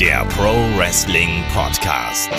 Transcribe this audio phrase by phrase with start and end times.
[0.00, 2.30] der Pro Wrestling Podcast.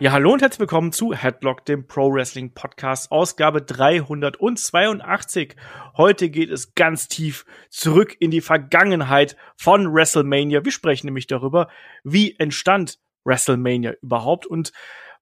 [0.00, 5.54] Ja, hallo und herzlich willkommen zu Headlock, dem Pro Wrestling Podcast, Ausgabe 382.
[5.96, 10.64] Heute geht es ganz tief zurück in die Vergangenheit von WrestleMania.
[10.64, 11.68] Wir sprechen nämlich darüber,
[12.02, 14.72] wie entstand WrestleMania überhaupt und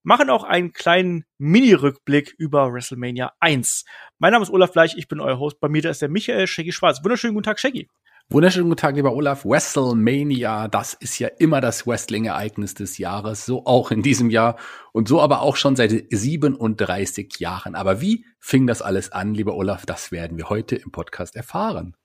[0.02, 3.85] machen auch einen kleinen Mini-Rückblick über WrestleMania 1.
[4.18, 5.61] Mein Name ist Olaf Bleich, ich bin euer Host.
[5.61, 7.04] Bei mir da ist der Michael Shaggy Schwarz.
[7.04, 7.90] Wunderschönen guten Tag, Shaggy.
[8.32, 9.44] Wunderschönen guten Tag, lieber Olaf.
[9.44, 14.57] WrestleMania, das ist ja immer das Wrestling-Ereignis des Jahres, so auch in diesem Jahr
[14.93, 17.74] und so aber auch schon seit 37 Jahren.
[17.74, 19.85] Aber wie fing das alles an, lieber Olaf?
[19.85, 21.96] Das werden wir heute im Podcast erfahren.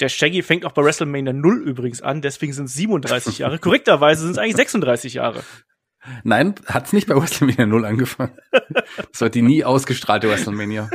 [0.00, 3.60] Der Shaggy fängt auch bei WrestleMania 0 übrigens an, deswegen sind es 37 Jahre.
[3.60, 5.44] Korrekterweise sind es eigentlich 36 Jahre.
[6.24, 8.36] Nein, hat's nicht bei WrestleMania 0 angefangen.
[9.12, 10.90] Das war die nie ausgestrahlte WrestleMania.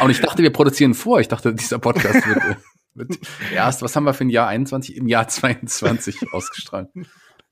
[0.00, 1.20] Und ich dachte, wir produzieren vor.
[1.20, 2.56] Ich dachte, dieser Podcast wird
[2.94, 3.18] wird
[3.52, 4.96] erst, was haben wir für ein Jahr 21?
[4.96, 6.88] Im Jahr 22 ausgestrahlt.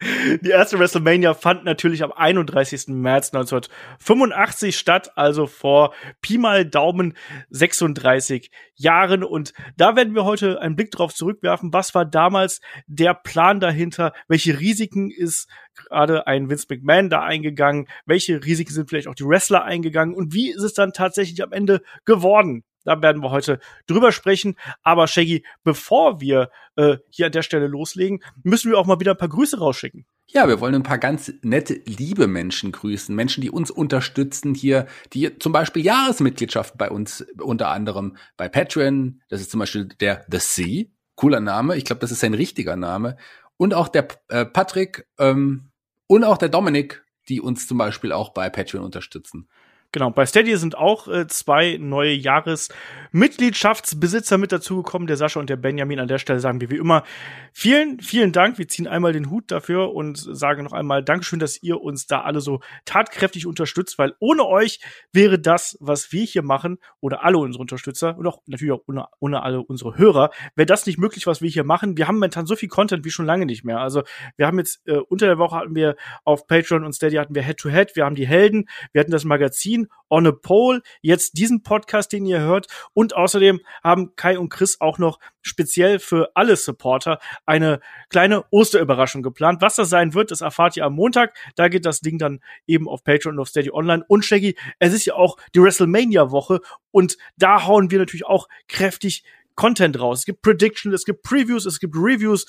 [0.02, 2.88] Die erste WrestleMania fand natürlich am 31.
[2.88, 7.14] März 1985 statt, also vor Pi mal Daumen
[7.48, 9.24] 36 Jahren.
[9.24, 11.72] Und da werden wir heute einen Blick drauf zurückwerfen.
[11.72, 14.12] Was war damals der Plan dahinter?
[14.28, 17.88] Welche Risiken ist gerade ein Vince McMahon da eingegangen?
[18.04, 20.14] Welche Risiken sind vielleicht auch die Wrestler eingegangen?
[20.14, 22.64] Und wie ist es dann tatsächlich am Ende geworden?
[22.86, 24.56] Da werden wir heute drüber sprechen.
[24.82, 29.10] Aber Shaggy, bevor wir äh, hier an der Stelle loslegen, müssen wir auch mal wieder
[29.10, 30.06] ein paar Grüße rausschicken.
[30.28, 33.14] Ja, wir wollen ein paar ganz nette, liebe Menschen grüßen.
[33.14, 39.20] Menschen, die uns unterstützen hier, die zum Beispiel Jahresmitgliedschaft bei uns, unter anderem bei Patreon.
[39.28, 40.84] Das ist zum Beispiel der The Sea.
[41.16, 41.76] Cooler Name.
[41.76, 43.16] Ich glaube, das ist sein richtiger Name.
[43.56, 45.70] Und auch der äh, Patrick ähm,
[46.06, 49.48] und auch der Dominik, die uns zum Beispiel auch bei Patreon unterstützen.
[49.92, 55.56] Genau, bei Steady sind auch äh, zwei neue Jahresmitgliedschaftsbesitzer mit dazugekommen, der Sascha und der
[55.56, 56.00] Benjamin.
[56.00, 57.04] An der Stelle sagen wir wie immer
[57.52, 58.58] vielen, vielen Dank.
[58.58, 62.22] Wir ziehen einmal den Hut dafür und sagen noch einmal Dankeschön, dass ihr uns da
[62.22, 64.80] alle so tatkräftig unterstützt, weil ohne euch
[65.12, 69.06] wäre das, was wir hier machen, oder alle unsere Unterstützer und auch natürlich auch ohne,
[69.20, 71.96] ohne alle unsere Hörer, wäre das nicht möglich, was wir hier machen.
[71.96, 73.80] Wir haben momentan so viel Content wie schon lange nicht mehr.
[73.80, 74.02] Also
[74.36, 77.42] wir haben jetzt äh, unter der Woche hatten wir auf Patreon und Steady hatten wir
[77.42, 79.75] Head-to-Head, -Head, wir haben die Helden, wir hatten das Magazin
[80.08, 82.66] On a Pole, jetzt diesen Podcast, den ihr hört.
[82.94, 89.22] Und außerdem haben Kai und Chris auch noch speziell für alle Supporter eine kleine Osterüberraschung
[89.22, 89.60] geplant.
[89.60, 91.36] Was das sein wird, das erfahrt ihr am Montag.
[91.56, 94.04] Da geht das Ding dann eben auf Patreon und auf Steady Online.
[94.08, 96.60] Und Shaggy, es ist ja auch die WrestleMania-Woche
[96.90, 99.24] und da hauen wir natürlich auch kräftig
[99.56, 100.20] Content raus.
[100.20, 102.46] Es gibt Predictions, es gibt Previews, es gibt Reviews,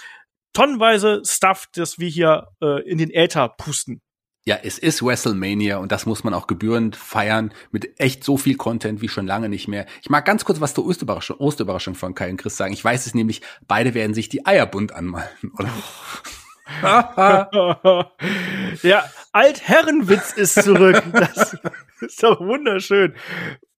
[0.53, 4.01] tonnenweise Stuff, das wir hier äh, in den Äther pusten.
[4.47, 8.55] Ja, es ist WrestleMania und das muss man auch gebührend feiern mit echt so viel
[8.55, 9.85] Content wie schon lange nicht mehr.
[10.01, 12.71] Ich mag ganz kurz was zur Osterüberraschung, Osterüberraschung von Kai und Chris sagen.
[12.71, 15.27] Ich weiß es nämlich, beide werden sich die Eier bunt anmalen,
[15.59, 15.69] oder?
[18.83, 19.03] ja,
[19.33, 21.03] Altherrenwitz ist zurück.
[21.11, 21.57] Das
[21.99, 23.15] ist doch wunderschön.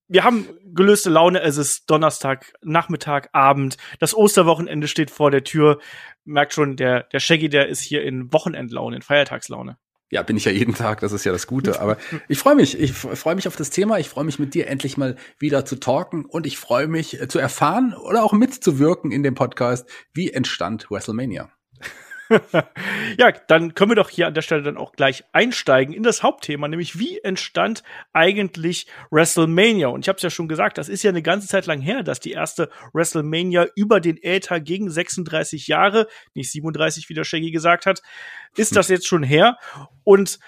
[0.07, 1.41] Wir haben gelöste Laune.
[1.41, 3.77] Es ist Donnerstag, Nachmittag, Abend.
[3.97, 5.79] Das Osterwochenende steht vor der Tür.
[6.25, 9.79] Merkt schon, der, der Shaggy, der ist hier in Wochenendlaune, in Feiertagslaune.
[10.11, 11.79] Ja, bin ich ja jeden Tag, das ist ja das Gute.
[11.81, 11.97] Aber
[12.27, 13.99] ich freue mich, ich freue mich auf das Thema.
[13.99, 17.27] Ich freue mich mit dir endlich mal wieder zu talken und ich freue mich äh,
[17.27, 21.51] zu erfahren oder auch mitzuwirken in dem Podcast, wie entstand WrestleMania.
[23.17, 26.21] Ja, dann können wir doch hier an der Stelle dann auch gleich einsteigen in das
[26.21, 29.87] Hauptthema, nämlich wie entstand eigentlich WrestleMania?
[29.87, 32.03] Und ich habe es ja schon gesagt, das ist ja eine ganze Zeit lang her,
[32.03, 37.51] dass die erste WrestleMania über den Äther gegen 36 Jahre, nicht 37, wie der Shaggy
[37.51, 38.01] gesagt hat,
[38.55, 39.57] ist das jetzt schon her.
[40.03, 40.39] Und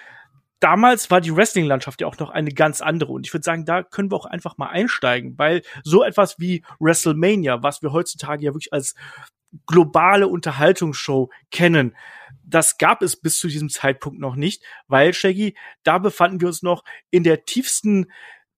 [0.62, 3.12] damals war die Wrestling-Landschaft ja auch noch eine ganz andere.
[3.12, 6.64] Und ich würde sagen, da können wir auch einfach mal einsteigen, weil so etwas wie
[6.78, 8.94] WrestleMania, was wir heutzutage ja wirklich als
[9.66, 11.96] globale Unterhaltungsshow kennen.
[12.44, 16.62] Das gab es bis zu diesem Zeitpunkt noch nicht, weil Shaggy, da befanden wir uns
[16.62, 18.10] noch in der tiefsten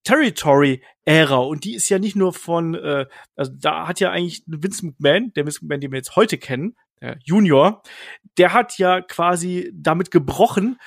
[0.05, 3.06] Territory-Ära und die ist ja nicht nur von, äh,
[3.37, 6.76] also da hat ja eigentlich Vince McMahon, der Vince McMahon, den wir jetzt heute kennen,
[7.00, 7.82] der Junior,
[8.38, 10.79] der hat ja quasi damit gebrochen,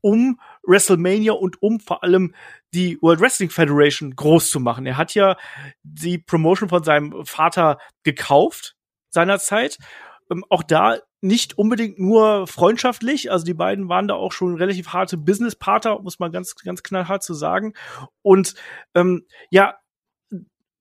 [0.00, 2.34] um WrestleMania und um vor allem
[2.74, 4.86] die World Wrestling Federation groß zu machen.
[4.86, 5.36] Er hat ja
[5.82, 8.76] die Promotion von seinem Vater gekauft
[9.12, 9.78] seinerzeit.
[10.30, 14.88] Ähm, auch da nicht unbedingt nur freundschaftlich, also die beiden waren da auch schon relativ
[14.88, 17.74] harte Business-Partner, muss man ganz, ganz knallhart zu so sagen.
[18.22, 18.54] Und
[18.94, 19.76] ähm, ja,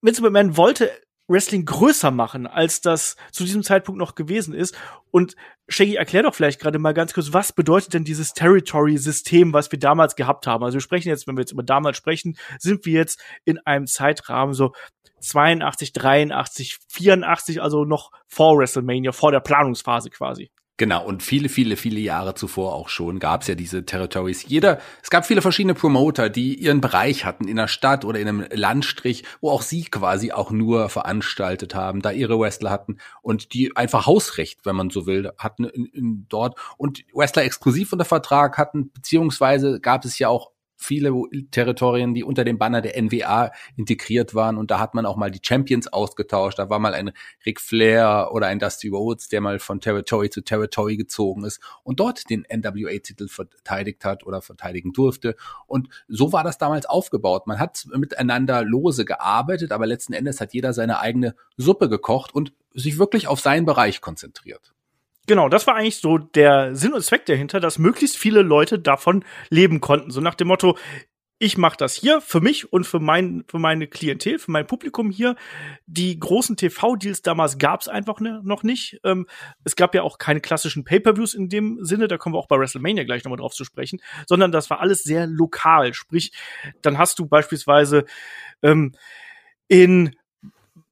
[0.02, 0.90] Vince McMahon wollte
[1.28, 4.76] Wrestling größer machen, als das zu diesem Zeitpunkt noch gewesen ist.
[5.12, 5.36] Und
[5.70, 9.80] Shaggy, erklär doch vielleicht gerade mal ganz kurz, was bedeutet denn dieses Territory-System, was wir
[9.80, 10.64] damals gehabt haben?
[10.64, 13.88] Also wir sprechen jetzt, wenn wir jetzt über damals sprechen, sind wir jetzt in einem
[13.88, 14.74] Zeitrahmen so
[15.22, 20.52] 82, 83, 84, also noch vor WrestleMania, vor der Planungsphase quasi.
[20.82, 24.46] Genau, und viele, viele, viele Jahre zuvor auch schon gab es ja diese Territories.
[24.48, 28.28] Jeder, es gab viele verschiedene Promoter, die ihren Bereich hatten in der Stadt oder in
[28.28, 33.54] einem Landstrich, wo auch sie quasi auch nur veranstaltet haben, da ihre Wrestler hatten und
[33.54, 38.06] die einfach Hausrecht, wenn man so will, hatten in, in dort und Wrestler exklusiv unter
[38.06, 40.50] Vertrag hatten, beziehungsweise gab es ja auch
[40.82, 41.14] viele
[41.52, 44.58] Territorien, die unter dem Banner der NWA integriert waren.
[44.58, 46.60] Und da hat man auch mal die Champions ausgetauscht.
[46.60, 47.12] Da war mal ein
[47.46, 52.00] Ric Flair oder ein Dusty Rhodes, der mal von Territory zu Territory gezogen ist und
[52.00, 55.36] dort den NWA-Titel verteidigt hat oder verteidigen durfte.
[55.68, 57.48] Und so war das damals aufgebaut.
[57.48, 62.54] Man hat miteinander lose gearbeitet, aber letzten Endes hat jeder seine eigene Suppe gekocht und
[62.74, 64.74] sich wirklich auf seinen Bereich konzentriert.
[65.28, 69.24] Genau, das war eigentlich so der Sinn und Zweck dahinter, dass möglichst viele Leute davon
[69.50, 70.12] leben konnten.
[70.12, 70.78] So nach dem Motto,
[71.44, 75.10] ich mache das hier für mich und für mein für meine Klientel, für mein Publikum
[75.10, 75.36] hier.
[75.88, 79.00] Die großen TV-Deals damals gab es einfach ne, noch nicht.
[79.04, 79.26] Ähm,
[79.64, 82.08] es gab ja auch keine klassischen Pay-per-Views in dem Sinne.
[82.08, 85.02] Da kommen wir auch bei WrestleMania gleich nochmal drauf zu sprechen, sondern das war alles
[85.02, 85.96] sehr lokal.
[85.96, 86.32] Sprich,
[86.84, 88.06] dann hast du beispielsweise
[88.62, 88.94] ähm,
[89.68, 90.16] in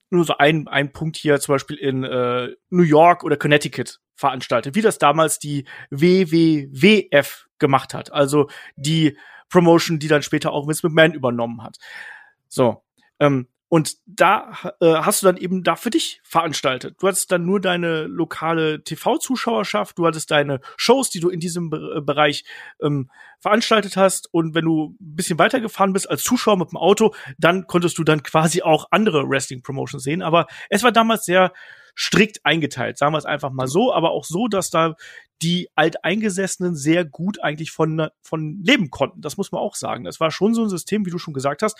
[0.09, 4.75] nur so ein, ein Punkt hier, zum Beispiel in äh, New York oder Connecticut veranstaltet,
[4.75, 8.11] wie das damals die WWWF gemacht hat.
[8.11, 9.17] Also die
[9.49, 11.77] Promotion, die dann später auch Vince McMahon übernommen hat.
[12.47, 12.83] So.
[13.19, 14.51] Ähm, und da
[14.81, 16.95] äh, hast du dann eben da für dich veranstaltet.
[16.99, 21.69] Du hattest dann nur deine lokale TV-Zuschauerschaft, du hattest deine Shows, die du in diesem
[21.69, 22.45] Be äh, Bereich
[22.81, 24.27] ähm, veranstaltet hast.
[24.33, 28.03] Und wenn du ein bisschen weitergefahren bist als Zuschauer mit dem Auto, dann konntest du
[28.03, 30.23] dann quasi auch andere Wrestling-Promotions sehen.
[30.23, 31.53] Aber es war damals sehr
[31.95, 34.95] strikt eingeteilt, sagen wir es einfach mal so, aber auch so, dass da
[35.41, 39.21] die Alteingesessenen sehr gut eigentlich von, von leben konnten.
[39.21, 40.05] Das muss man auch sagen.
[40.05, 41.77] Das war schon so ein System, wie du schon gesagt hast,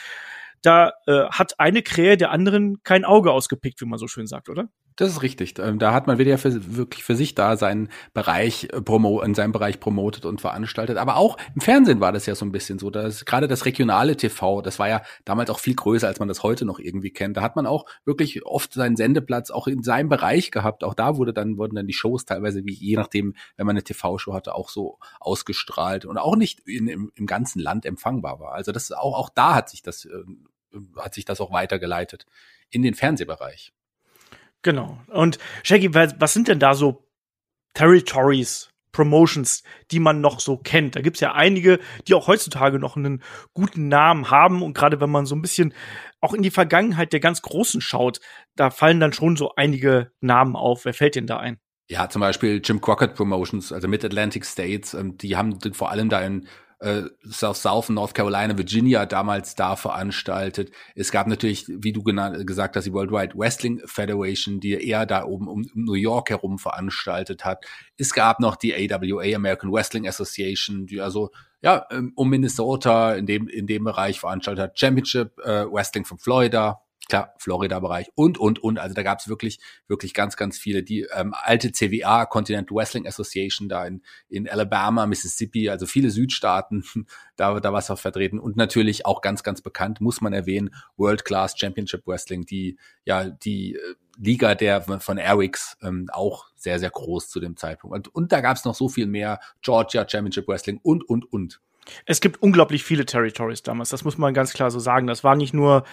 [0.62, 4.50] da äh, hat eine Krähe der anderen kein Auge ausgepickt, wie man so schön sagt,
[4.50, 4.70] oder?
[5.00, 5.58] Das ist richtig.
[5.60, 9.34] Ähm, da hat man wieder für, wirklich für sich da seinen Bereich äh, promo in
[9.34, 10.98] seinem Bereich promotet und veranstaltet.
[10.98, 12.90] Aber auch im Fernsehen war das ja so ein bisschen so.
[12.90, 16.44] Dass gerade das regionale TV, das war ja damals auch viel größer, als man das
[16.44, 17.38] heute noch irgendwie kennt.
[17.38, 20.84] Da hat man auch wirklich oft seinen Sendeplatz auch in seinem Bereich gehabt.
[20.84, 23.84] Auch da wurde dann wurden dann die Shows teilweise wie je nachdem, wenn man eine
[23.84, 28.52] TV-Show hatte, auch so ausgestrahlt und auch nicht in, im, im ganzen Land empfangbar war.
[28.52, 30.24] Also das auch auch da hat sich das äh,
[30.98, 32.26] hat sich das auch weitergeleitet
[32.70, 33.72] in den Fernsehbereich.
[34.62, 35.00] Genau.
[35.08, 37.08] Und Shaggy, was sind denn da so
[37.74, 40.96] Territories, Promotions, die man noch so kennt?
[40.96, 43.24] Da gibt's ja einige, die auch heutzutage noch einen
[43.54, 44.62] guten Namen haben.
[44.62, 45.74] Und gerade wenn man so ein bisschen
[46.20, 48.20] auch in die Vergangenheit der ganz Großen schaut,
[48.56, 50.86] da fallen dann schon so einige Namen auf.
[50.86, 51.60] Wer fällt denn da ein?
[51.88, 56.22] Ja, zum Beispiel Jim Crockett Promotions, also Mid-Atlantic States, ähm, die haben vor allem da
[56.22, 56.48] in
[56.80, 60.72] äh, South South, North Carolina, Virginia damals da veranstaltet.
[60.96, 65.48] Es gab natürlich, wie du gesagt hast, die Worldwide Wrestling Federation, die eher da oben
[65.48, 67.66] um, um New York herum veranstaltet hat.
[67.98, 71.32] Es gab noch die AWA, American Wrestling Association, die also
[71.62, 74.80] ja ähm, um Minnesota in dem in dem Bereich veranstaltet hat.
[74.80, 78.80] Championship äh, Wrestling von Florida, klar, Florida-Bereich und, und, und.
[78.80, 80.84] Also da gab es wirklich, wirklich ganz, ganz viele.
[80.84, 86.86] Die ähm, alte CWA, Continental Wrestling Association, da in, in Alabama, Mississippi, also viele Südstaaten,
[87.36, 88.40] da, da war es auch vertreten.
[88.40, 93.26] Und natürlich auch ganz, ganz bekannt, muss man erwähnen, World Class Championship Wrestling, die, ja,
[93.26, 93.80] die äh,
[94.18, 97.96] Liga der von Eric's ähm, auch sehr, sehr groß zu dem Zeitpunkt.
[97.96, 101.62] Und, und da gab es noch so viel mehr, Georgia Championship Wrestling und, und, und.
[102.06, 105.08] Es gibt unglaublich viele Territories damals, das muss man ganz klar so sagen.
[105.08, 105.86] Das war nicht nur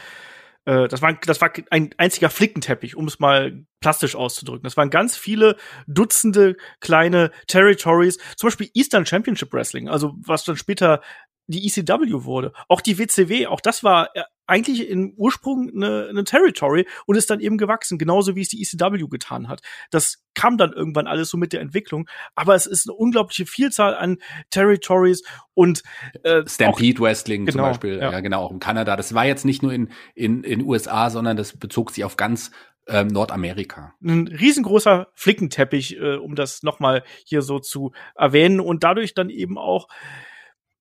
[0.66, 4.64] äh, das war, das war ein einziger Flickenteppich, um es mal plastisch auszudrücken.
[4.64, 5.56] Das waren ganz viele
[5.86, 11.00] Dutzende kleine Territories, zum Beispiel Eastern Championship Wrestling, also was dann später
[11.46, 12.52] die ECW wurde.
[12.68, 17.30] Auch die WCW, auch das war äh, eigentlich im Ursprung eine, eine Territory und ist
[17.30, 19.60] dann eben gewachsen, genauso wie es die ECW getan hat.
[19.90, 23.94] Das kam dann irgendwann alles so mit der Entwicklung, aber es ist eine unglaubliche Vielzahl
[23.94, 24.18] an
[24.50, 25.22] Territories
[25.54, 25.82] und
[26.22, 28.12] äh, Stampede Wrestling genau, zum Beispiel, ja.
[28.12, 28.20] ja.
[28.20, 28.96] genau, auch in Kanada.
[28.96, 32.50] Das war jetzt nicht nur in in in USA, sondern das bezog sich auf ganz
[32.88, 33.94] ähm, Nordamerika.
[34.02, 39.58] Ein riesengroßer Flickenteppich, äh, um das nochmal hier so zu erwähnen und dadurch dann eben
[39.58, 39.88] auch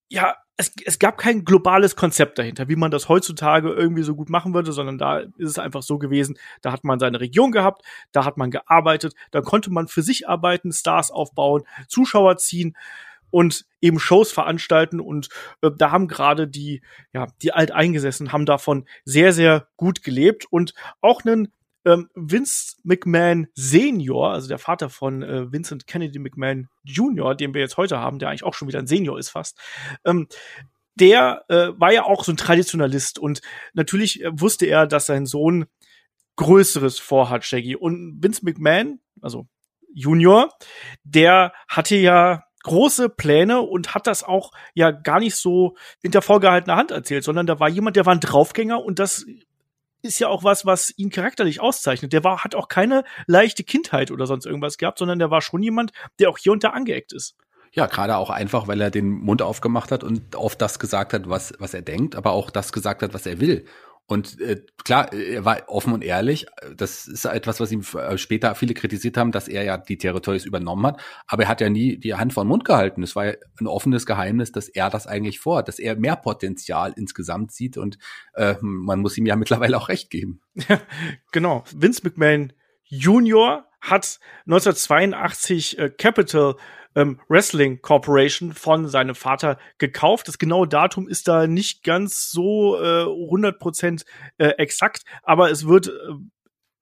[0.08, 4.30] ja, es, es gab kein globales Konzept dahinter, wie man das heutzutage irgendwie so gut
[4.30, 7.84] machen würde, sondern da ist es einfach so gewesen, da hat man seine Region gehabt,
[8.12, 12.76] da hat man gearbeitet, da konnte man für sich arbeiten, Stars aufbauen, Zuschauer ziehen
[13.32, 15.28] und eben Shows veranstalten und
[15.62, 16.82] äh, da haben gerade die
[17.12, 21.52] ja die alteingesessen haben davon sehr sehr gut gelebt und auch einen
[21.86, 27.62] ähm, Vince McMahon Senior, also der Vater von äh, Vincent Kennedy McMahon Jr., den wir
[27.62, 29.60] jetzt heute haben, der eigentlich auch schon wieder ein Senior ist fast,
[30.04, 30.28] ähm,
[30.96, 33.42] der äh, war ja auch so ein Traditionalist und
[33.74, 35.66] natürlich äh, wusste er, dass sein Sohn
[36.38, 37.76] Größeres vorhat, Shaggy.
[37.76, 39.48] Und Vince McMahon, also
[39.94, 40.50] Jr.,
[41.04, 46.76] der hatte ja große Pläne und hat das auch ja gar nicht so hinter vorgehaltener
[46.76, 49.26] Hand erzählt, sondern da war jemand, der war ein Draufgänger und das
[50.06, 52.14] ist ja auch was, was ihn charakterlich auszeichnet.
[52.14, 55.62] Der war, hat auch keine leichte Kindheit oder sonst irgendwas gehabt, sondern der war schon
[55.62, 57.36] jemand, der auch hier und da angeeckt ist.
[57.74, 61.28] Ja, gerade auch einfach, weil er den Mund aufgemacht hat und auf das gesagt hat,
[61.28, 63.66] was, was er denkt, aber auch das gesagt hat, was er will.
[64.08, 66.46] Und äh, klar, er war offen und ehrlich.
[66.76, 70.46] Das ist etwas, was ihm äh, später viele kritisiert haben, dass er ja die Territories
[70.46, 71.02] übernommen hat.
[71.26, 73.02] Aber er hat ja nie die Hand vor den Mund gehalten.
[73.02, 76.94] Es war ja ein offenes Geheimnis, dass er das eigentlich vorhat, dass er mehr Potenzial
[76.96, 77.78] insgesamt sieht.
[77.78, 77.98] Und
[78.36, 80.42] äh, man muss ihm ja mittlerweile auch recht geben.
[80.70, 80.80] Ja,
[81.32, 81.64] genau.
[81.74, 86.56] Vince McMahon Junior hat 1982 äh, Capital
[86.96, 90.28] ähm, Wrestling Corporation von seinem Vater gekauft.
[90.28, 94.06] Das genaue Datum ist da nicht ganz so äh, 100%
[94.38, 95.92] äh, exakt, aber es wird äh,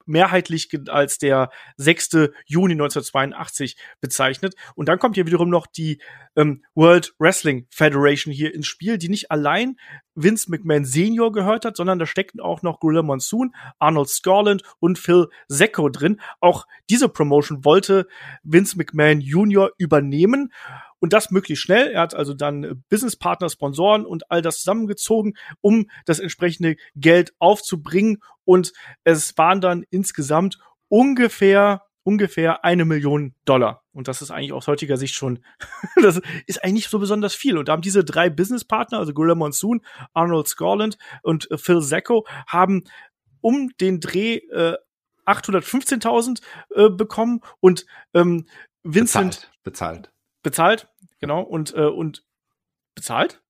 [0.06, 2.30] mehrheitlich als der 6.
[2.46, 4.54] Juni 1982 bezeichnet.
[4.76, 6.02] Und dann kommt hier wiederum noch die
[6.36, 9.78] ähm, World Wrestling Federation hier ins Spiel, die nicht allein
[10.16, 15.00] Vince McMahon Senior gehört hat, sondern da steckten auch noch Gorilla Monsoon, Arnold Scorland und
[15.00, 16.20] Phil Zecco drin.
[16.40, 18.08] Auch diese Promotion wollte
[18.44, 20.52] Vince McMahon Junior übernehmen
[21.00, 21.92] und das möglichst schnell.
[21.92, 28.22] Er hat also dann Businesspartner, Sponsoren und all das zusammengezogen, um das entsprechende Geld aufzubringen.
[28.46, 28.72] Und
[29.04, 33.84] es waren dann insgesamt ungefähr ungefähr eine Million Dollar.
[33.94, 35.44] Und das ist eigentlich aus heutiger Sicht schon,
[36.02, 37.58] das ist eigentlich nicht so besonders viel.
[37.58, 39.82] Und da haben diese drei Businesspartner, also Gorilla Monsoon,
[40.14, 42.84] Arnold Scorland und äh, Phil Zacco, haben
[43.42, 44.78] um den Dreh äh,
[45.26, 46.42] 815.000
[46.76, 48.46] äh, bekommen und ähm,
[48.84, 49.64] Vincent bezahlt.
[49.64, 52.24] bezahlt bezahlt, genau, und, äh, und
[52.94, 53.42] bezahlt?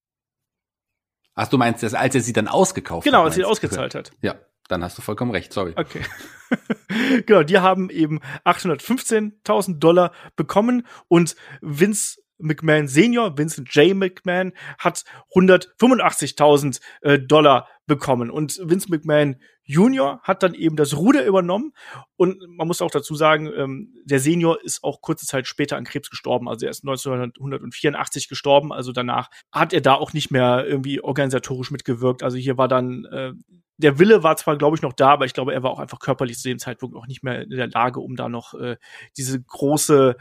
[1.35, 3.21] Ach, du meinst, als er sie dann ausgekauft genau, hat?
[3.21, 4.11] Genau, als sie ausgezahlt hat.
[4.21, 4.35] Ja,
[4.73, 5.73] dann hast du vollkommen recht, sorry.
[5.75, 6.01] Okay.
[7.25, 13.95] genau, die haben eben 815.000 Dollar bekommen und Vince McMahon Senior, Vincent J.
[13.95, 15.03] McMahon, hat
[15.35, 18.29] 185.000 äh, Dollar bekommen.
[18.29, 21.73] Und Vince McMahon Junior hat dann eben das Ruder übernommen.
[22.17, 25.85] Und man muss auch dazu sagen, ähm, der Senior ist auch kurze Zeit später an
[25.85, 26.49] Krebs gestorben.
[26.49, 28.73] Also er ist 1984 gestorben.
[28.73, 32.23] Also danach hat er da auch nicht mehr irgendwie organisatorisch mitgewirkt.
[32.23, 33.33] Also hier war dann äh,
[33.77, 35.99] der Wille war zwar, glaube ich, noch da, aber ich glaube, er war auch einfach
[35.99, 38.77] körperlich zu dem Zeitpunkt auch nicht mehr in der Lage, um da noch äh,
[39.17, 40.15] diese große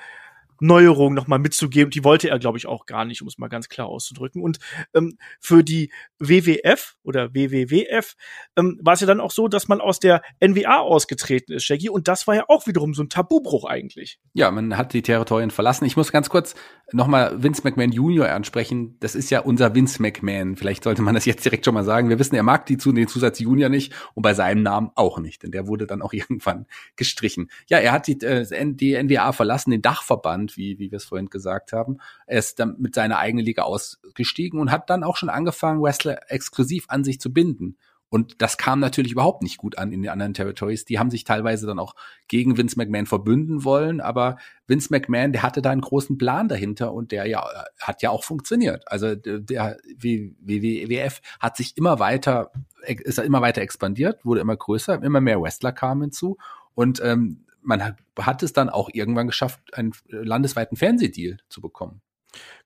[0.63, 1.91] Neuerungen nochmal mitzugeben.
[1.91, 4.43] Die wollte er, glaube ich, auch gar nicht, um es mal ganz klar auszudrücken.
[4.43, 4.59] Und
[4.95, 8.15] ähm, für die WWF oder WWWF
[8.57, 11.89] ähm, war es ja dann auch so, dass man aus der NWA ausgetreten ist, Shaggy.
[11.89, 14.21] Und das war ja auch wiederum so ein Tabubruch eigentlich.
[14.35, 15.85] Ja, man hat die Territorien verlassen.
[15.85, 16.55] Ich muss ganz kurz
[16.93, 18.97] nochmal Vince McMahon Junior ansprechen.
[19.01, 20.57] Das ist ja unser Vince McMahon.
[20.57, 22.09] Vielleicht sollte man das jetzt direkt schon mal sagen.
[22.09, 25.43] Wir wissen, er mag die, den Zusatz Junior nicht und bei seinem Namen auch nicht,
[25.43, 27.51] denn der wurde dann auch irgendwann gestrichen.
[27.69, 31.29] Ja, er hat die, äh, die NWA verlassen, den Dachverband wie, wie wir es vorhin
[31.29, 31.99] gesagt haben.
[32.27, 36.31] Er ist dann mit seiner eigenen Liga ausgestiegen und hat dann auch schon angefangen, Wrestler
[36.31, 37.77] exklusiv an sich zu binden.
[38.13, 40.85] Und das kam natürlich überhaupt nicht gut an in den anderen Territories.
[40.85, 41.95] Die haben sich teilweise dann auch
[42.29, 46.93] gegen Vince McMahon verbünden wollen, aber Vince McMahon, der hatte da einen großen Plan dahinter
[46.93, 47.43] und der ja
[47.81, 48.85] hat ja auch funktioniert.
[48.87, 52.53] Also der WWF hat sich immer weiter,
[52.87, 56.37] ist immer weiter expandiert, wurde immer größer, immer mehr Wrestler kamen hinzu
[56.75, 62.03] und ähm, man hat, es dann auch irgendwann geschafft, einen landesweiten Fernsehdeal zu bekommen.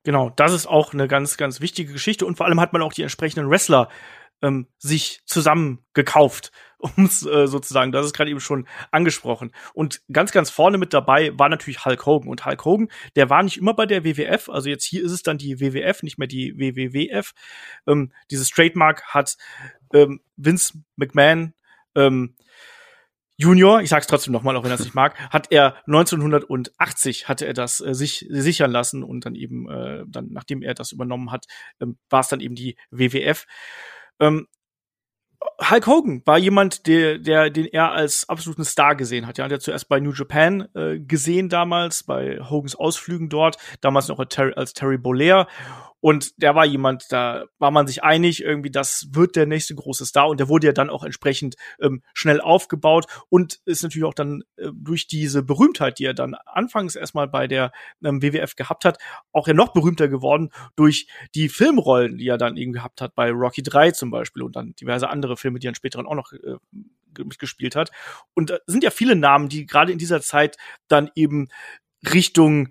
[0.04, 2.92] Genau, das ist auch eine ganz, ganz wichtige Geschichte und vor allem hat man auch
[2.92, 3.88] die entsprechenden Wrestler
[4.42, 9.52] ähm, sich zusammen gekauft, um es äh, sozusagen, das ist gerade eben schon angesprochen.
[9.72, 12.28] Und ganz, ganz vorne mit dabei war natürlich Hulk Hogan.
[12.28, 15.22] Und Hulk Hogan, der war nicht immer bei der WWF, also jetzt hier ist es
[15.22, 17.32] dann die WWF, nicht mehr die WWWF.
[17.86, 19.36] Ähm, dieses Trademark hat
[19.94, 21.54] ähm, Vince McMahon
[21.94, 22.36] ähm,
[23.38, 27.46] Junior, ich sag's trotzdem nochmal, auch wenn er es nicht mag, hat er 1980 hatte
[27.46, 31.30] er das äh, sich sichern lassen und dann eben äh, dann nachdem er das übernommen
[31.30, 31.44] hat,
[31.80, 33.46] ähm, war es dann eben die WWF.
[34.20, 34.46] Ähm,
[35.70, 39.38] Hulk Hogan war jemand, der, der, den er als absoluten Star gesehen hat.
[39.38, 44.18] Ja, der zuerst bei New Japan äh, gesehen damals, bei Hogans Ausflügen dort, damals noch
[44.18, 45.46] als Terry, als Terry Bollea
[46.00, 50.04] und der war jemand, da war man sich einig, irgendwie, das wird der nächste große
[50.04, 50.28] Star.
[50.28, 54.44] Und der wurde ja dann auch entsprechend ähm, schnell aufgebaut und ist natürlich auch dann
[54.56, 57.72] äh, durch diese Berühmtheit, die er dann anfangs erstmal bei der
[58.04, 58.98] ähm, WWF gehabt hat,
[59.32, 63.30] auch ja noch berühmter geworden durch die Filmrollen, die er dann eben gehabt hat, bei
[63.30, 66.56] Rocky 3 zum Beispiel und dann diverse andere Filme, die er später auch noch äh,
[67.24, 67.90] mitgespielt hat.
[68.34, 70.56] Und äh, sind ja viele Namen, die gerade in dieser Zeit
[70.88, 71.48] dann eben
[72.12, 72.68] Richtung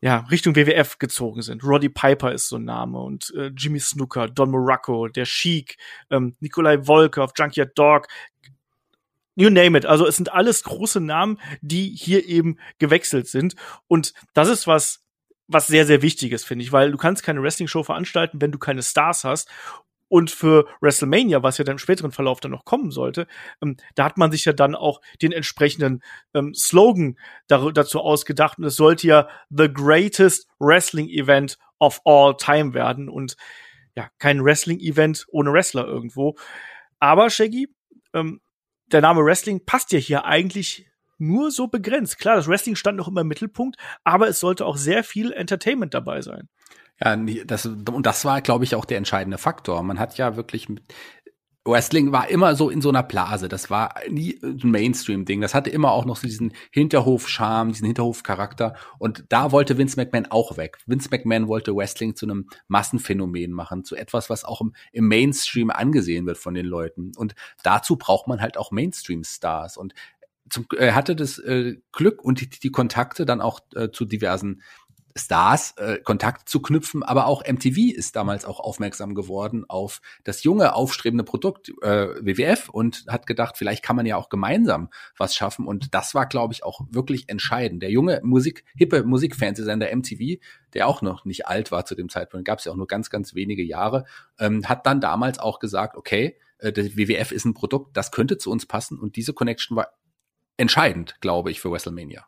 [0.00, 1.64] ja, Richtung WWF gezogen sind.
[1.64, 5.76] Roddy Piper ist so ein Name und äh, Jimmy Snooker, Don Morocco, der Sheik,
[6.10, 8.06] ähm, Nikolai Volkov, Junkyard Dog.
[9.34, 9.86] you name it.
[9.86, 13.54] Also es sind alles große Namen, die hier eben gewechselt sind.
[13.86, 15.02] Und das ist was,
[15.48, 18.58] was sehr, sehr wichtig ist, finde ich, weil du kannst keine Wrestling-Show veranstalten, wenn du
[18.58, 19.48] keine Stars hast.
[20.08, 23.26] Und für WrestleMania, was ja dann im späteren Verlauf dann noch kommen sollte,
[23.62, 26.02] ähm, da hat man sich ja dann auch den entsprechenden
[26.34, 28.58] ähm, Slogan da, dazu ausgedacht.
[28.58, 33.08] Und es sollte ja The Greatest Wrestling Event of All Time werden.
[33.08, 33.36] Und
[33.96, 36.36] ja, kein Wrestling-Event ohne Wrestler irgendwo.
[37.00, 37.68] Aber, Shaggy,
[38.12, 38.40] ähm,
[38.86, 40.86] der Name Wrestling passt ja hier eigentlich
[41.18, 42.18] nur so begrenzt.
[42.18, 45.94] Klar, das Wrestling stand noch immer im Mittelpunkt, aber es sollte auch sehr viel Entertainment
[45.94, 46.48] dabei sein.
[46.98, 49.82] Ja, das, und das war, glaube ich, auch der entscheidende Faktor.
[49.82, 50.82] Man hat ja wirklich mit,
[51.66, 53.48] Wrestling war immer so in so einer Blase.
[53.48, 55.40] Das war nie ein Mainstream-Ding.
[55.40, 58.76] Das hatte immer auch noch so diesen Hinterhof-Charme, diesen Hinterhof-Charakter.
[58.98, 60.78] Und da wollte Vince McMahon auch weg.
[60.86, 65.70] Vince McMahon wollte Wrestling zu einem Massenphänomen machen, zu etwas, was auch im, im Mainstream
[65.70, 67.12] angesehen wird von den Leuten.
[67.16, 69.76] Und dazu braucht man halt auch Mainstream-Stars.
[69.76, 69.94] Und
[70.48, 74.62] zum, er hatte das äh, Glück und die, die Kontakte dann auch äh, zu diversen
[75.16, 80.44] Stars äh, Kontakt zu knüpfen, aber auch MTV ist damals auch aufmerksam geworden auf das
[80.44, 85.34] junge, aufstrebende Produkt äh, WWF und hat gedacht, vielleicht kann man ja auch gemeinsam was
[85.34, 85.66] schaffen.
[85.66, 87.82] Und das war, glaube ich, auch wirklich entscheidend.
[87.82, 90.40] Der junge Musik, hippe Musikfernsehsender MTV,
[90.74, 93.10] der auch noch nicht alt war zu dem Zeitpunkt, gab es ja auch nur ganz,
[93.10, 94.04] ganz wenige Jahre,
[94.38, 98.38] ähm, hat dann damals auch gesagt, okay, äh, der WWF ist ein Produkt, das könnte
[98.38, 98.98] zu uns passen.
[98.98, 99.88] Und diese Connection war
[100.56, 102.26] entscheidend, glaube ich, für WrestleMania.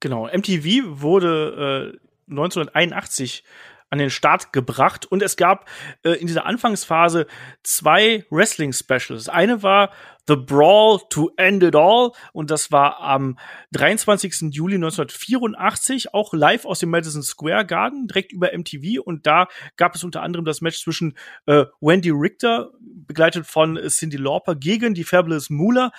[0.00, 3.44] Genau, MTV wurde äh, 1981
[3.88, 5.68] an den Start gebracht und es gab
[6.02, 7.26] äh, in dieser Anfangsphase
[7.62, 9.28] zwei Wrestling Specials.
[9.28, 9.92] Eine war
[10.26, 13.38] The Brawl to End It All und das war am
[13.72, 14.52] 23.
[14.52, 19.94] Juli 1984 auch live aus dem Madison Square Garden direkt über MTV und da gab
[19.94, 21.16] es unter anderem das Match zwischen
[21.46, 25.92] äh, Wendy Richter begleitet von Cindy Lauper gegen die Fabulous Moolah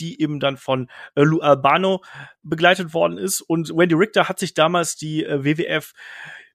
[0.00, 2.02] die eben dann von äh, Lou Albano
[2.42, 3.40] begleitet worden ist.
[3.40, 5.92] Und Wendy Richter hat sich damals die äh, WWF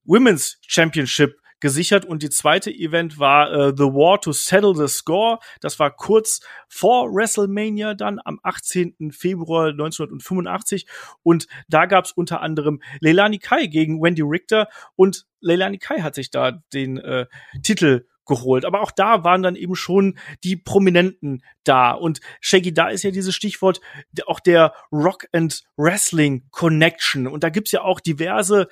[0.03, 5.39] Women's Championship gesichert und die zweite Event war äh, The War to Settle the Score.
[5.61, 9.11] Das war kurz vor WrestleMania dann am 18.
[9.11, 10.85] Februar 1985
[11.23, 16.15] und da gab es unter anderem Leilani Kai gegen Wendy Richter und Leilani Kai hat
[16.15, 17.25] sich da den äh,
[17.63, 18.65] Titel geholt.
[18.65, 21.91] Aber auch da waren dann eben schon die Prominenten da.
[21.91, 23.81] Und Shaggy, da ist ja dieses Stichwort
[24.25, 27.27] auch der Rock and Wrestling Connection.
[27.27, 28.67] Und da gibt's ja auch diverse,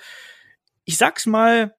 [0.86, 1.76] ich sag's mal,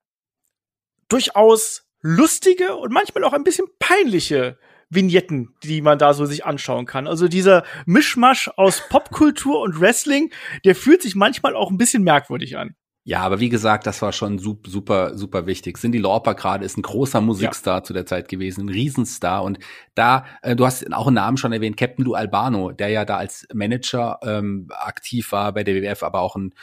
[1.09, 4.59] durchaus lustige und manchmal auch ein bisschen peinliche
[4.91, 7.07] Vignetten, die man da so sich anschauen kann.
[7.07, 10.33] Also dieser Mischmasch aus Popkultur und Wrestling,
[10.65, 12.77] der fühlt sich manchmal auch ein bisschen merkwürdig an.
[13.07, 15.77] Ja, aber wie gesagt, das war schon super, super wichtig.
[15.77, 17.83] Cindy Lauper gerade ist ein großer Musikstar ja.
[17.83, 19.45] zu der Zeit gewesen, ein Riesenstar.
[19.45, 19.59] Und
[19.95, 23.19] da, äh, du hast auch einen Namen schon erwähnt, Captain Lou Albano, der ja da
[23.19, 26.55] als Manager ähm, aktiv war bei der WWF, aber auch ein,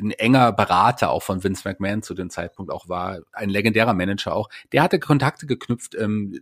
[0.00, 4.36] ein enger Berater auch von Vince McMahon zu dem Zeitpunkt auch war, ein legendärer Manager
[4.36, 4.48] auch.
[4.70, 6.38] Der hatte Kontakte geknüpft ähm,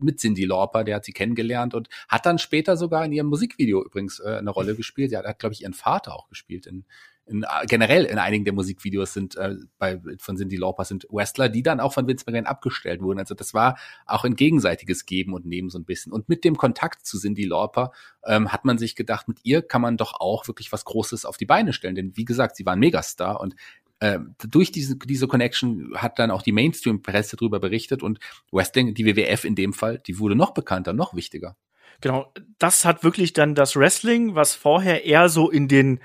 [0.00, 3.84] mit Cindy Lauper, der hat sie kennengelernt und hat dann später sogar in ihrem Musikvideo
[3.84, 5.12] übrigens äh, eine Rolle gespielt.
[5.12, 6.84] Er hat, glaube ich, ihren Vater auch gespielt in
[7.26, 11.62] in, generell in einigen der Musikvideos sind äh, bei von Cindy Lauper sind Wrestler, die
[11.62, 13.18] dann auch von Vince McMahon abgestellt wurden.
[13.18, 16.12] Also das war auch ein gegenseitiges Geben und Nehmen so ein bisschen.
[16.12, 17.92] Und mit dem Kontakt zu Cindy Lauper
[18.24, 21.36] ähm, hat man sich gedacht, mit ihr kann man doch auch wirklich was Großes auf
[21.36, 21.94] die Beine stellen.
[21.94, 23.56] Denn wie gesagt, sie war ein Megastar und
[23.98, 28.18] äh, durch diese, diese Connection hat dann auch die Mainstream-Presse darüber berichtet und
[28.52, 31.56] Wrestling, die WWF in dem Fall, die wurde noch bekannter, noch wichtiger.
[32.02, 36.00] Genau, das hat wirklich dann das Wrestling, was vorher eher so in den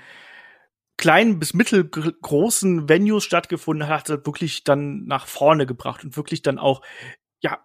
[0.96, 6.58] kleinen bis mittelgroßen Venues stattgefunden hat, hat wirklich dann nach vorne gebracht und wirklich dann
[6.58, 6.82] auch
[7.42, 7.58] ja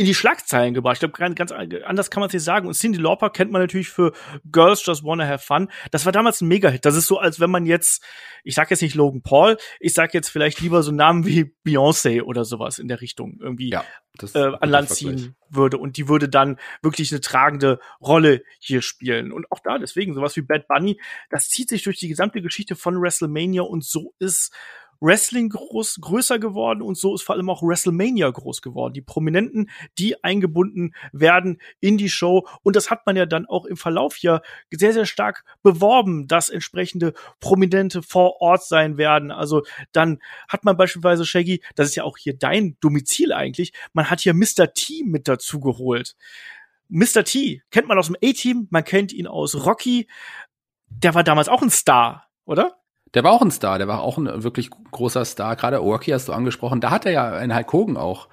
[0.00, 0.94] in die Schlagzeilen gebracht.
[0.94, 2.66] Ich glaube, ganz anders kann man es nicht sagen.
[2.66, 4.14] Und Cindy Lauper kennt man natürlich für
[4.50, 5.68] Girls Just Wanna Have Fun.
[5.90, 6.86] Das war damals ein Mega-Hit.
[6.86, 8.02] Das ist so, als wenn man jetzt,
[8.42, 12.22] ich sag jetzt nicht Logan Paul, ich sag jetzt vielleicht lieber so Namen wie Beyoncé
[12.22, 13.84] oder sowas in der Richtung irgendwie ja,
[14.32, 15.76] äh, an Land ziehen würde.
[15.76, 19.32] Und die würde dann wirklich eine tragende Rolle hier spielen.
[19.32, 22.74] Und auch da, deswegen, sowas wie Bad Bunny, das zieht sich durch die gesamte Geschichte
[22.74, 24.50] von WrestleMania und so ist
[25.00, 28.92] Wrestling groß, größer geworden und so ist vor allem auch WrestleMania groß geworden.
[28.92, 32.46] Die Prominenten, die eingebunden werden in die Show.
[32.62, 36.50] Und das hat man ja dann auch im Verlauf ja sehr, sehr stark beworben, dass
[36.50, 39.30] entsprechende Prominente vor Ort sein werden.
[39.30, 44.10] Also dann hat man beispielsweise Shaggy, das ist ja auch hier dein Domizil eigentlich, man
[44.10, 44.72] hat hier Mr.
[44.74, 46.16] T mit dazu geholt.
[46.88, 47.24] Mr.
[47.24, 50.08] T kennt man aus dem A-Team, man kennt ihn aus Rocky.
[50.88, 52.79] Der war damals auch ein Star, oder?
[53.14, 55.56] Der war auch ein Star, der war auch ein wirklich großer Star.
[55.56, 56.80] Gerade Orky hast du angesprochen.
[56.80, 58.28] Da hat er ja einen Hulk Hogan auch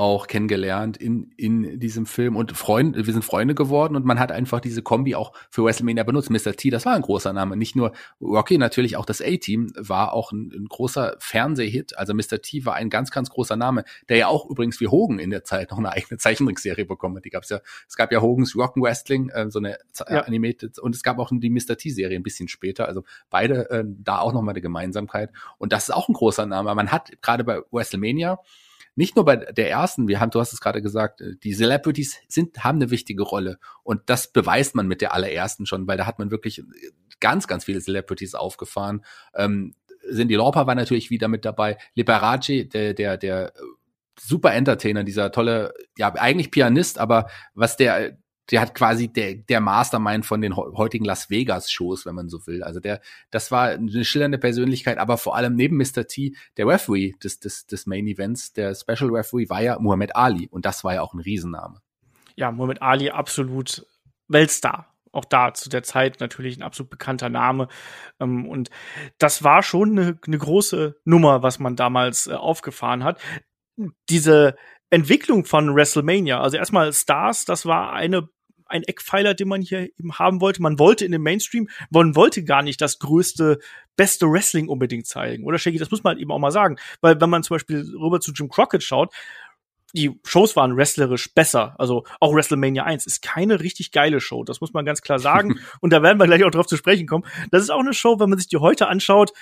[0.00, 4.32] auch kennengelernt in, in diesem Film und Freund, wir sind Freunde geworden und man hat
[4.32, 6.30] einfach diese Kombi auch für WrestleMania benutzt.
[6.30, 6.56] Mr.
[6.56, 7.54] T, das war ein großer Name.
[7.54, 11.98] Nicht nur Rocky, natürlich auch das A-Team war auch ein, ein, großer Fernsehhit.
[11.98, 12.40] Also Mr.
[12.40, 15.44] T war ein ganz, ganz großer Name, der ja auch übrigens wie Hogan in der
[15.44, 17.26] Zeit noch eine eigene Zeichentrickserie bekommen hat.
[17.26, 19.76] Die gab's ja, es gab ja Hogan's Rock'n Wrestling, äh, so eine
[20.08, 20.22] ja.
[20.22, 21.76] Animated, und es gab auch die Mr.
[21.76, 22.88] T-Serie ein bisschen später.
[22.88, 25.30] Also beide äh, da auch nochmal eine Gemeinsamkeit.
[25.58, 26.74] Und das ist auch ein großer Name.
[26.74, 28.38] Man hat gerade bei WrestleMania
[28.94, 32.18] nicht nur bei der ersten, wir haben, du hast es gerade gesagt, äh, die Celebrities
[32.28, 33.58] sind, haben eine wichtige Rolle.
[33.82, 36.62] Und das beweist man mit der allerersten schon, weil da hat man wirklich
[37.20, 39.04] ganz, ganz viele Celebrities aufgefahren.
[39.34, 39.74] Ähm,
[40.12, 41.76] Cindy Lauper war natürlich wieder mit dabei.
[41.94, 43.52] Liberace, der, der, der
[44.18, 48.18] super Entertainer, dieser tolle, ja, eigentlich Pianist, aber was der,
[48.50, 52.46] der hat quasi der, der Mastermind von den heutigen Las Vegas Shows, wenn man so
[52.46, 52.62] will.
[52.62, 56.06] Also der, das war eine schillernde Persönlichkeit, aber vor allem neben Mr.
[56.06, 60.48] T, der Referee des, des, des Main Events, der Special Referee war ja Muhammad Ali
[60.48, 61.80] und das war ja auch ein Riesenname.
[62.36, 63.86] Ja, Muhammad Ali absolut
[64.28, 67.68] Weltstar auch da zu der Zeit natürlich ein absolut bekannter Name.
[68.20, 68.70] Ähm, und
[69.18, 73.20] das war schon eine, eine große Nummer, was man damals äh, aufgefahren hat.
[74.08, 74.56] Diese
[74.90, 78.28] Entwicklung von WrestleMania, also erstmal Stars, das war eine
[78.70, 80.62] ein Eckpfeiler, den man hier eben haben wollte.
[80.62, 83.58] Man wollte in dem Mainstream, man wollte gar nicht das größte,
[83.96, 85.44] beste Wrestling unbedingt zeigen.
[85.44, 86.76] Oder Shaggy, das muss man eben auch mal sagen.
[87.00, 89.12] Weil wenn man zum Beispiel rüber zu Jim Crockett schaut,
[89.92, 91.74] die Shows waren wrestlerisch besser.
[91.78, 94.44] Also auch WrestleMania 1 ist keine richtig geile Show.
[94.44, 95.58] Das muss man ganz klar sagen.
[95.80, 97.24] Und da werden wir gleich auch drauf zu sprechen kommen.
[97.50, 99.32] Das ist auch eine Show, wenn man sich die heute anschaut.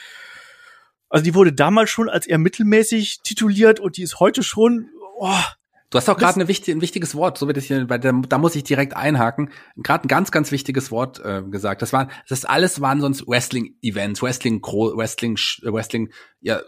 [1.11, 5.43] Also die wurde damals schon als eher mittelmäßig tituliert und die ist heute schon, oh,
[5.91, 8.55] Du hast auch gerade wichtig, ein wichtiges Wort, so wird es hier, da, da muss
[8.55, 9.51] ich direkt einhaken.
[9.77, 11.81] Gerade ein ganz, ganz wichtiges Wort äh, gesagt.
[11.81, 16.61] Das waren, das alles waren sonst Wrestling-Events, Wrestling, Wrestling, Wrestling, ja.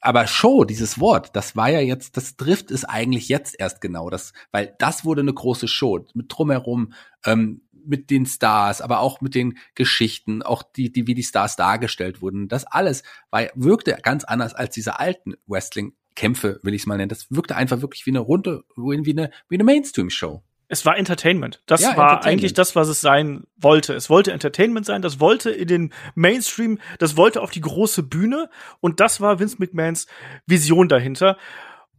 [0.00, 4.10] Aber Show, dieses Wort, das war ja jetzt, das trifft es eigentlich jetzt erst genau,
[4.10, 6.92] das, weil das wurde eine große Show mit drumherum,
[7.24, 11.56] ähm, mit den Stars, aber auch mit den Geschichten, auch die, die wie die Stars
[11.56, 12.48] dargestellt wurden.
[12.48, 16.96] Das alles war, wirkte ganz anders als diese alten Wrestling Kämpfe, will ich es mal
[16.96, 17.08] nennen.
[17.08, 20.42] Das wirkte einfach wirklich wie eine runde, wie eine, wie eine Mainstream-Show.
[20.68, 21.62] Es war Entertainment.
[21.66, 22.26] Das ja, war Entertainment.
[22.26, 23.94] eigentlich das, was es sein wollte.
[23.94, 28.48] Es wollte Entertainment sein, das wollte in den Mainstream, das wollte auf die große Bühne
[28.80, 30.06] und das war Vince McMahons
[30.46, 31.36] Vision dahinter.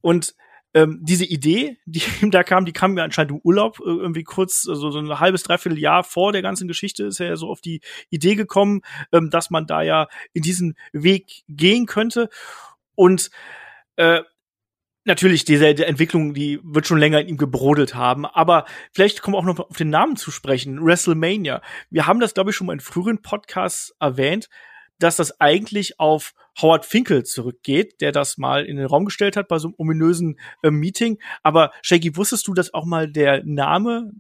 [0.02, 0.36] Und
[0.76, 4.24] ähm, diese Idee, die ihm da kam, die kam mir anscheinend im Urlaub, äh, irgendwie
[4.24, 7.50] kurz, also so ein halbes, dreiviertel Jahr vor der ganzen Geschichte ist er ja so
[7.50, 8.82] auf die Idee gekommen,
[9.14, 12.30] ähm, dass man da ja in diesen Weg gehen könnte.
[12.96, 13.30] Und
[13.96, 14.22] äh,
[15.06, 19.40] natürlich, diese Entwicklung, die wird schon länger in ihm gebrodelt haben, aber vielleicht kommen wir
[19.40, 21.62] auch noch auf den Namen zu sprechen, WrestleMania.
[21.90, 24.50] Wir haben das, glaube ich, schon mal in früheren Podcasts erwähnt,
[25.00, 29.48] dass das eigentlich auf Howard Finkel zurückgeht, der das mal in den Raum gestellt hat
[29.48, 31.20] bei so einem ominösen äh, Meeting.
[31.44, 34.12] Aber Shaggy, wusstest du, dass auch mal der Name,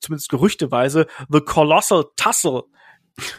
[0.00, 2.64] zumindest gerüchteweise, The Colossal Tussle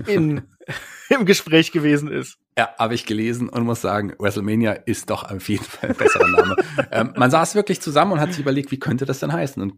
[0.07, 0.47] in,
[1.09, 2.37] im Gespräch gewesen ist?
[2.57, 6.27] Ja, habe ich gelesen und muss sagen, WrestleMania ist doch auf jeden Fall ein besserer
[6.27, 6.55] Name.
[6.91, 9.61] ähm, man saß wirklich zusammen und hat sich überlegt, wie könnte das denn heißen?
[9.61, 9.73] Und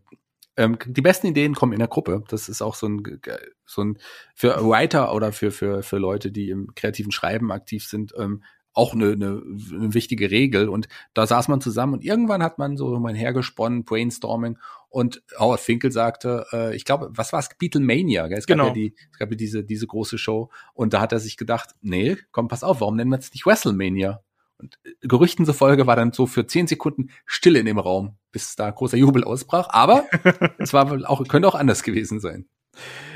[0.57, 2.23] ähm, die besten Ideen kommen in der Gruppe.
[2.29, 3.21] Das ist auch so ein,
[3.65, 3.97] so ein
[4.35, 8.43] für Writer oder für, für, für Leute, die im kreativen Schreiben aktiv sind, ähm,
[8.77, 9.41] auch eine, eine,
[9.73, 10.69] eine wichtige Regel.
[10.69, 14.59] Und da saß man zusammen und irgendwann hat man so mal hergesponnen, Brainstorming.
[14.89, 17.49] Und Howard Finkel sagte, äh, ich glaube, was war es?
[17.57, 18.27] Beatlemania.
[18.27, 18.37] Gell?
[18.37, 18.67] Es gab genau.
[18.67, 20.49] ja die, es gab ja diese, diese große Show.
[20.73, 23.45] Und da hat er sich gedacht, nee, komm, pass auf, warum nennen wir es nicht
[23.45, 24.21] WrestleMania?
[24.59, 28.55] Und äh, Gerüchten zufolge war dann so für zehn Sekunden Stille in dem Raum, bis
[28.55, 29.69] da großer Jubel ausbrach.
[29.71, 30.05] Aber
[30.59, 32.47] es war wohl auch, könnte auch anders gewesen sein.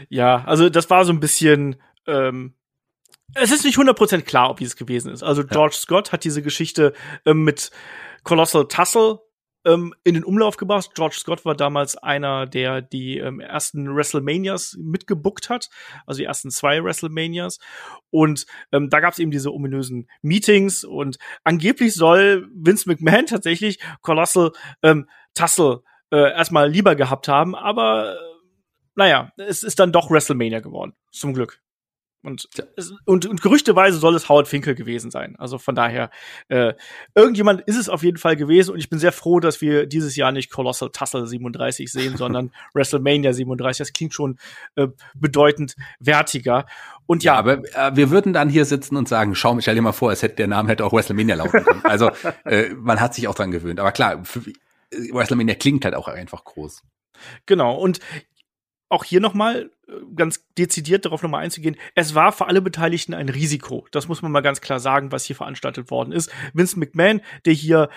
[0.09, 1.75] Ja, also das war so ein bisschen
[2.07, 2.55] ähm,
[3.35, 5.23] es ist nicht 100% klar, ob dies gewesen ist.
[5.23, 5.81] Also George ja.
[5.81, 6.93] Scott hat diese Geschichte
[7.25, 7.71] ähm, mit
[8.23, 9.19] Colossal Tussle
[9.65, 10.91] ähm, in den Umlauf gebracht.
[10.95, 15.69] George Scott war damals einer, der die ähm, ersten WrestleManias mitgebuckt hat,
[16.05, 17.59] also die ersten zwei WrestleManias.
[18.09, 23.79] Und ähm, da gab es eben diese ominösen Meetings und angeblich soll Vince McMahon tatsächlich
[24.01, 24.51] Colossal
[24.83, 28.31] ähm, Tussle äh, erstmal lieber gehabt haben, aber äh,
[28.95, 31.61] naja, es ist dann doch WrestleMania geworden, zum Glück.
[32.23, 32.47] Und,
[33.05, 35.35] und, und gerüchteweise soll es Howard Finkel gewesen sein.
[35.39, 36.11] Also von daher,
[36.49, 36.73] äh,
[37.15, 40.15] irgendjemand ist es auf jeden Fall gewesen und ich bin sehr froh, dass wir dieses
[40.15, 43.79] Jahr nicht Colossal Tussle 37 sehen, sondern WrestleMania 37.
[43.79, 44.37] Das klingt schon
[44.75, 46.67] äh, bedeutend wertiger.
[47.07, 49.81] Und ja, ja aber äh, wir würden dann hier sitzen und sagen, schau, stell dir
[49.81, 51.81] mal vor, es hätte der Name hätte auch WrestleMania laufen können.
[51.91, 52.11] Also
[52.45, 53.79] äh, man hat sich auch dran gewöhnt.
[53.79, 54.39] Aber klar, für,
[54.91, 56.83] äh, WrestleMania klingt halt auch einfach groß.
[57.45, 57.75] Genau.
[57.75, 57.99] Und
[58.91, 63.29] auch hier nochmal äh, ganz dezidiert darauf nochmal einzugehen, es war für alle Beteiligten ein
[63.29, 63.87] Risiko.
[63.91, 66.31] Das muss man mal ganz klar sagen, was hier veranstaltet worden ist.
[66.53, 67.89] Vince McMahon, der hier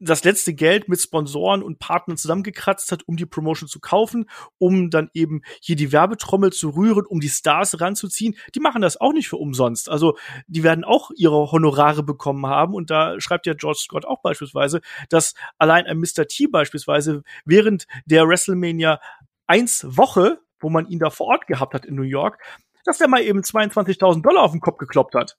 [0.00, 4.28] das letzte Geld mit Sponsoren und Partnern zusammengekratzt hat, um die Promotion zu kaufen,
[4.58, 8.36] um dann eben hier die Werbetrommel zu rühren, um die Stars ranzuziehen.
[8.54, 9.88] Die machen das auch nicht für umsonst.
[9.88, 12.74] Also die werden auch ihre Honorare bekommen haben.
[12.74, 16.26] Und da schreibt ja George Scott auch beispielsweise, dass allein ein Mr.
[16.26, 19.00] T beispielsweise während der WrestleMania
[19.46, 22.38] 1 Woche, wo man ihn da vor Ort gehabt hat in New York,
[22.84, 25.36] dass der mal eben 22.000 Dollar auf den Kopf gekloppt hat.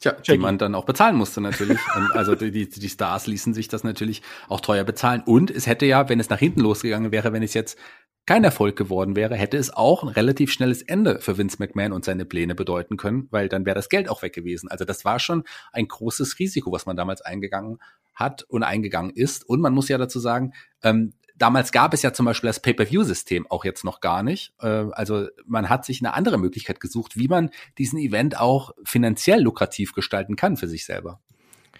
[0.00, 1.78] Tja, die man dann auch bezahlen musste natürlich.
[2.12, 5.22] also die, die Stars ließen sich das natürlich auch teuer bezahlen.
[5.24, 7.78] Und es hätte ja, wenn es nach hinten losgegangen wäre, wenn es jetzt
[8.26, 12.04] kein Erfolg geworden wäre, hätte es auch ein relativ schnelles Ende für Vince McMahon und
[12.04, 14.68] seine Pläne bedeuten können, weil dann wäre das Geld auch weg gewesen.
[14.68, 17.78] Also das war schon ein großes Risiko, was man damals eingegangen
[18.14, 19.48] hat und eingegangen ist.
[19.48, 23.46] Und man muss ja dazu sagen, ähm, damals gab es ja zum Beispiel das Pay-per-View-System
[23.50, 24.52] auch jetzt noch gar nicht.
[24.60, 29.40] Äh, also man hat sich eine andere Möglichkeit gesucht, wie man diesen Event auch finanziell
[29.40, 31.20] lukrativ gestalten kann für sich selber.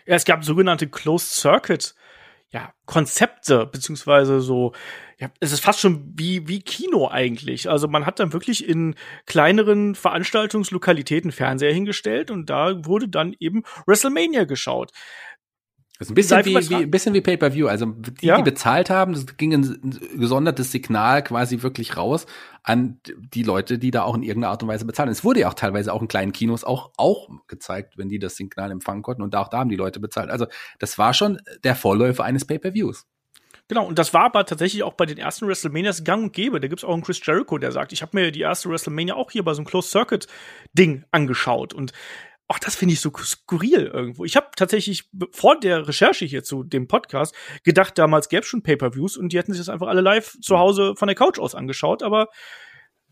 [0.06, 1.94] Ja, es gab sogenannte Closed Circuit
[2.52, 4.72] ja, Konzepte, beziehungsweise so,
[5.18, 7.70] ja, es ist fast schon wie, wie Kino eigentlich.
[7.70, 13.62] Also man hat dann wirklich in kleineren Veranstaltungslokalitäten Fernseher hingestellt und da wurde dann eben
[13.86, 14.92] WrestleMania geschaut.
[15.98, 17.68] Das ist ein bisschen wie, wie, ein bisschen wie Pay-per-View.
[17.68, 18.36] Also die, ja.
[18.36, 22.26] die bezahlt haben, das ging ein gesondertes Signal quasi wirklich raus
[22.62, 25.10] an die Leute, die da auch in irgendeiner Art und Weise bezahlen.
[25.10, 28.36] Es wurde ja auch teilweise auch in kleinen Kinos auch, auch gezeigt, wenn die das
[28.36, 30.30] Signal empfangen konnten und auch da haben die Leute bezahlt.
[30.30, 30.46] Also
[30.78, 33.06] das war schon der Vorläufer eines Pay-per-Views.
[33.68, 36.60] Genau, und das war aber tatsächlich auch bei den ersten WrestleManias gang und gäbe.
[36.60, 39.30] Da gibt's auch einen Chris Jericho, der sagt, ich habe mir die erste WrestleMania auch
[39.30, 40.26] hier bei so einem Closed Circuit
[40.72, 41.92] Ding angeschaut und
[42.48, 44.24] auch das finde ich so skurril irgendwo.
[44.24, 48.62] Ich habe tatsächlich vor der Recherche hier zu dem Podcast gedacht, damals gäbe es schon
[48.62, 51.54] Pay-per-Views und die hätten sich das einfach alle live zu Hause von der Couch aus
[51.54, 52.28] angeschaut, aber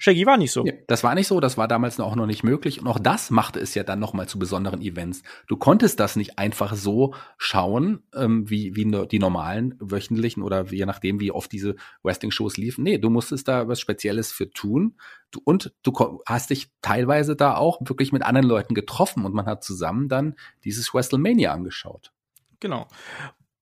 [0.00, 0.64] Shaggy war nicht so.
[0.64, 3.30] Ja, das war nicht so, das war damals auch noch nicht möglich und auch das
[3.30, 5.22] machte es ja dann noch mal zu besonderen Events.
[5.46, 10.86] Du konntest das nicht einfach so schauen, ähm, wie, wie die normalen wöchentlichen oder je
[10.86, 12.82] nachdem, wie oft diese Wrestling-Shows liefen.
[12.82, 14.96] Nee, du musstest da was Spezielles für tun
[15.30, 15.92] du, und du
[16.26, 20.34] hast dich teilweise da auch wirklich mit anderen Leuten getroffen und man hat zusammen dann
[20.64, 22.10] dieses WrestleMania angeschaut.
[22.58, 22.88] Genau.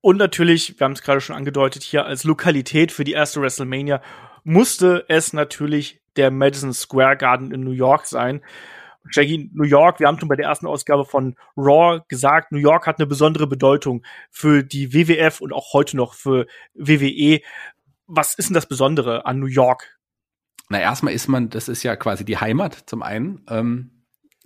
[0.01, 4.01] Und natürlich, wir haben es gerade schon angedeutet, hier als Lokalität für die erste WrestleMania
[4.45, 8.43] musste es natürlich der Madison Square Garden in New York sein.
[9.11, 12.87] Shaggy, New York, wir haben schon bei der ersten Ausgabe von Raw gesagt, New York
[12.87, 17.41] hat eine besondere Bedeutung für die WWF und auch heute noch für WWE.
[18.07, 19.99] Was ist denn das Besondere an New York?
[20.69, 23.45] Na, erstmal ist man, das ist ja quasi die Heimat zum einen.
[23.49, 23.99] Ähm,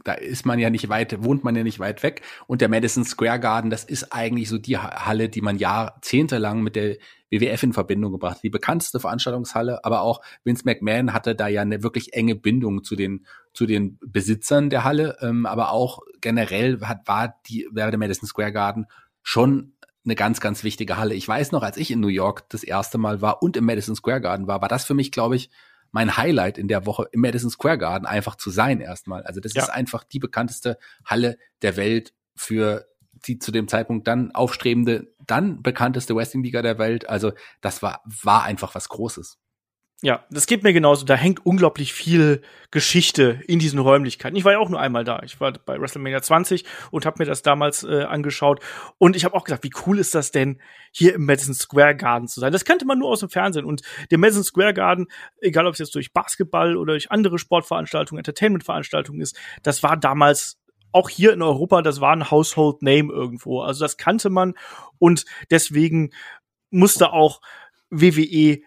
[0.05, 2.23] da ist man ja nicht weit, wohnt man ja nicht weit weg.
[2.47, 6.77] Und der Madison Square Garden, das ist eigentlich so die Halle, die man jahrzehntelang mit
[6.77, 6.97] der
[7.33, 8.39] WWF in Verbindung gebracht.
[8.43, 12.95] Die bekannteste Veranstaltungshalle, aber auch Vince McMahon hatte da ja eine wirklich enge Bindung zu
[12.95, 17.99] den zu den Besitzern der Halle, ähm, aber auch generell hat, war die war der
[17.99, 18.87] Madison Square Garden
[19.23, 21.15] schon eine ganz, ganz wichtige Halle.
[21.15, 23.95] Ich weiß noch, als ich in New York das erste Mal war und im Madison
[23.95, 25.51] Square Garden war, war das für mich, glaube ich,
[25.93, 29.23] mein Highlight in der Woche im Madison Square Garden einfach zu sein erstmal.
[29.23, 29.63] Also das ja.
[29.63, 32.87] ist einfach die bekannteste Halle der Welt für
[33.27, 37.09] die zu dem Zeitpunkt dann aufstrebende, dann bekannteste Wrestling-Liga der Welt.
[37.09, 39.39] Also das war, war einfach was Großes.
[40.05, 41.07] Ja, das geht mir genauso.
[41.07, 44.37] Da hängt unglaublich viel Geschichte in diesen Räumlichkeiten.
[44.37, 45.23] Ich war ja auch nur einmal da.
[45.23, 48.61] Ich war bei WrestleMania 20 und habe mir das damals äh, angeschaut.
[48.99, 52.27] Und ich habe auch gesagt, wie cool ist das denn, hier im Madison Square Garden
[52.27, 52.51] zu sein?
[52.51, 53.65] Das kannte man nur aus dem Fernsehen.
[53.65, 55.07] Und der Madison Square Garden,
[55.41, 60.59] egal ob es jetzt durch Basketball oder durch andere Sportveranstaltungen, Entertainmentveranstaltungen ist, das war damals
[60.93, 63.61] auch hier in Europa, das war ein Household Name irgendwo.
[63.61, 64.55] Also das kannte man
[64.99, 66.11] und deswegen
[66.71, 67.41] musste auch
[67.91, 68.61] WWE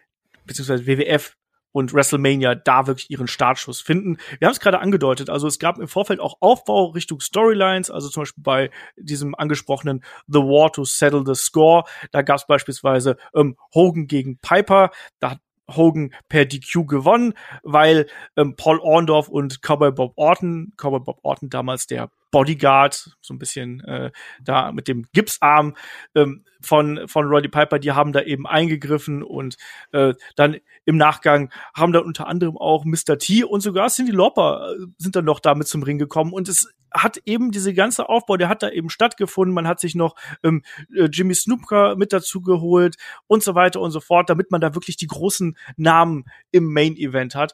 [0.46, 1.36] beziehungsweise WWF
[1.76, 4.18] und WrestleMania da wirklich ihren Startschuss finden.
[4.40, 8.08] Wir haben es gerade angedeutet, also es gab im Vorfeld auch Aufbau Richtung Storylines, also
[8.08, 13.18] zum Beispiel bei diesem angesprochenen The War to Settle the Score, da gab es beispielsweise
[13.34, 19.62] ähm, Hogan gegen Piper, da hat Hogan per DQ gewonnen, weil ähm, Paul Orndorff und
[19.62, 24.12] Cowboy Bob Orton, Cowboy Bob Orton damals der Bodyguard, so ein bisschen äh,
[24.44, 25.74] da mit dem Gipsarm
[26.16, 29.56] ähm, von, von Roddy Piper, die haben da eben eingegriffen und
[29.94, 33.18] äh, dann im Nachgang haben dann unter anderem auch Mr.
[33.20, 36.68] T und sogar Cindy Lauper äh, sind dann noch damit zum Ring gekommen und es
[36.92, 39.56] hat eben diese ganze Aufbau, der hat da eben stattgefunden.
[39.56, 40.62] Man hat sich noch ähm,
[40.94, 44.76] äh, Jimmy Snoopker mit dazu geholt und so weiter und so fort, damit man da
[44.76, 47.54] wirklich die großen Namen im Main Event hat.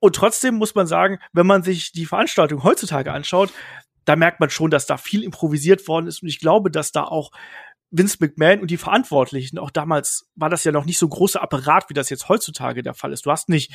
[0.00, 3.52] Und trotzdem muss man sagen, wenn man sich die Veranstaltung heutzutage anschaut,
[4.04, 6.22] da merkt man schon, dass da viel improvisiert worden ist.
[6.22, 7.30] Und ich glaube, dass da auch
[7.90, 11.90] Vince McMahon und die Verantwortlichen, auch damals war das ja noch nicht so großer Apparat,
[11.90, 13.26] wie das jetzt heutzutage der Fall ist.
[13.26, 13.72] Du hast nicht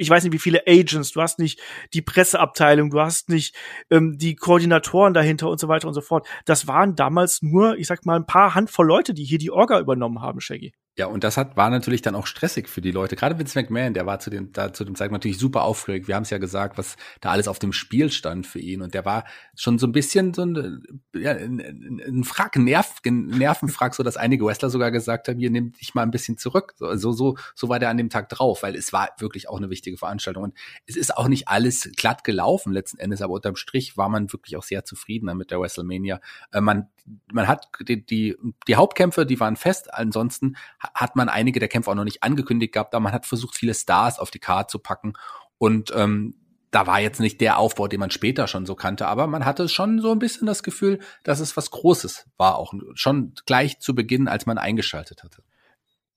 [0.00, 1.60] ich weiß nicht, wie viele Agents, du hast nicht
[1.92, 3.54] die Presseabteilung, du hast nicht
[3.90, 6.26] ähm, die Koordinatoren dahinter und so weiter und so fort.
[6.46, 9.78] Das waren damals nur, ich sag mal, ein paar Handvoll Leute, die hier die Orga
[9.78, 10.72] übernommen haben, Shaggy.
[11.00, 13.16] Ja, und das hat, war natürlich dann auch stressig für die Leute.
[13.16, 16.08] Gerade Vince McMahon, der war zu dem, da, zu dem Zeitpunkt natürlich super aufgeregt.
[16.08, 18.82] Wir haben es ja gesagt, was da alles auf dem Spiel stand für ihn.
[18.82, 19.24] Und der war
[19.56, 20.82] schon so ein bisschen so ein,
[21.14, 25.38] ja, ein, ein Frack, ein Nerv, ein Nervenfrack, so dass einige Wrestler sogar gesagt haben,
[25.38, 26.74] hier nimm dich mal ein bisschen zurück.
[26.76, 29.56] So, so, so, so war der an dem Tag drauf, weil es war wirklich auch
[29.56, 30.44] eine wichtige Veranstaltung.
[30.44, 34.30] Und es ist auch nicht alles glatt gelaufen letzten Endes, aber unterm Strich war man
[34.34, 36.20] wirklich auch sehr zufrieden mit der WrestleMania.
[36.52, 36.90] Äh, man,
[37.32, 38.36] man hat die, die,
[38.68, 39.94] die Hauptkämpfe, die waren fest.
[39.94, 40.56] Ansonsten
[40.94, 43.74] hat man einige der Kämpfe auch noch nicht angekündigt gehabt, aber man hat versucht, viele
[43.74, 45.14] Stars auf die Karte zu packen.
[45.58, 46.34] Und ähm,
[46.70, 49.68] da war jetzt nicht der Aufbau, den man später schon so kannte, aber man hatte
[49.68, 53.94] schon so ein bisschen das Gefühl, dass es was Großes war, auch schon gleich zu
[53.94, 55.42] Beginn, als man eingeschaltet hatte.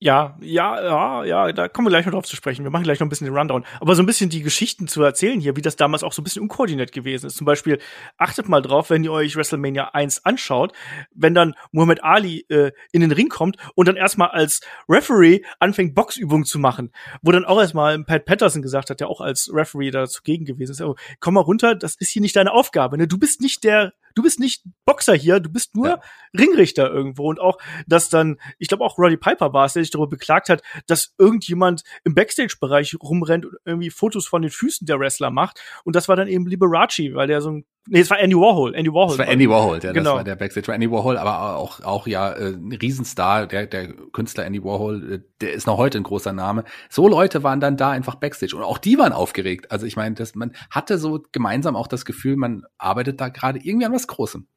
[0.04, 2.66] Ja, ja, ja, ja, da kommen wir gleich noch drauf zu sprechen.
[2.66, 3.64] Wir machen gleich noch ein bisschen den Rundown.
[3.80, 6.26] Aber so ein bisschen die Geschichten zu erzählen hier, wie das damals auch so ein
[6.26, 7.38] bisschen unkoordiniert gewesen ist.
[7.38, 7.80] Zum Beispiel,
[8.18, 10.74] achtet mal drauf, wenn ihr euch WrestleMania 1 anschaut,
[11.16, 15.96] wenn dann Muhammad Ali äh, in den Ring kommt und dann erstmal als Referee anfängt,
[15.96, 16.92] Boxübungen zu machen.
[17.22, 20.74] Wo dann auch erstmal Pat Patterson gesagt hat, der auch als Referee da zugegen gewesen
[20.74, 22.98] ist, oh, komm mal runter, das ist hier nicht deine Aufgabe.
[22.98, 23.08] Ne?
[23.08, 26.02] Du bist nicht der du bist nicht Boxer hier, du bist nur ja.
[26.38, 27.30] Ringrichter irgendwo.
[27.30, 30.50] Und auch, dass dann, ich glaube auch Roddy Piper war es, der sich darüber beklagt
[30.50, 35.62] hat, dass irgendjemand im Backstage-Bereich rumrennt und irgendwie Fotos von den Füßen der Wrestler macht.
[35.84, 38.74] Und das war dann eben Liberace, weil der so ein Nee, es war Andy Warhol.
[38.76, 39.18] Andy Warhol.
[39.18, 40.12] Das war Andy Warhol, ja, genau.
[40.12, 40.72] das war der Backstage.
[40.72, 45.20] Andy Warhol, aber auch, auch ja, äh, ein Riesenstar, der, der Künstler Andy Warhol, äh,
[45.42, 46.64] der ist noch heute ein großer Name.
[46.90, 49.70] So Leute waren dann da einfach Backstage und auch die waren aufgeregt.
[49.70, 53.60] Also ich meine, dass man hatte so gemeinsam auch das Gefühl, man arbeitet da gerade
[53.60, 54.48] irgendwie an was Großem.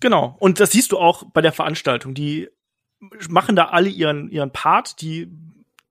[0.00, 0.36] Genau.
[0.40, 2.14] Und das siehst du auch bei der Veranstaltung.
[2.14, 2.48] Die
[3.28, 5.28] machen da alle ihren, ihren Part, die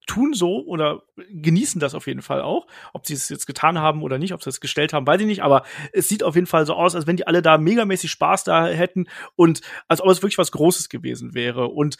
[0.06, 2.68] tun so oder genießen das auf jeden Fall auch.
[2.94, 5.28] Ob sie es jetzt getan haben oder nicht, ob sie es gestellt haben, weiß ich
[5.28, 5.64] nicht, aber
[5.94, 8.68] es sieht auf jeden Fall so aus, als wenn die alle da megamäßig Spaß da
[8.68, 11.68] hätten und als ob es wirklich was Großes gewesen wäre.
[11.68, 11.98] Und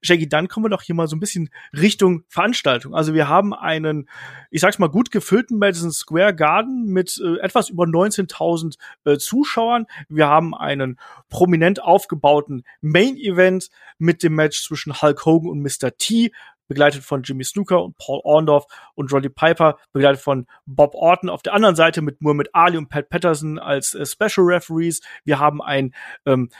[0.00, 2.94] Shaggy, dann kommen wir doch hier mal so ein bisschen Richtung Veranstaltung.
[2.94, 4.08] Also wir haben einen,
[4.50, 9.86] ich sag's mal, gut gefüllten Madison Square Garden mit äh, etwas über 19.000 äh, Zuschauern.
[10.08, 15.96] Wir haben einen prominent aufgebauten Main Event mit dem Match zwischen Hulk Hogan und Mr.
[15.96, 16.32] T
[16.68, 21.42] begleitet von Jimmy Snooker und Paul Orndorff und Roddy Piper, begleitet von Bob Orton auf
[21.42, 25.00] der anderen Seite mit Muhammad Ali und Pat Patterson als äh, Special Referees.
[25.24, 25.94] Wir haben ein
[26.26, 26.50] ähm,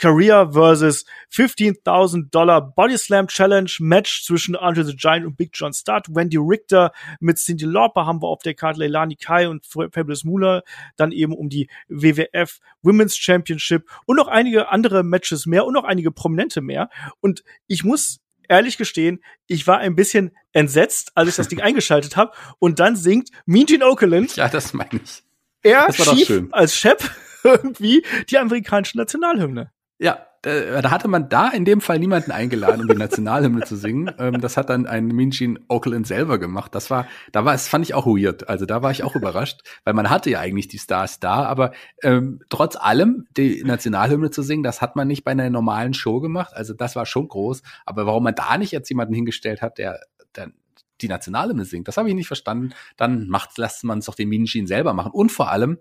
[0.00, 5.74] Career versus 15.000 Dollar Body Slam Challenge Match zwischen Andre the Giant und Big John
[5.74, 6.04] Studd.
[6.08, 10.62] Wendy Richter mit Cindy Lauper haben wir auf der Karte Leilani Kai und Fabulous Moolah.
[10.96, 15.84] Dann eben um die WWF Women's Championship und noch einige andere Matches mehr und noch
[15.84, 16.88] einige prominente mehr.
[17.20, 22.16] Und ich muss ehrlich gestehen, ich war ein bisschen entsetzt, als ich das Ding eingeschaltet
[22.16, 22.32] habe.
[22.58, 24.36] Und dann singt Mean Gene Okerlund.
[24.36, 25.22] Ja, das meine ich.
[25.62, 27.10] Er schief als Chef
[27.44, 29.72] irgendwie die amerikanische Nationalhymne.
[29.98, 33.76] Ja, da, da hatte man da in dem Fall niemanden eingeladen, um die Nationalhymne zu
[33.76, 34.10] singen.
[34.18, 36.74] Ähm, das hat dann ein Minchin Oakland selber gemacht.
[36.74, 38.48] Das war, da war, das fand ich auch weird.
[38.48, 41.72] Also da war ich auch überrascht, weil man hatte ja eigentlich die Stars da, aber
[42.02, 46.20] ähm, trotz allem die Nationalhymne zu singen, das hat man nicht bei einer normalen Show
[46.20, 46.54] gemacht.
[46.54, 47.62] Also das war schon groß.
[47.84, 50.00] Aber warum man da nicht jetzt jemanden hingestellt hat, der
[50.32, 50.54] dann
[51.02, 52.70] die Nationalhymne singt, das habe ich nicht verstanden.
[52.96, 55.12] Dann macht, lässt man es doch den Minchin selber machen.
[55.12, 55.78] Und vor allem,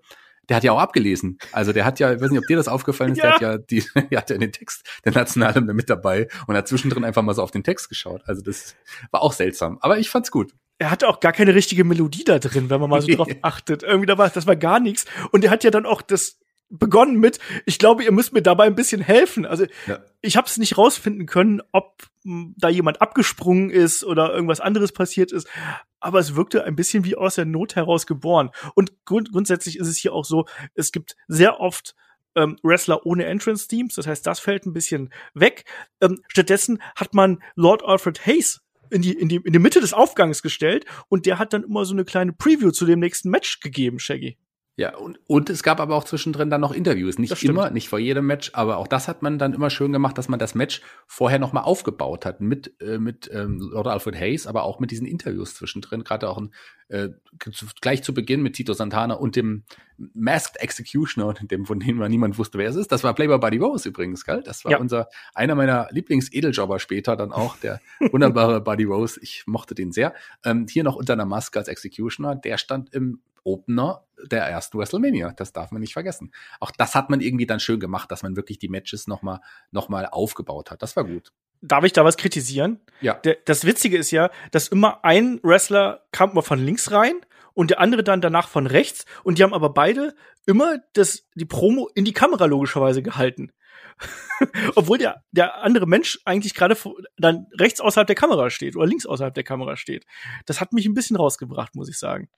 [0.49, 1.38] der hat ja auch abgelesen.
[1.51, 3.23] Also der hat ja, ich weiß nicht, ob dir das aufgefallen ist, ja.
[3.23, 6.67] der hat ja die, der hat ja den Text der Nationalhymne mit dabei und hat
[6.67, 8.23] zwischendrin einfach mal so auf den Text geschaut.
[8.25, 8.75] Also das
[9.12, 9.77] war auch seltsam.
[9.81, 10.53] Aber ich fand's gut.
[10.79, 13.83] Er hatte auch gar keine richtige Melodie da drin, wenn man mal so drauf achtet.
[13.83, 15.05] Irgendwie da war, das war gar nichts.
[15.31, 18.65] Und er hat ja dann auch das, begonnen mit, ich glaube, ihr müsst mir dabei
[18.65, 19.45] ein bisschen helfen.
[19.45, 19.99] Also ja.
[20.21, 24.91] ich habe es nicht rausfinden können, ob hm, da jemand abgesprungen ist oder irgendwas anderes
[24.91, 25.47] passiert ist.
[25.99, 28.51] Aber es wirkte ein bisschen wie aus der Not heraus geboren.
[28.75, 31.95] Und grund grundsätzlich ist es hier auch so, es gibt sehr oft
[32.36, 33.95] ähm, Wrestler ohne Entrance-Teams.
[33.95, 35.65] Das heißt, das fällt ein bisschen weg.
[36.01, 39.93] Ähm, stattdessen hat man Lord Alfred Hayes in die, in die, in die Mitte des
[39.93, 43.60] Aufgangs gestellt und der hat dann immer so eine kleine Preview zu dem nächsten Match
[43.60, 44.38] gegeben, Shaggy.
[44.80, 47.20] Ja, und, und es gab aber auch zwischendrin dann noch Interviews.
[47.20, 50.17] Nicht immer, nicht vor jedem Match, aber auch das hat man dann immer schön gemacht,
[50.17, 54.48] dass man das Match vorher nochmal aufgebaut hat mit, äh, mit ähm, Lord Alfred Hayes,
[54.48, 56.06] aber auch mit diesen Interviews zwischendrin.
[56.06, 56.54] Gerade auch ein,
[56.88, 57.10] äh,
[57.82, 59.65] gleich zu Beginn mit Tito Santana und dem
[59.98, 62.90] Masked Executioner, dem, von dem man niemand wusste, wer es ist.
[62.90, 64.42] Das war Playboy Buddy Rose übrigens, gell?
[64.46, 64.77] Das war ja.
[64.77, 69.19] unser, einer meiner Lieblings-Edeljobber später dann auch, der wunderbare Buddy Rose.
[69.21, 70.13] Ich mochte den sehr.
[70.46, 72.38] Ähm, hier noch unter einer Maske als Executioner.
[72.38, 73.19] Der stand im
[73.50, 75.33] Opener der ersten WrestleMania.
[75.35, 76.31] Das darf man nicht vergessen.
[76.60, 79.39] Auch das hat man irgendwie dann schön gemacht, dass man wirklich die Matches nochmal
[79.71, 80.81] noch mal aufgebaut hat.
[80.81, 81.31] Das war gut.
[81.62, 82.79] Darf ich da was kritisieren?
[83.02, 83.15] Ja.
[83.15, 87.15] Der, das Witzige ist ja, dass immer ein Wrestler kam immer von links rein
[87.54, 91.45] und der andere dann danach von rechts und die haben aber beide immer das, die
[91.45, 93.52] Promo in die Kamera logischerweise gehalten.
[94.75, 96.77] Obwohl der, der andere Mensch eigentlich gerade
[97.17, 100.06] dann rechts außerhalb der Kamera steht oder links außerhalb der Kamera steht.
[100.45, 102.29] Das hat mich ein bisschen rausgebracht, muss ich sagen.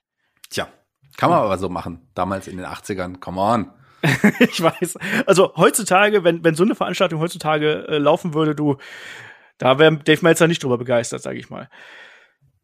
[0.50, 0.68] Tja,
[1.16, 2.00] kann man aber so machen.
[2.14, 3.70] Damals in den 80ern, come on.
[4.40, 4.98] ich weiß.
[5.26, 8.78] Also heutzutage, wenn, wenn so eine Veranstaltung heutzutage äh, laufen würde, du,
[9.58, 11.68] da wäre Dave Meltzer nicht drüber begeistert, sage ich mal.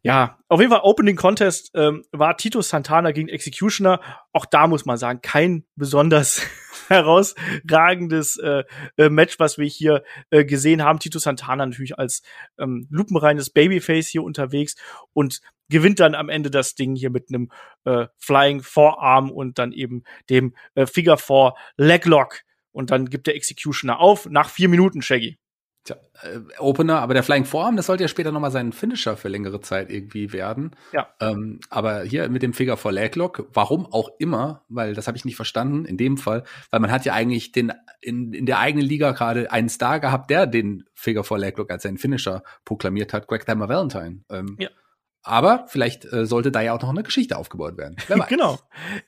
[0.01, 3.99] Ja, auf jeden Fall Opening Contest ähm, war Tito Santana gegen Executioner.
[4.31, 6.41] Auch da muss man sagen, kein besonders
[6.87, 8.63] herausragendes äh,
[8.95, 10.99] äh, Match, was wir hier äh, gesehen haben.
[10.99, 12.21] Tito Santana natürlich als
[12.57, 14.75] ähm, lupenreines Babyface hier unterwegs
[15.11, 17.51] und gewinnt dann am Ende das Ding hier mit einem
[17.83, 22.39] äh, Flying Forearm und dann eben dem äh, Figure Four Leglock.
[22.71, 25.37] Und dann gibt der Executioner auf nach vier Minuten, Shaggy.
[25.85, 29.29] Tja, äh, Opener, aber der Flying Forearm, das sollte ja später nochmal sein Finisher für
[29.29, 30.75] längere Zeit irgendwie werden.
[30.91, 31.07] Ja.
[31.21, 35.25] Ähm, aber hier mit dem Figure for Leglock, warum auch immer, weil das habe ich
[35.25, 37.71] nicht verstanden in dem Fall, weil man hat ja eigentlich den
[38.01, 41.83] in, in der eigenen Liga gerade einen Star gehabt, der den Figure for Leglock als
[41.83, 44.19] seinen Finisher proklamiert hat, Greg Timer Valentine.
[44.29, 44.69] Ähm, ja.
[45.21, 47.97] Aber vielleicht äh, sollte da ja auch noch eine Geschichte aufgebaut werden.
[48.29, 48.57] genau.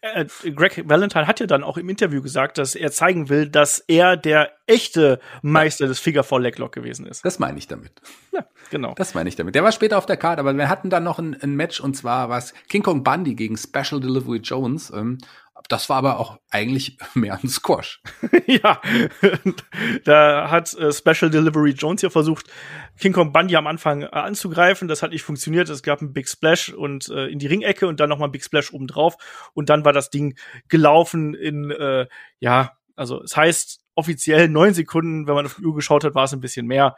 [0.01, 3.79] Äh, Greg Valentine hat ja dann auch im Interview gesagt, dass er zeigen will, dass
[3.79, 7.23] er der echte Meister des Figure Four Leglock gewesen ist.
[7.23, 7.93] Das meine ich damit.
[8.33, 8.93] Ja, genau.
[8.95, 9.55] Das meine ich damit.
[9.55, 11.95] Der war später auf der Karte, aber wir hatten dann noch ein, ein Match und
[11.95, 14.91] zwar was King Kong Bundy gegen Special Delivery Jones.
[14.91, 15.17] Ähm,
[15.69, 18.01] das war aber auch eigentlich mehr ein Squash.
[18.45, 18.81] ja,
[20.05, 22.47] da hat äh, Special Delivery Jones hier versucht,
[22.99, 24.87] King Kong Bundy am Anfang äh, anzugreifen.
[24.87, 25.69] Das hat nicht funktioniert.
[25.69, 28.43] Es gab einen Big Splash und äh, in die Ringecke und dann nochmal ein Big
[28.43, 29.15] Splash obendrauf.
[29.53, 30.37] Und dann war das Ding
[30.67, 32.07] gelaufen in, äh,
[32.39, 35.27] ja, also es heißt offiziell neun Sekunden.
[35.27, 36.95] Wenn man auf die Uhr geschaut hat, war es ein bisschen mehr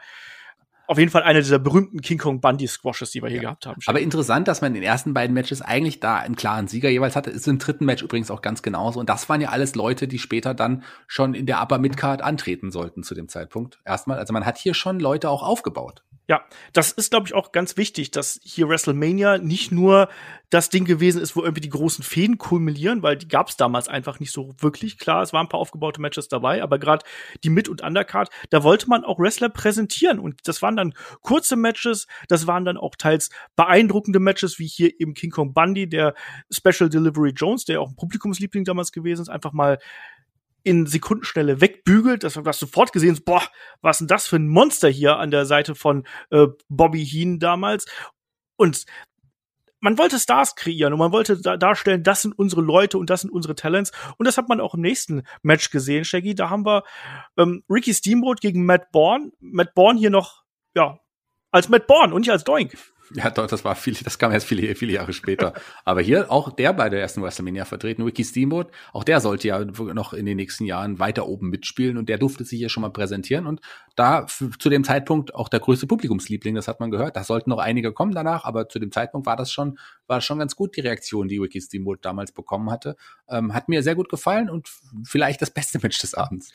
[0.88, 3.41] auf jeden Fall einer dieser berühmten King Kong Bundy Squashes, die wir hier ja.
[3.43, 3.81] gehabt haben.
[3.86, 7.15] Aber interessant, dass man in den ersten beiden Matches eigentlich da einen klaren Sieger jeweils
[7.15, 7.29] hatte.
[7.29, 8.99] Ist im dritten Match übrigens auch ganz genauso.
[8.99, 12.71] Und das waren ja alles Leute, die später dann schon in der Upper Midcard antreten
[12.71, 13.79] sollten zu dem Zeitpunkt.
[13.86, 16.03] Erstmal, also man hat hier schon Leute auch aufgebaut.
[16.30, 20.07] Ja, das ist, glaube ich, auch ganz wichtig, dass hier WrestleMania nicht nur
[20.49, 23.89] das Ding gewesen ist, wo irgendwie die großen Fäden kulminieren, weil die gab es damals
[23.89, 24.99] einfach nicht so wirklich.
[24.99, 27.03] Klar, es waren ein paar aufgebaute Matches dabei, aber gerade
[27.43, 30.19] die Mid- und Undercard, da wollte man auch Wrestler präsentieren.
[30.19, 34.91] Und das waren dann kurze Matches, das waren dann auch teils beeindruckende Matches, wie hier
[34.99, 36.13] eben King Kong Bundy, der
[36.51, 39.80] Special Delivery Jones, der auch ein Publikumsliebling damals gewesen ist, einfach mal
[40.64, 42.24] in Sekundenschnelle wegbügelt.
[42.24, 43.43] Das hast du sofort gesehen, boah,
[43.82, 47.86] was denn das für ein Monster hier an der Seite von äh, Bobby Heen damals.
[48.55, 48.86] Und
[49.84, 53.22] man wollte Stars kreieren und man wollte da darstellen, das sind unsere Leute und das
[53.22, 53.91] sind unsere Talents.
[54.18, 56.36] Und das hat man auch im nächsten Match gesehen, Shaggy.
[56.36, 56.84] Da haben wir
[57.38, 59.34] ähm, Ricky Steamboat gegen Matt Bourne.
[59.41, 60.43] Matt Bourne hier noch,
[60.74, 60.99] ja,
[61.51, 62.78] als Matt Bourne und nicht als Doink.
[63.11, 65.53] Ja, doch, das war viel, das kam erst viele, viele Jahre später.
[65.85, 69.63] Aber hier auch der bei der ersten WrestleMania vertreten, Ricky Steamboat, auch der sollte ja
[69.63, 72.89] noch in den nächsten Jahren weiter oben mitspielen und der durfte sich hier schon mal
[72.89, 73.61] präsentieren und
[73.95, 77.15] da zu dem Zeitpunkt auch der größte Publikumsliebling, das hat man gehört.
[77.15, 79.77] Da sollten noch einige kommen danach, aber zu dem Zeitpunkt war das schon,
[80.07, 82.95] war schon ganz gut, die Reaktion, die Ricky Steamboat damals bekommen hatte.
[83.29, 84.69] Ähm, hat mir sehr gut gefallen und
[85.03, 86.51] vielleicht das beste Match des Abends.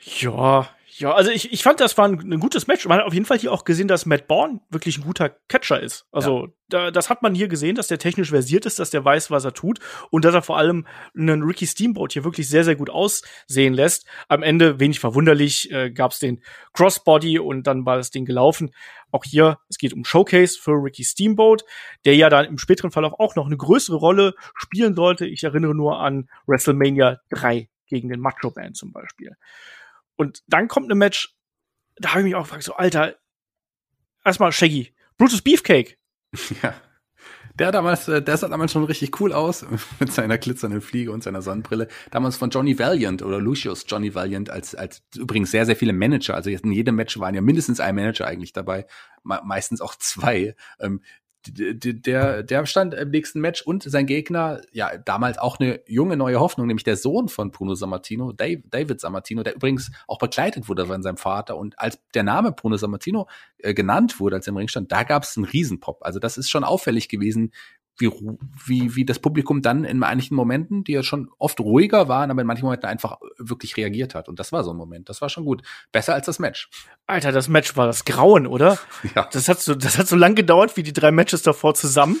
[0.00, 0.68] Ja,
[0.98, 2.84] ja, also ich, ich fand, das war ein, ein, gutes Match.
[2.86, 5.80] Man hat auf jeden Fall hier auch gesehen, dass Matt Bourne wirklich ein guter Catcher
[5.80, 6.06] ist.
[6.10, 6.52] Also ja.
[6.68, 9.44] da, das hat man hier gesehen, dass der technisch versiert ist, dass der weiß, was
[9.44, 9.78] er tut
[10.10, 14.06] und dass er vor allem einen Ricky Steamboat hier wirklich sehr, sehr gut aussehen lässt.
[14.26, 16.42] Am Ende, wenig verwunderlich, äh, gab es den
[16.72, 18.72] Crossbody und dann war das Ding gelaufen.
[19.12, 21.62] Auch hier, es geht um Showcase für Ricky Steamboat,
[22.06, 25.26] der ja dann im späteren Verlauf auch noch eine größere Rolle spielen sollte.
[25.26, 29.36] Ich erinnere nur an WrestleMania 3 gegen den Macho Band zum Beispiel.
[30.18, 31.36] Und dann kommt ein Match,
[31.96, 33.16] da habe ich mich auch gefragt, so, Alter,
[34.24, 35.96] erstmal Shaggy, Brutus Beefcake.
[36.62, 36.74] Ja.
[37.54, 39.66] Der damals, äh, der sah damals schon richtig cool aus,
[39.98, 41.88] mit seiner glitzernden Fliege und seiner Sonnenbrille.
[42.12, 46.34] Damals von Johnny Valiant oder Lucius Johnny Valiant als, als übrigens sehr, sehr viele Manager.
[46.36, 48.86] Also in jedem Match waren ja mindestens ein Manager eigentlich dabei,
[49.24, 51.02] meistens auch zwei, ähm,
[51.52, 56.40] der, der stand im nächsten Match und sein Gegner, ja, damals auch eine junge neue
[56.40, 61.02] Hoffnung, nämlich der Sohn von Bruno Sammartino, David Sammartino, der übrigens auch begleitet wurde von
[61.02, 61.56] seinem Vater.
[61.56, 63.28] Und als der Name Bruno Sammartino
[63.58, 66.02] äh, genannt wurde, als er im Ring stand, da gab es einen Riesenpop.
[66.02, 67.52] Also das ist schon auffällig gewesen,
[67.98, 68.10] wie,
[68.64, 72.40] wie, wie das Publikum dann in manchen Momenten, die ja schon oft ruhiger waren, aber
[72.40, 74.28] in manchen Momenten einfach wirklich reagiert hat.
[74.28, 75.08] Und das war so ein Moment.
[75.08, 75.62] Das war schon gut.
[75.92, 76.70] Besser als das Match.
[77.06, 78.78] Alter, das Match war das Grauen, oder?
[79.14, 79.28] Ja.
[79.32, 82.20] Das hat so, das hat so lang gedauert wie die drei Matches davor zusammen.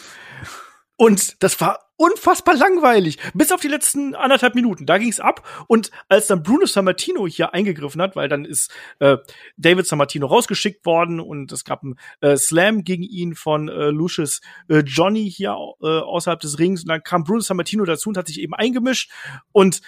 [0.96, 3.18] Und das war unfassbar langweilig.
[3.34, 4.86] Bis auf die letzten anderthalb Minuten.
[4.86, 5.46] Da ging's ab.
[5.66, 9.18] Und als dann Bruno Sammartino hier eingegriffen hat, weil dann ist äh,
[9.56, 14.40] David Sammartino rausgeschickt worden und es gab einen äh, Slam gegen ihn von äh, Lucius
[14.68, 16.82] äh, Johnny hier äh, außerhalb des Rings.
[16.82, 19.10] Und dann kam Bruno Sammartino dazu und hat sich eben eingemischt.
[19.52, 19.80] Und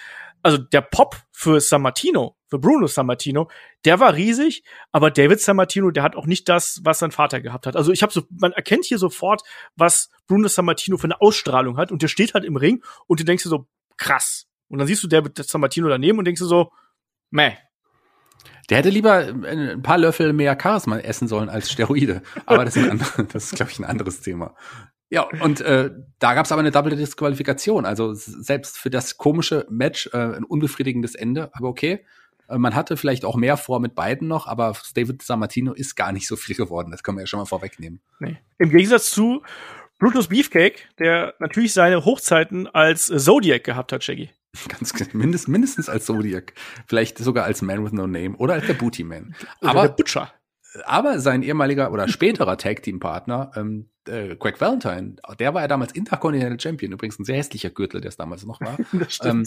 [0.42, 3.50] also der Pop für San Martino, für Bruno San Martino,
[3.84, 7.40] der war riesig, aber David San Martino, der hat auch nicht das, was sein Vater
[7.40, 7.76] gehabt hat.
[7.76, 9.42] Also ich habe so, man erkennt hier sofort,
[9.76, 13.20] was Bruno San Martino für eine Ausstrahlung hat und der steht halt im Ring und
[13.20, 13.66] du denkst dir so,
[13.96, 14.46] krass.
[14.68, 16.72] Und dann siehst du David San Martino daneben und denkst dir so,
[17.30, 17.56] meh.
[18.68, 22.22] Der hätte lieber ein paar Löffel mehr Charisma essen sollen als Steroide.
[22.46, 22.88] Aber das ist,
[23.32, 24.54] das ist glaube ich, ein anderes Thema.
[25.10, 25.90] Ja, und äh,
[26.20, 27.84] da gab es aber eine Double Disqualifikation.
[27.84, 32.04] Also selbst für das komische Match äh, ein unbefriedigendes Ende, aber okay.
[32.48, 36.12] Äh, man hatte vielleicht auch mehr vor mit beiden noch, aber David Sammartino ist gar
[36.12, 36.92] nicht so viel geworden.
[36.92, 38.00] Das können wir ja schon mal vorwegnehmen.
[38.20, 38.38] Nee.
[38.58, 39.42] Im Gegensatz zu
[39.98, 44.30] Brutus Beefcake, der natürlich seine Hochzeiten als Zodiac gehabt hat, Shaggy.
[44.68, 46.54] Ganz mindest, mindestens als Zodiac.
[46.86, 49.34] Vielleicht sogar als Man with No Name oder als der Booty Man.
[49.60, 50.32] Oder aber der Butcher.
[50.84, 56.60] Aber sein ehemaliger oder späterer Tag-Team-Partner, ähm, äh, Greg Valentine, der war ja damals Intercontinental
[56.60, 58.76] Champion, übrigens ein sehr hässlicher Gürtel, der es damals noch war.
[59.22, 59.46] Ähm,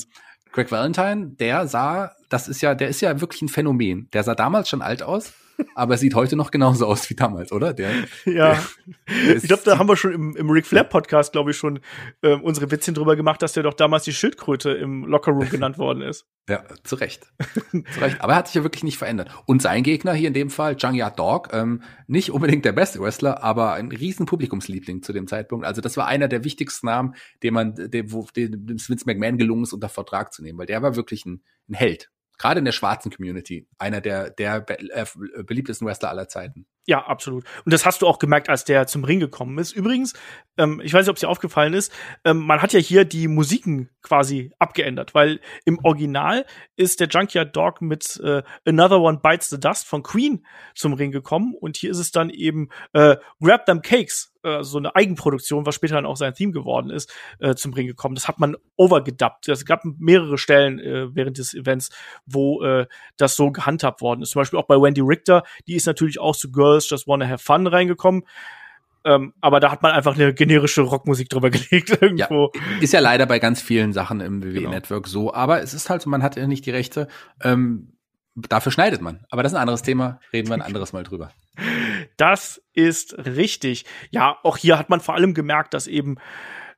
[0.51, 4.09] Greg Valentine, der sah, das ist ja, der ist ja wirklich ein Phänomen.
[4.13, 5.33] Der sah damals schon alt aus,
[5.75, 7.73] aber sieht heute noch genauso aus wie damals, oder?
[7.73, 7.91] Der,
[8.25, 8.59] ja.
[9.07, 11.79] Der, ich glaube, da haben wir schon im, im Ric Flair Podcast, glaube ich, schon
[12.21, 16.01] äh, unsere Witzchen drüber gemacht, dass der doch damals die Schildkröte im Lockerroom genannt worden
[16.01, 16.25] ist.
[16.49, 17.31] Ja, zu Recht.
[17.71, 18.19] zu Recht.
[18.19, 19.29] Aber er hat sich ja wirklich nicht verändert.
[19.45, 23.41] Und sein Gegner hier in dem Fall, Jangya Dog, ähm, nicht unbedingt der beste Wrestler,
[23.41, 25.65] aber ein riesen Publikumsliebling zu dem Zeitpunkt.
[25.65, 29.63] Also das war einer der wichtigsten Namen, den man, dem, wo, dem Vince McMahon gelungen
[29.63, 32.11] ist, unter Vertrag zu nehmen, weil der war wirklich ein, ein Held
[32.43, 35.05] gerade in der schwarzen Community, einer der, der be äh,
[35.43, 36.65] beliebtesten Wrestler aller Zeiten.
[36.85, 37.45] Ja, absolut.
[37.63, 39.71] Und das hast du auch gemerkt, als der zum Ring gekommen ist.
[39.71, 40.13] Übrigens,
[40.57, 41.93] ähm, ich weiß nicht, ob es dir aufgefallen ist,
[42.25, 47.55] ähm, man hat ja hier die Musiken quasi abgeändert, weil im Original ist der Junkyard
[47.55, 51.91] Dog mit äh, Another One Bites the Dust von Queen zum Ring gekommen und hier
[51.91, 56.05] ist es dann eben äh, Grab Them Cakes, äh, so eine Eigenproduktion, was später dann
[56.05, 58.15] auch sein Theme geworden ist, äh, zum Ring gekommen.
[58.15, 59.47] Das hat man overgedubbt.
[59.47, 61.89] Es gab mehrere Stellen äh, während des Events,
[62.25, 62.87] wo äh,
[63.17, 64.31] das so gehandhabt worden ist.
[64.31, 67.27] Zum Beispiel auch bei Wendy Richter, die ist natürlich auch zu Girl Girls Just Wanna
[67.27, 68.23] Have Fun reingekommen.
[69.05, 72.51] Ähm, aber da hat man einfach eine generische Rockmusik drüber gelegt irgendwo.
[72.55, 75.11] Ja, ist ja leider bei ganz vielen Sachen im WWE-Network genau.
[75.11, 75.33] so.
[75.33, 77.07] Aber es ist halt so, man hat ja nicht die Rechte.
[77.41, 77.93] Ähm,
[78.35, 79.25] dafür schneidet man.
[79.29, 80.19] Aber das ist ein anderes Thema.
[80.31, 81.31] Reden wir ein anderes Mal drüber.
[82.17, 83.85] Das ist richtig.
[84.11, 86.17] Ja, auch hier hat man vor allem gemerkt, dass eben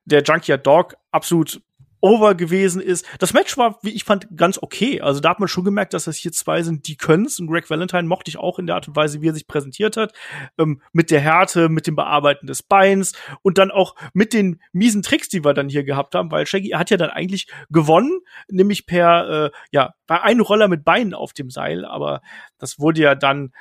[0.05, 1.61] der Junkyard Dog absolut
[2.05, 3.03] over gewesen ist.
[3.17, 5.01] Das Match war, wie ich fand, ganz okay.
[5.01, 7.39] Also da hat man schon gemerkt, dass das hier zwei sind, die können's.
[7.39, 9.97] Und Greg Valentine mochte ich auch in der Art und Weise, wie er sich präsentiert
[9.97, 10.13] hat.
[10.59, 15.01] Ähm, mit der Härte, mit dem Bearbeiten des Beins und dann auch mit den miesen
[15.01, 18.19] Tricks, die wir dann hier gehabt haben, weil Shaggy hat ja dann eigentlich gewonnen,
[18.49, 22.21] nämlich per, äh, ja, bei einem Roller mit Beinen auf dem Seil, aber
[22.59, 23.51] das wurde ja dann,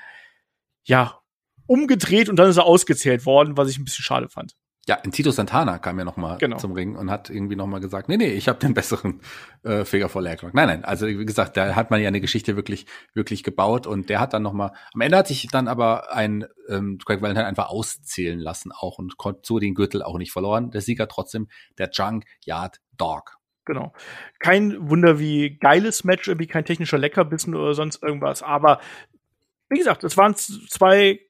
[0.85, 1.18] ja,
[1.67, 4.55] umgedreht und dann ist er ausgezählt worden, was ich ein bisschen schade fand.
[4.87, 6.59] Ja, in Tito Santana kam ja noch mal genau.
[6.59, 9.21] zum Ring und hat irgendwie noch mal gesagt, nee, nee, ich habe den besseren
[9.62, 12.55] äh, Figure for Leg Nein, nein, also wie gesagt, da hat man ja eine Geschichte
[12.55, 12.85] wirklich
[13.15, 16.45] wirklich gebaut und der hat dann noch mal am Ende hat sich dann aber ein
[16.69, 20.71] ähm, Craig Valentine einfach auszählen lassen auch und konnte so den Gürtel auch nicht verloren.
[20.71, 21.49] Der Sieger trotzdem
[21.79, 23.39] der Junk Yard Dog.
[23.65, 23.95] Genau.
[24.39, 28.81] Kein Wunder wie geiles Match, irgendwie kein technischer Leckerbissen oder sonst irgendwas, aber
[29.71, 31.21] wie gesagt, es waren zwei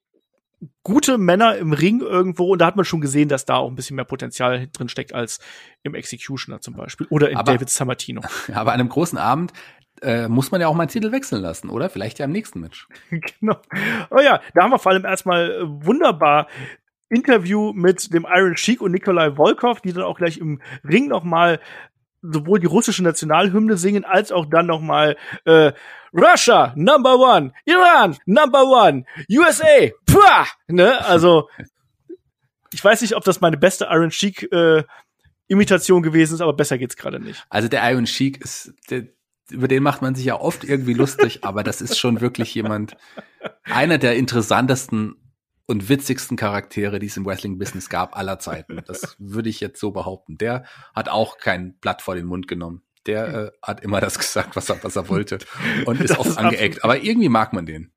[0.82, 3.74] gute Männer im Ring irgendwo und da hat man schon gesehen, dass da auch ein
[3.74, 5.40] bisschen mehr Potenzial drin steckt als
[5.82, 8.22] im Executioner zum Beispiel oder in aber, David Samartino.
[8.52, 9.52] Aber an einem großen Abend
[10.02, 11.88] äh, muss man ja auch mal einen Titel wechseln lassen, oder?
[11.88, 12.88] Vielleicht ja im nächsten Match.
[13.10, 13.56] genau.
[14.10, 16.48] Oh ja, da haben wir vor allem erstmal äh, wunderbar
[17.08, 21.22] Interview mit dem Iron Sheik und Nikolai Volkov, die dann auch gleich im Ring noch
[21.22, 21.60] mal
[22.32, 25.72] sowohl die russische Nationalhymne singen, als auch dann noch mal äh,
[26.12, 31.48] Russia, number one, Iran, number one, USA, puah, ne, also
[32.72, 34.84] ich weiß nicht, ob das meine beste Iron Sheik äh,
[35.46, 37.44] Imitation gewesen ist, aber besser geht's gerade nicht.
[37.50, 39.04] Also der Iron Sheik ist, der,
[39.50, 42.96] über den macht man sich ja oft irgendwie lustig, aber das ist schon wirklich jemand,
[43.64, 45.16] einer der interessantesten
[45.66, 48.82] und witzigsten Charaktere, die es im Wrestling-Business gab, aller Zeiten.
[48.86, 50.36] Das würde ich jetzt so behaupten.
[50.38, 52.82] Der hat auch kein Blatt vor den Mund genommen.
[53.06, 55.38] Der äh, hat immer das gesagt, was er, was er wollte
[55.86, 56.84] und ist auch angeeckt.
[56.84, 57.92] Aber irgendwie mag man den.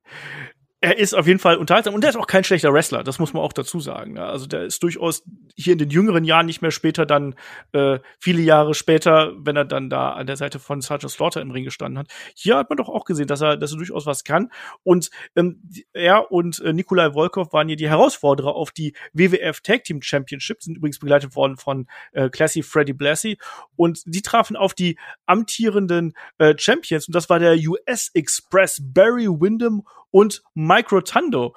[0.80, 3.34] Er ist auf jeden Fall unterhaltsam und der ist auch kein schlechter Wrestler, das muss
[3.34, 4.20] man auch dazu sagen.
[4.20, 5.24] Also der ist durchaus
[5.56, 7.34] hier in den jüngeren Jahren nicht mehr später dann
[7.72, 11.50] äh, viele Jahre später, wenn er dann da an der Seite von Sergeant Slaughter im
[11.50, 12.10] Ring gestanden hat.
[12.36, 14.52] Hier hat man doch auch gesehen, dass er, dass er durchaus was kann.
[14.84, 15.64] Und ähm,
[15.94, 20.62] er und äh, Nikolai Volkov waren hier die Herausforderer auf die WWF Tag Team Championship,
[20.62, 23.40] sind übrigens begleitet worden von äh, Classy Freddy Blassie.
[23.76, 27.08] Und die trafen auf die amtierenden äh, Champions.
[27.08, 31.56] Und das war der US Express Barry Windham und Mike Rotando.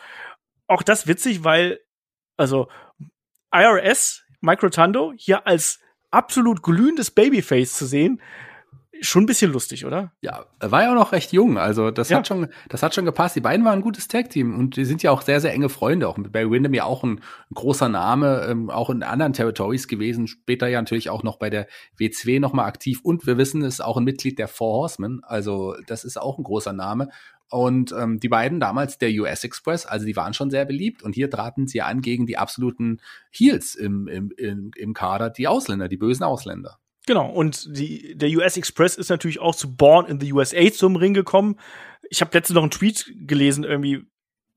[0.67, 1.81] Auch das witzig, weil,
[2.37, 2.69] also
[3.53, 5.81] IRS, Mike Rotando, hier als
[6.11, 8.21] absolut glühendes Babyface zu sehen,
[9.03, 10.13] schon ein bisschen lustig, oder?
[10.21, 12.19] Ja, er war ja auch noch recht jung, also das Ja.
[12.19, 13.35] hat schon, das hat schon gepasst.
[13.35, 16.07] Die beiden waren ein gutes Tag-Team und die sind ja auch sehr, sehr enge Freunde.
[16.07, 19.89] Auch mit Barry Windham ja auch ein, ein großer Name, ähm, auch in anderen Territories
[19.89, 20.27] gewesen.
[20.27, 21.67] Später ja natürlich auch noch bei der
[21.99, 25.23] W2 nochmal aktiv und wir wissen, ist auch ein Mitglied der Four Horsemen.
[25.25, 27.09] Also das ist auch ein großer Name.
[27.51, 31.15] Und ähm, die beiden damals der US Express, also die waren schon sehr beliebt und
[31.15, 35.89] hier traten sie an gegen die absoluten Heels im, im, im, im Kader, die Ausländer,
[35.89, 36.79] die bösen Ausländer.
[37.07, 40.95] Genau, und die, der US Express ist natürlich auch zu Born in the USA zum
[40.95, 41.57] Ring gekommen.
[42.09, 44.07] Ich habe letztens noch einen Tweet gelesen, irgendwie,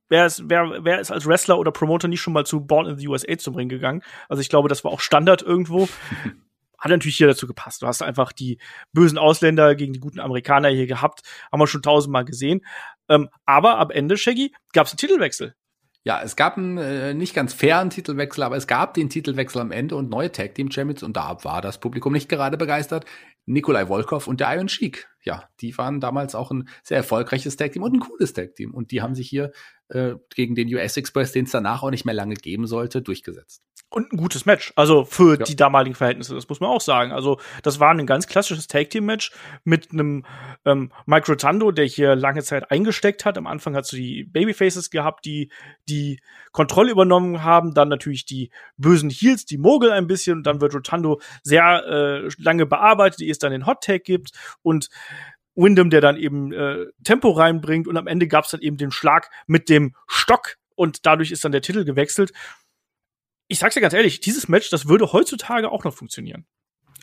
[0.09, 2.97] wer ist, wer, wer ist als Wrestler oder Promoter nicht schon mal zu Born in
[2.97, 4.03] the USA zum Ring gegangen?
[4.29, 5.89] Also ich glaube, das war auch Standard irgendwo.
[6.83, 7.81] Hat natürlich hier dazu gepasst.
[7.81, 8.57] Du hast einfach die
[8.91, 11.21] bösen Ausländer gegen die guten Amerikaner hier gehabt.
[11.49, 12.59] Haben wir schon tausendmal gesehen.
[13.07, 15.55] Ähm, aber am Ende, Shaggy, gab es einen Titelwechsel.
[16.03, 19.71] Ja, es gab einen äh, nicht ganz fairen Titelwechsel, aber es gab den Titelwechsel am
[19.71, 23.05] Ende und neue Tag Team Champions und da war das Publikum nicht gerade begeistert.
[23.45, 25.07] Nikolai Volkov und der Iron Sheik.
[25.23, 28.73] Ja, die waren damals auch ein sehr erfolgreiches Tag Team und ein cooles Tag Team
[28.73, 29.51] und die haben sich hier
[29.89, 33.61] äh, gegen den US Express, den es danach auch nicht mehr lange geben sollte, durchgesetzt.
[33.89, 34.73] Und ein gutes Match.
[34.75, 35.43] Also für Ja.
[35.45, 37.11] die damaligen Verhältnisse, das muss man auch sagen.
[37.11, 39.31] Also, das war ein ganz klassisches Tag-Team-Match
[39.65, 40.25] mit einem
[40.65, 43.37] ähm, Mike Rotando, der hier lange Zeit eingesteckt hat.
[43.37, 45.51] Am Anfang hat du die Babyfaces gehabt, die
[45.87, 46.19] die
[46.53, 47.75] Kontrolle übernommen haben.
[47.75, 50.37] Dann natürlich die bösen Heels, die Mogel ein bisschen.
[50.37, 54.31] Und dann wird Rotando sehr äh, lange bearbeitet, ehe es dann den Hot-Tag gibt.
[54.63, 54.89] Und
[55.55, 57.87] Wyndham, der dann eben äh, Tempo reinbringt.
[57.87, 60.57] Und am Ende gab es dann eben den Schlag mit dem Stock.
[60.75, 62.31] Und dadurch ist dann der Titel gewechselt
[63.47, 66.45] ich sag's dir ganz ehrlich, dieses Match, das würde heutzutage auch noch funktionieren.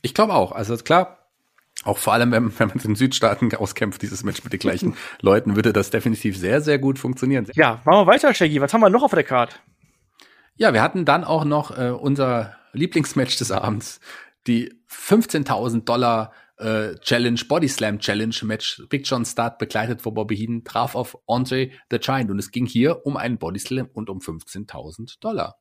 [0.02, 0.52] Ich glaube auch.
[0.52, 1.28] Also klar,
[1.84, 4.96] auch vor allem, wenn, wenn man in den Südstaaten auskämpft, dieses Match mit den gleichen
[5.20, 7.46] Leuten, würde das definitiv sehr, sehr gut funktionieren.
[7.54, 8.60] Ja, machen wir weiter, Shaggy.
[8.60, 9.56] Was haben wir noch auf der Karte?
[10.56, 14.00] Ja, wir hatten dann auch noch äh, unser Lieblingsmatch des Abends,
[14.46, 18.82] die 15.000 Dollar äh, Challenge, Body Slam Challenge Match.
[18.88, 22.66] Big John Start begleitet von Bobby Heenan, traf auf Andre the Giant und es ging
[22.66, 25.58] hier um einen Body Slam und um 15.000 Dollar.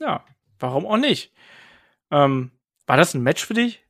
[0.00, 0.24] Ja,
[0.58, 1.32] warum auch nicht?
[2.10, 2.52] Ähm,
[2.86, 3.84] war das ein Match für dich?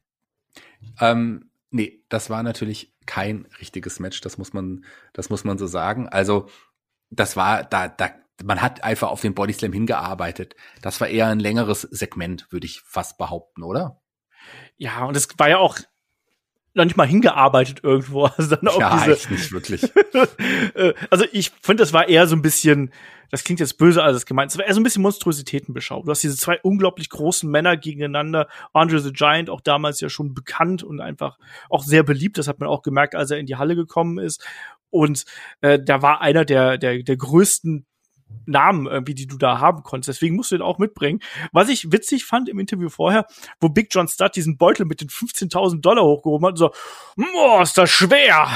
[1.00, 5.66] Ähm, nee, das war natürlich kein richtiges Match, das muss man, das muss man so
[5.66, 6.08] sagen.
[6.08, 6.48] Also,
[7.10, 8.10] das war, da, da,
[8.42, 10.56] man hat einfach auf den Body Slam hingearbeitet.
[10.82, 14.00] Das war eher ein längeres Segment, würde ich fast behaupten, oder?
[14.76, 15.78] Ja, und es war ja auch
[16.74, 18.28] noch nicht mal hingearbeitet irgendwo.
[18.36, 19.82] Also dann auch ja, diese, nicht wirklich.
[20.74, 22.90] Äh, also ich finde, das war eher so ein bisschen,
[23.30, 26.02] das klingt jetzt böse, als es gemeint, es war eher so ein bisschen Monstrositätenbeschau.
[26.02, 28.48] Du hast diese zwei unglaublich großen Männer gegeneinander.
[28.72, 31.38] Andre the Giant, auch damals ja schon bekannt und einfach
[31.70, 32.38] auch sehr beliebt.
[32.38, 34.44] Das hat man auch gemerkt, als er in die Halle gekommen ist.
[34.90, 35.24] Und
[35.60, 37.86] äh, da war einer der, der, der größten
[38.46, 40.18] Namen irgendwie, die du da haben konntest.
[40.18, 41.20] Deswegen musst du den auch mitbringen.
[41.52, 43.26] Was ich witzig fand im Interview vorher,
[43.60, 46.70] wo Big John Studd diesen Beutel mit den 15.000 Dollar hochgehoben hat und so,
[47.16, 48.48] boah, ist das schwer.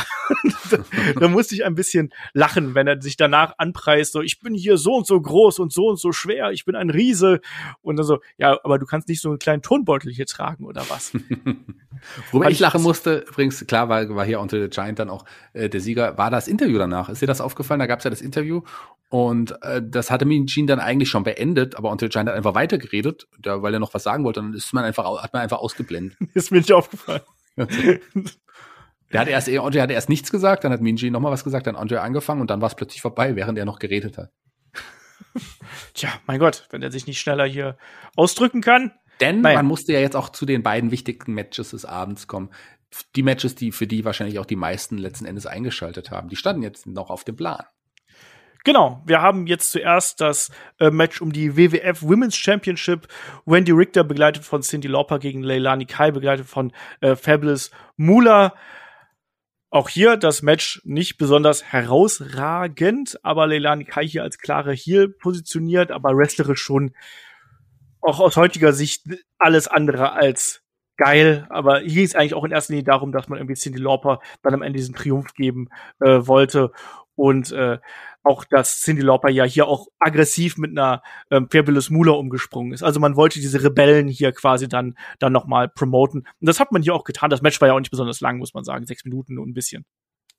[0.70, 0.78] da,
[1.20, 4.78] da musste ich ein bisschen lachen, wenn er sich danach anpreist, so, ich bin hier
[4.78, 7.40] so und so groß und so und so schwer, ich bin ein Riese.
[7.82, 10.84] Und dann so, ja, aber du kannst nicht so einen kleinen Tonbeutel hier tragen oder
[10.88, 11.12] was?
[12.32, 15.68] Wobei ich lachen musste, übrigens, klar war, war hier unter the Giant dann auch äh,
[15.68, 17.08] der Sieger, war das Interview danach.
[17.08, 17.80] Ist dir das aufgefallen?
[17.80, 18.62] Da gab es ja das Interview
[19.10, 23.26] und äh, das hatte Gene dann eigentlich schon beendet, aber the Giant hat einfach weitergeredet,
[23.38, 24.40] der, weil er noch was sagen wollte.
[24.40, 26.18] Und dann ist man einfach, hat man einfach ausgeblendet.
[26.34, 27.22] ist mir nicht aufgefallen.
[29.10, 31.76] Der hatte erst, Andre hatte erst nichts gesagt, dann hat Gene nochmal was gesagt, dann
[31.76, 34.30] Andre angefangen und dann war es plötzlich vorbei, während er noch geredet hat.
[35.94, 37.78] Tja, mein Gott, wenn er sich nicht schneller hier
[38.16, 38.92] ausdrücken kann.
[39.20, 39.56] Denn Naja.
[39.56, 42.50] man musste ja jetzt auch zu den beiden wichtigsten Matches des Abends kommen.
[43.16, 46.28] Die Matches, die für die wahrscheinlich auch die meisten letzten Endes eingeschaltet haben.
[46.28, 47.64] Die standen jetzt noch auf dem Plan.
[48.64, 53.06] Genau, wir haben jetzt zuerst das äh, Match um die WWF Women's Championship.
[53.46, 58.54] Wendy Richter begleitet von Cindy Lauper gegen Leilani Kai, begleitet von äh, Fabulous Moolah.
[59.70, 65.90] Auch hier das Match nicht besonders herausragend, aber Leilani Kai hier als klare Heel positioniert,
[65.90, 66.92] aber wrestlerisch schon
[68.00, 69.04] auch aus heutiger Sicht
[69.38, 70.62] alles andere als
[70.96, 71.46] geil.
[71.50, 74.54] Aber hier ist eigentlich auch in erster Linie darum, dass man irgendwie Cindy Lauper dann
[74.54, 75.68] am Ende diesen Triumph geben
[76.00, 76.72] äh, wollte.
[77.14, 77.78] und äh,
[78.22, 82.82] auch, dass Cindy Lauper ja hier auch aggressiv mit einer ähm, Fabulous Moolah umgesprungen ist.
[82.82, 86.20] Also man wollte diese Rebellen hier quasi dann dann noch mal promoten.
[86.20, 87.30] Und das hat man hier auch getan.
[87.30, 89.54] Das Match war ja auch nicht besonders lang, muss man sagen, sechs Minuten und ein
[89.54, 89.84] bisschen.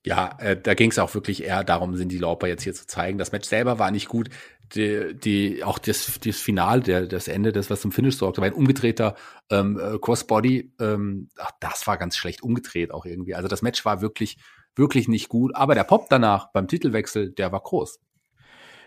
[0.05, 3.17] Ja, äh, da ging es auch wirklich eher darum, Cindy Lauper jetzt hier zu zeigen.
[3.17, 4.29] Das Match selber war nicht gut.
[4.75, 8.47] Die, die auch das, das Final, der, das Ende, das was zum Finish sorgte, war
[8.47, 9.15] ein umgedrehter
[9.49, 10.73] ähm, äh, Crossbody.
[10.79, 13.35] Ähm, ach, das war ganz schlecht umgedreht auch irgendwie.
[13.35, 14.37] Also das Match war wirklich
[14.79, 15.55] wirklich nicht gut.
[15.55, 17.99] Aber der Pop danach beim Titelwechsel, der war groß.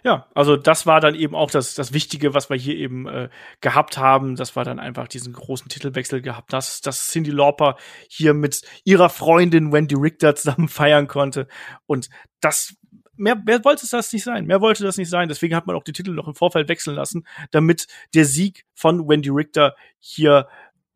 [0.05, 3.28] Ja, also das war dann eben auch das, das Wichtige, was wir hier eben äh,
[3.61, 4.34] gehabt haben.
[4.34, 7.76] Das war dann einfach diesen großen Titelwechsel gehabt, dass, dass Cindy Lauper
[8.09, 11.47] hier mit ihrer Freundin Wendy Richter zusammen feiern konnte.
[11.86, 12.09] Und
[12.40, 12.74] das,
[13.16, 14.47] mehr, mehr wollte das nicht sein.
[14.47, 15.28] Mehr wollte das nicht sein.
[15.28, 19.09] Deswegen hat man auch die Titel noch im Vorfeld wechseln lassen, damit der Sieg von
[19.09, 20.49] Wendy Richter hier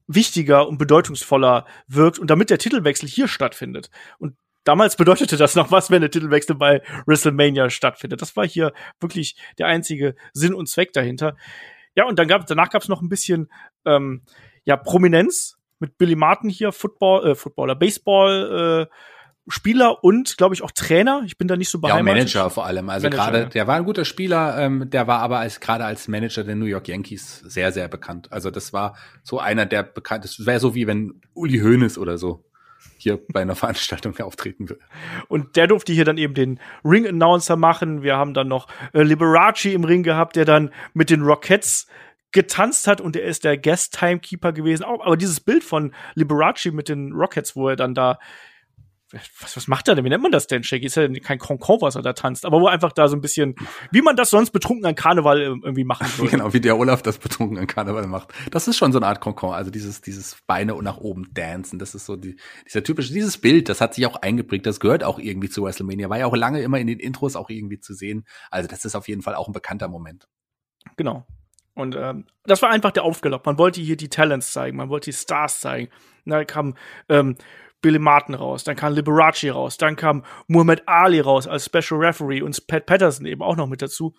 [0.09, 3.91] wichtiger und bedeutungsvoller wirkt und damit der Titelwechsel hier stattfindet.
[4.19, 4.37] Und
[4.67, 8.21] damals bedeutete das noch was, wenn der Titelwechsel bei WrestleMania stattfindet.
[8.21, 11.37] Das war hier wirklich der einzige Sinn und Zweck dahinter.
[11.95, 13.51] Ja, und dann gab danach gab es noch ein bisschen
[13.87, 14.23] ähm,
[14.65, 18.89] ja Prominenz mit Billy Martin hier, Football, äh, Footballer, Baseball.
[18.89, 18.95] Äh,
[19.49, 21.23] Spieler und, glaube ich, auch Trainer.
[21.25, 22.07] Ich bin da nicht so beheimatet.
[22.09, 22.91] Ja, Manager vor allem.
[22.91, 23.45] Also gerade, ja.
[23.45, 26.65] der war ein guter Spieler, ähm, der war aber als gerade als Manager der New
[26.65, 28.33] York Yankees sehr, sehr bekannt.
[28.33, 30.25] Also das war so einer der bekannt.
[30.25, 32.45] Das wäre so wie wenn Uli Hoeneß oder so
[32.97, 34.79] hier bei einer Veranstaltung auftreten will.
[35.29, 38.03] Und der durfte hier dann eben den Ring-Announcer machen.
[38.03, 41.87] Wir haben dann noch äh, Liberace im Ring gehabt, der dann mit den Rockettes
[42.33, 44.85] getanzt hat und er ist der Guest-Timekeeper gewesen.
[44.85, 48.19] Aber dieses Bild von Liberace mit den Rockets, wo er dann da
[49.13, 50.05] was, was macht er denn?
[50.05, 50.87] Wie nennt man das denn, Shaggy?
[50.87, 53.55] Ist ja kein Concon, was er da tanzt, aber wo einfach da so ein bisschen,
[53.93, 56.31] wie man das sonst betrunken an Karneval ähm, irgendwie machen würde.
[56.31, 58.33] genau, wie der Olaf das betrunken an Karneval macht.
[58.51, 61.95] Das ist schon so eine Art Concon, also dieses, dieses Beine nach oben dancen, das
[61.95, 62.37] ist so die,
[62.67, 66.11] dieser typische, dieses Bild, das hat sich auch eingeprägt, das gehört auch irgendwie zu WrestleMania,
[66.11, 68.27] war ja auch lange immer in den Intros auch irgendwie zu sehen.
[68.51, 70.29] Also das ist auf jeden Fall auch ein bekannter Moment.
[70.97, 71.27] Genau.
[71.75, 73.45] Und ähm, das war einfach der Aufgelauf.
[73.45, 75.93] Man wollte hier die Talents zeigen, man wollte die Stars zeigen.
[76.25, 76.75] Und da kam
[77.11, 77.37] ähm,
[77.83, 82.43] Billy Martin raus, dann kam Liberace raus, dann kam Muhammad Ali raus als Special Referee
[82.43, 84.15] und Pat Patterson eben auch noch mit dazu.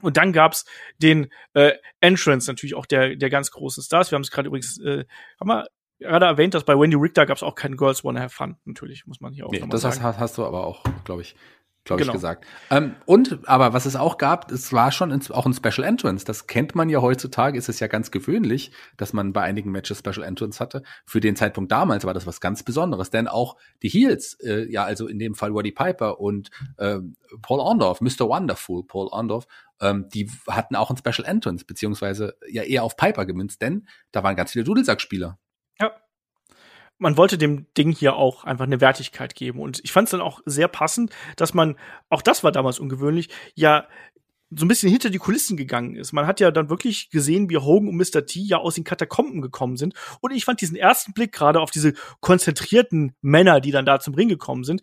[0.00, 0.64] Und dann gab's
[0.98, 4.10] den äh, Entrance natürlich auch der der ganz großen Stars.
[4.10, 5.04] Wir haben es gerade übrigens äh,
[5.38, 5.66] haben wir
[6.00, 8.56] gerade erwähnt, dass bei Wendy Richter gab's auch keinen Girls Wanna Have Fun.
[8.64, 10.00] Natürlich muss man hier auch nee, das sagen.
[10.02, 11.36] Das hast du aber auch, glaube ich,
[11.84, 12.12] glaube genau.
[12.12, 12.46] ich, gesagt.
[12.70, 16.24] Ähm, und, aber was es auch gab, es war schon auch ein Special Entrance.
[16.24, 19.98] Das kennt man ja heutzutage, ist es ja ganz gewöhnlich, dass man bei einigen Matches
[19.98, 20.82] Special Entrance hatte.
[21.06, 24.84] Für den Zeitpunkt damals war das was ganz Besonderes, denn auch die Heels, äh, ja,
[24.84, 26.98] also in dem Fall Roddy Piper und äh,
[27.40, 28.28] Paul Orndorff, Mr.
[28.28, 29.46] Wonderful Paul Orndorff,
[29.80, 34.22] ähm, die hatten auch ein Special Entrance, beziehungsweise ja eher auf Piper gemünzt, denn da
[34.22, 35.38] waren ganz viele Dudelsackspieler.
[37.02, 39.60] Man wollte dem Ding hier auch einfach eine Wertigkeit geben.
[39.60, 41.76] Und ich fand es dann auch sehr passend, dass man,
[42.08, 43.88] auch das war damals ungewöhnlich, ja
[44.54, 46.12] so ein bisschen hinter die Kulissen gegangen ist.
[46.12, 48.26] Man hat ja dann wirklich gesehen, wie Hogan und Mr.
[48.26, 49.94] T ja aus den Katakomben gekommen sind.
[50.20, 54.14] Und ich fand diesen ersten Blick gerade auf diese konzentrierten Männer, die dann da zum
[54.14, 54.82] Ring gekommen sind,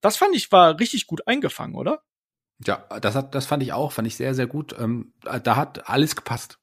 [0.00, 2.02] das fand ich war richtig gut eingefangen, oder?
[2.64, 4.74] Ja, das hat, das fand ich auch, fand ich sehr, sehr gut.
[4.78, 6.58] Ähm, da hat alles gepasst.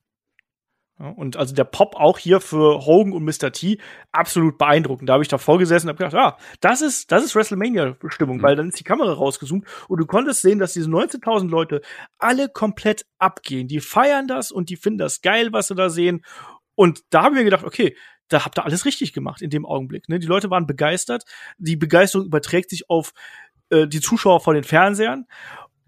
[0.99, 3.51] Ja, und also der Pop auch hier für Hogan und Mr.
[3.51, 3.79] T
[4.11, 5.07] absolut beeindruckend.
[5.07, 8.41] Da habe ich davor gesessen und habe gedacht, ja, das ist das ist WrestleMania-Stimmung, mhm.
[8.41, 11.81] weil dann ist die Kamera rausgezoomt und du konntest sehen, dass diese 19.000 Leute
[12.17, 13.67] alle komplett abgehen.
[13.67, 16.23] Die feiern das und die finden das geil, was sie da sehen.
[16.73, 17.95] Und da haben wir gedacht, okay,
[18.27, 20.09] da habt ihr alles richtig gemacht in dem Augenblick.
[20.09, 20.19] Ne?
[20.19, 21.23] Die Leute waren begeistert.
[21.57, 23.13] Die Begeisterung überträgt sich auf
[23.69, 25.25] äh, die Zuschauer vor den Fernsehern.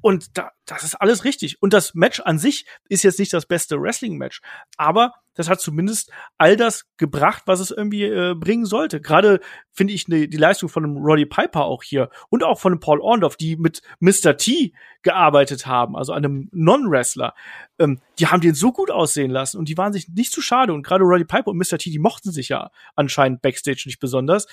[0.02, 1.62] Und da, das ist alles richtig.
[1.62, 4.41] Und das Match an sich ist jetzt nicht das beste Wrestling-Match,
[4.78, 9.00] aber das hat zumindest all das gebracht, was es irgendwie äh, bringen sollte.
[9.00, 9.39] Gerade
[9.72, 12.82] finde ich ne, die Leistung von einem Roddy Piper auch hier und auch von einem
[12.82, 14.36] Paul Orndorff, die mit Mr.
[14.36, 17.34] T gearbeitet haben, also einem Non-Wrestler.
[17.80, 20.74] Ähm, die haben den so gut aussehen lassen und die waren sich nicht zu schade.
[20.74, 21.78] Und gerade Roddy Piper und Mr.
[21.78, 24.45] T, die mochten sich ja anscheinend backstage nicht besonders.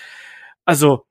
[0.65, 1.07] Also,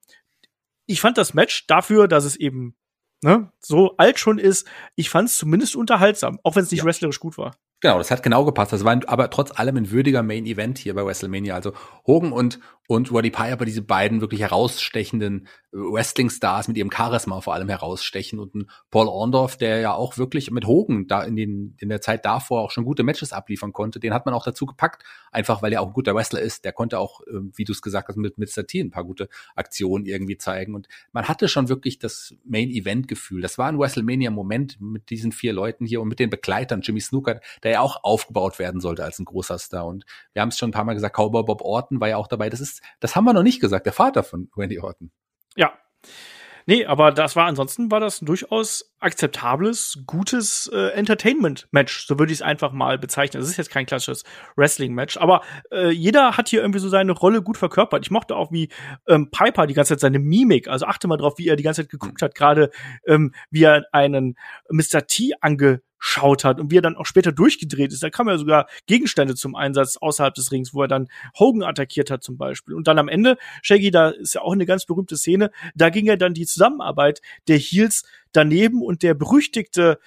[0.85, 2.77] ich fand das Match dafür, dass es eben
[3.23, 6.85] ne, so alt schon ist, ich fand es zumindest unterhaltsam, auch wenn es nicht ja.
[6.85, 7.55] wrestlerisch gut war.
[7.81, 8.73] Genau, das hat genau gepasst.
[8.73, 11.53] Das war aber trotz allem ein würdiger Main Event hier bei WrestleMania.
[11.55, 11.73] Also
[12.07, 17.67] Hogan und, und Roddy Piper, diese beiden wirklich herausstechenden Wrestling-Stars mit ihrem Charisma vor allem
[17.67, 21.89] herausstechen und ein Paul Orndorff, der ja auch wirklich mit Hogan da in, den, in
[21.89, 25.03] der Zeit davor auch schon gute Matches abliefern konnte, den hat man auch dazu gepackt,
[25.31, 26.63] einfach weil er auch ein guter Wrestler ist.
[26.63, 29.27] Der konnte auch, ähm, wie du es gesagt hast, mit, mit T ein paar gute
[29.55, 33.41] Aktionen irgendwie zeigen und man hatte schon wirklich das Main-Event-Gefühl.
[33.41, 37.41] Das war ein WrestleMania-Moment mit diesen vier Leuten hier und mit den Begleitern, Jimmy Snooker,
[37.63, 40.69] der ja auch aufgebaut werden sollte als ein großer Star und wir haben es schon
[40.69, 42.49] ein paar Mal gesagt, Cowboy Bob Orton war ja auch dabei.
[42.49, 45.11] Das ist, das haben wir noch nicht gesagt, der Vater von Randy Orton.
[45.55, 45.73] Ja.
[46.67, 52.31] Nee, aber das war ansonsten war das ein durchaus akzeptables, gutes äh, Entertainment-Match, so würde
[52.31, 53.39] ich es einfach mal bezeichnen.
[53.39, 54.23] Das ist jetzt kein klassisches
[54.55, 58.03] Wrestling-Match, aber äh, jeder hat hier irgendwie so seine Rolle gut verkörpert.
[58.03, 58.69] Ich mochte auch, wie
[59.07, 61.83] ähm, Piper die ganze Zeit seine Mimik, also achte mal drauf, wie er die ganze
[61.83, 62.71] Zeit geguckt hat, gerade
[63.05, 64.35] ähm, wie er einen
[64.71, 65.05] Mr.
[65.05, 68.03] T ange schaut hat und wie er dann auch später durchgedreht ist.
[68.03, 72.11] Da kamen ja sogar Gegenstände zum Einsatz außerhalb des Rings, wo er dann Hogan attackiert
[72.11, 72.75] hat zum Beispiel.
[72.75, 76.05] Und dann am Ende, Shaggy, da ist ja auch eine ganz berühmte Szene, da ging
[76.05, 78.03] ja dann die Zusammenarbeit der Heels
[78.33, 79.97] daneben und der berüchtigte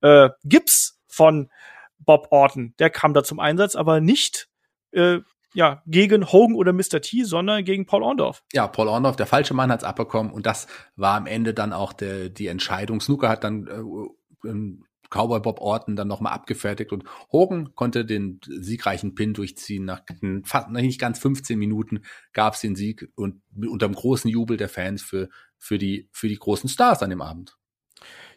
[0.00, 1.50] äh, Gips von
[1.98, 4.48] Bob Orton, der kam da zum Einsatz, aber nicht
[4.92, 5.18] äh,
[5.52, 7.02] ja, gegen Hogan oder Mr.
[7.02, 8.42] T, sondern gegen Paul Orndorff.
[8.54, 11.92] Ja, Paul Orndorff, der falsche Mann hat's abbekommen und das war am Ende dann auch
[11.92, 13.02] der, die Entscheidung.
[13.02, 14.48] Snooker hat dann äh,
[15.12, 19.84] Cowboy Bob Orton dann nochmal abgefertigt und Hogan konnte den siegreichen Pin durchziehen.
[19.84, 20.02] Nach
[20.44, 22.00] fast nicht ganz 15 Minuten
[22.32, 26.28] gab es den Sieg und unter dem großen Jubel der Fans für, für, die, für
[26.28, 27.58] die großen Stars an dem Abend.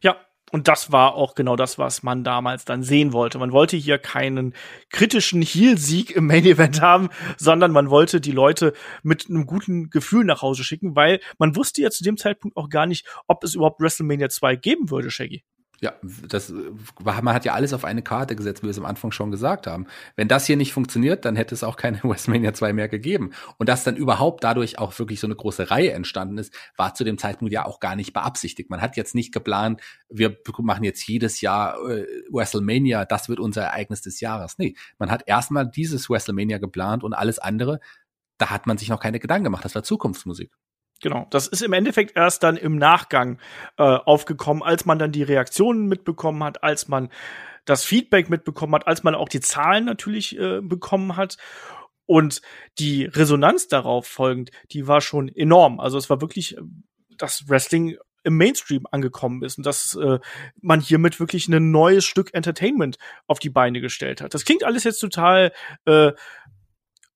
[0.01, 0.17] Ja,
[0.51, 3.39] und das war auch genau das, was man damals dann sehen wollte.
[3.39, 4.53] Man wollte hier keinen
[4.89, 10.41] kritischen Heel-Sieg im Main-Event haben, sondern man wollte die Leute mit einem guten Gefühl nach
[10.41, 13.81] Hause schicken, weil man wusste ja zu dem Zeitpunkt auch gar nicht, ob es überhaupt
[13.81, 15.43] WrestleMania 2 geben würde, Shaggy.
[15.81, 15.93] Ja,
[16.27, 16.53] das,
[17.03, 19.67] man hat ja alles auf eine Karte gesetzt, wie wir es am Anfang schon gesagt
[19.67, 19.87] haben.
[20.15, 23.31] Wenn das hier nicht funktioniert, dann hätte es auch keine WrestleMania 2 mehr gegeben.
[23.57, 27.03] Und dass dann überhaupt dadurch auch wirklich so eine große Reihe entstanden ist, war zu
[27.03, 28.69] dem Zeitpunkt ja auch gar nicht beabsichtigt.
[28.69, 33.63] Man hat jetzt nicht geplant, wir machen jetzt jedes Jahr äh, WrestleMania, das wird unser
[33.63, 34.57] Ereignis des Jahres.
[34.57, 37.79] Nee, man hat erstmal dieses WrestleMania geplant und alles andere,
[38.37, 39.65] da hat man sich noch keine Gedanken gemacht.
[39.65, 40.51] Das war Zukunftsmusik.
[41.05, 43.37] Genau, das ist im Endeffekt erst dann im Nachgang
[43.77, 47.09] äh, aufgekommen, als man dann die Reaktionen mitbekommen hat, als man
[47.63, 51.37] das Feedback mitbekommen hat, als man auch die Zahlen natürlich äh, bekommen hat.
[52.07, 52.41] Und
[52.79, 55.79] die Resonanz darauf folgend, die war schon enorm.
[55.79, 56.61] Also es war wirklich, äh,
[57.19, 60.17] dass Wrestling im Mainstream angekommen ist und dass äh,
[60.59, 62.97] man hiermit wirklich ein neues Stück Entertainment
[63.27, 64.33] auf die Beine gestellt hat.
[64.33, 65.51] Das klingt alles jetzt total
[65.85, 66.13] äh,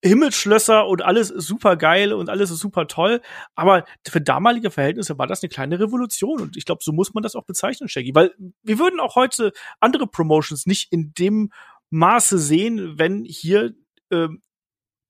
[0.04, 3.22] Himmelsschlösser und alles super geil und alles ist super toll.
[3.56, 6.42] Aber für damalige Verhältnisse war das eine kleine Revolution.
[6.42, 8.16] Und ich glaube, so muss man das auch bezeichnen, Shaggy.
[8.16, 8.34] Weil
[8.64, 11.52] wir würden auch heute andere Promotions nicht in dem
[11.90, 13.74] Maße sehen, wenn hier
[14.10, 14.28] äh,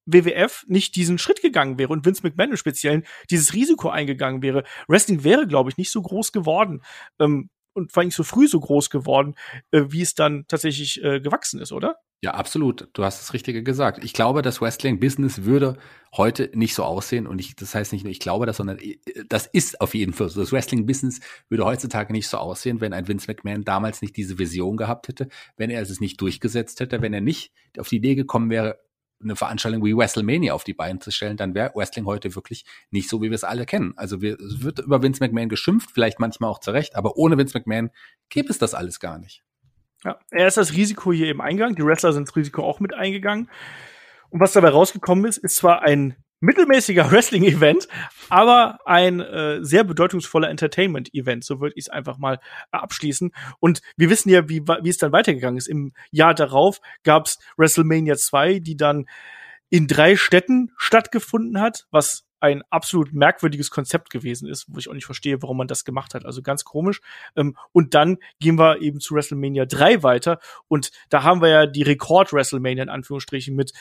[0.05, 4.63] WWF nicht diesen Schritt gegangen wäre und Vince McMahon im Speziellen dieses Risiko eingegangen wäre.
[4.87, 6.81] Wrestling wäre, glaube ich, nicht so groß geworden.
[7.19, 9.35] Ähm, und vor allem nicht so früh so groß geworden,
[9.71, 11.97] äh, wie es dann tatsächlich äh, gewachsen ist, oder?
[12.21, 12.89] Ja, absolut.
[12.93, 14.03] Du hast das Richtige gesagt.
[14.03, 15.77] Ich glaube, das Wrestling-Business würde
[16.15, 17.25] heute nicht so aussehen.
[17.25, 18.97] Und ich, das heißt nicht nur, ich glaube das, sondern äh,
[19.29, 20.41] das ist auf jeden Fall so.
[20.41, 24.75] Das Wrestling-Business würde heutzutage nicht so aussehen, wenn ein Vince McMahon damals nicht diese Vision
[24.75, 28.49] gehabt hätte, wenn er es nicht durchgesetzt hätte, wenn er nicht auf die Idee gekommen
[28.49, 28.79] wäre,
[29.21, 33.09] eine Veranstaltung wie WrestleMania auf die Beine zu stellen, dann wäre Wrestling heute wirklich nicht
[33.09, 33.93] so, wie wir es alle kennen.
[33.97, 37.57] Also wir, es wird über Vince McMahon geschimpft, vielleicht manchmal auch zurecht, aber ohne Vince
[37.57, 37.91] McMahon
[38.29, 39.43] gäbe es das alles gar nicht.
[40.03, 41.75] Ja, er ist das Risiko hier im Eingang.
[41.75, 43.49] Die Wrestler sind das Risiko auch mit eingegangen.
[44.29, 47.87] Und was dabei rausgekommen ist, ist zwar ein mittelmäßiger Wrestling-Event,
[48.29, 52.39] aber ein äh, sehr bedeutungsvoller Entertainment-Event, so würde ich es einfach mal
[52.71, 53.31] abschließen.
[53.59, 55.67] Und wir wissen ja, wie, wie es dann weitergegangen ist.
[55.67, 59.05] Im Jahr darauf gab es WrestleMania 2, die dann
[59.69, 64.93] in drei Städten stattgefunden hat, was ein absolut merkwürdiges Konzept gewesen ist, wo ich auch
[64.93, 66.25] nicht verstehe, warum man das gemacht hat.
[66.25, 67.01] Also ganz komisch.
[67.35, 70.39] Ähm, und dann gehen wir eben zu WrestleMania 3 weiter.
[70.67, 73.73] Und da haben wir ja die Rekord-WrestleMania in Anführungsstrichen mit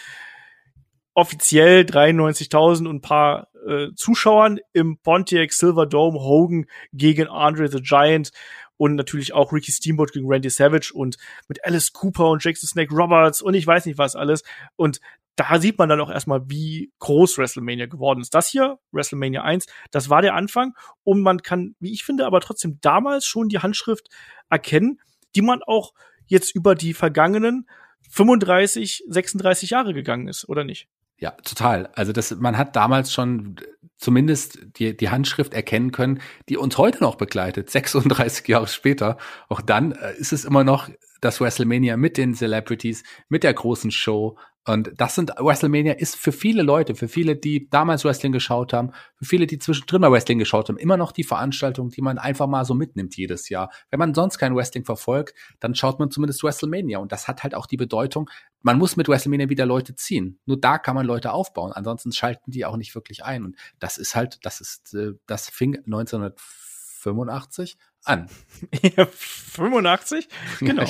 [1.15, 8.31] offiziell 93.000 und ein paar äh, Zuschauern im Pontiac Silverdome Hogan gegen Andre the Giant
[8.79, 11.19] und natürlich auch Ricky Steamboat gegen Randy Savage und
[11.49, 14.43] mit Alice Cooper und Jackson Snake Roberts und ich weiß nicht was alles.
[14.77, 15.01] Und
[15.37, 18.35] da sieht man dann auch erstmal, wie groß WrestleMania geworden ist.
[18.35, 20.75] Das hier, WrestleMania 1, das war der Anfang
[21.05, 24.09] und man kann, wie ich finde, aber trotzdem damals schon die Handschrift
[24.49, 25.01] erkennen,
[25.37, 25.93] die man auch
[26.27, 27.69] jetzt über die vergangenen
[28.11, 30.89] 35, 36 Jahre gegangen ist, oder nicht?
[31.19, 31.91] Ja, total.
[31.95, 33.57] Also das, man hat damals schon
[33.97, 39.19] zumindest die, die Handschrift erkennen können, die uns heute noch begleitet, 36 Jahre später.
[39.49, 40.89] Auch dann äh, ist es immer noch
[41.21, 44.39] das WrestleMania mit den Celebrities, mit der großen Show,
[44.69, 48.93] und das sind, WrestleMania ist für viele Leute, für viele, die damals Wrestling geschaut haben,
[49.17, 52.47] für viele, die zwischendrin mal Wrestling geschaut haben, immer noch die Veranstaltung, die man einfach
[52.47, 53.71] mal so mitnimmt jedes Jahr.
[53.91, 56.99] Wenn man sonst kein Wrestling verfolgt, dann schaut man zumindest WrestleMania.
[56.99, 58.29] Und das hat halt auch die Bedeutung,
[58.61, 60.39] man muss mit WrestleMania wieder Leute ziehen.
[60.45, 61.73] Nur da kann man Leute aufbauen.
[61.73, 63.45] Ansonsten schalten die auch nicht wirklich ein.
[63.45, 68.29] Und das ist halt, das ist, äh, das fing 1985 an.
[69.59, 70.29] 85?
[70.61, 70.85] Genau.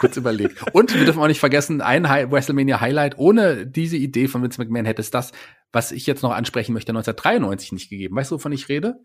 [0.00, 0.62] Kurz überlegt.
[0.72, 4.84] Und wir dürfen auch nicht vergessen, ein WrestleMania Highlight ohne diese Idee von Vince McMahon
[4.84, 5.32] hätte es das,
[5.72, 8.16] was ich jetzt noch ansprechen möchte, 1993 nicht gegeben.
[8.16, 9.00] Weißt du, wovon ich rede?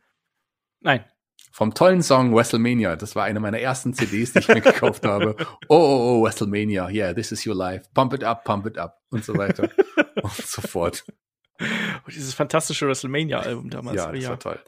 [0.81, 1.03] Nein.
[1.51, 2.95] Vom tollen Song WrestleMania.
[2.95, 5.35] Das war eine meiner ersten CDs, die ich mir gekauft habe.
[5.69, 6.89] Oh, oh, oh, WrestleMania.
[6.89, 7.87] Yeah, this is your life.
[7.93, 9.01] Pump it up, pump it up.
[9.09, 9.69] Und so weiter.
[10.21, 11.05] und so fort.
[11.59, 13.95] Und dieses fantastische WrestleMania-Album damals.
[13.95, 14.59] Ja, das war toll.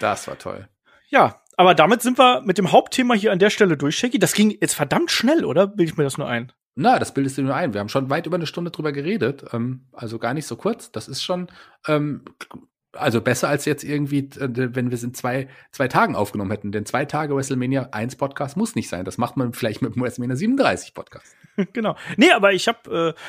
[0.00, 0.68] Das war toll.
[1.10, 4.18] Ja, aber damit sind wir mit dem Hauptthema hier an der Stelle durch, Shaggy.
[4.18, 5.66] Das ging jetzt verdammt schnell, oder?
[5.66, 6.52] Bilde ich mir das nur ein?
[6.74, 7.74] Na, das bildest du nur ein.
[7.74, 9.44] Wir haben schon weit über eine Stunde drüber geredet.
[9.52, 10.90] Ähm, also gar nicht so kurz.
[10.90, 11.48] Das ist schon,
[11.86, 12.24] ähm,
[12.92, 16.72] also besser als jetzt irgendwie, äh, wenn wir es in zwei, zwei Tagen aufgenommen hätten.
[16.72, 19.04] Denn zwei Tage WrestleMania 1 Podcast muss nicht sein.
[19.04, 21.36] Das macht man vielleicht mit dem WrestleMania 37 Podcast.
[21.74, 21.96] genau.
[22.16, 23.20] Nee, aber ich habe äh,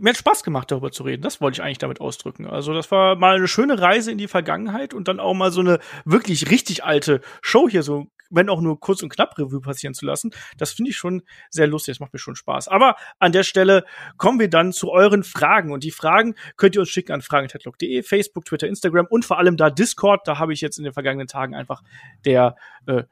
[0.00, 1.22] mir hat Spaß gemacht, darüber zu reden.
[1.22, 2.46] Das wollte ich eigentlich damit ausdrücken.
[2.46, 5.60] Also, das war mal eine schöne Reise in die Vergangenheit und dann auch mal so
[5.60, 9.94] eine wirklich richtig alte Show hier so wenn auch nur kurz und knapp Revue passieren
[9.94, 10.32] zu lassen.
[10.58, 11.92] Das finde ich schon sehr lustig.
[11.92, 12.68] Das macht mir schon Spaß.
[12.68, 13.84] Aber an der Stelle
[14.16, 15.72] kommen wir dann zu euren Fragen.
[15.72, 19.56] Und die Fragen könnt ihr uns schicken an fragen.headlock.de, Facebook, Twitter, Instagram und vor allem
[19.56, 20.26] da Discord.
[20.26, 21.82] Da habe ich jetzt in den vergangenen Tagen einfach
[22.24, 23.04] der äh,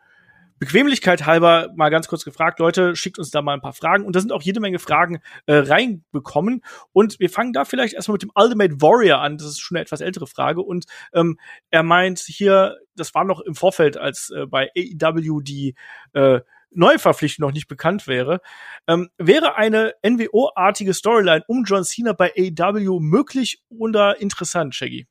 [0.62, 4.04] Bequemlichkeit halber mal ganz kurz gefragt, Leute, schickt uns da mal ein paar Fragen.
[4.04, 6.62] Und da sind auch jede Menge Fragen äh, reinbekommen.
[6.92, 9.38] Und wir fangen da vielleicht erstmal mit dem Ultimate Warrior an.
[9.38, 10.62] Das ist schon eine etwas ältere Frage.
[10.62, 10.84] Und
[11.14, 11.36] ähm,
[11.70, 15.74] er meint hier, das war noch im Vorfeld, als äh, bei AEW die
[16.12, 16.38] äh,
[16.70, 18.40] Neuverpflichtung noch nicht bekannt wäre,
[18.86, 25.08] ähm, wäre eine NWO-artige Storyline um John Cena bei AEW möglich oder interessant, Shaggy?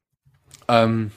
[0.70, 1.12] Ähm,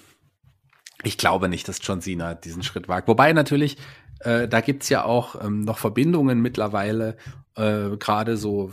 [1.05, 3.07] ich glaube nicht, dass John Cena diesen Schritt wagt.
[3.07, 3.77] Wobei natürlich
[4.21, 7.17] äh, da gibt's ja auch ähm, noch Verbindungen mittlerweile,
[7.57, 8.73] äh, gerade so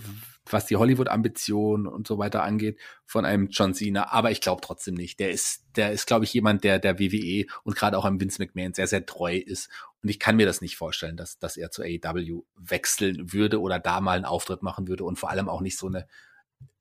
[0.54, 4.12] was die Hollywood-Ambition und so weiter angeht, von einem John Cena.
[4.12, 5.20] Aber ich glaube trotzdem nicht.
[5.20, 8.42] Der ist, der ist, glaube ich, jemand, der der WWE und gerade auch am Vince
[8.42, 9.70] McMahon sehr, sehr treu ist.
[10.02, 13.80] Und ich kann mir das nicht vorstellen, dass, dass er zu AEW wechseln würde oder
[13.80, 16.08] da mal einen Auftritt machen würde und vor allem auch nicht so eine,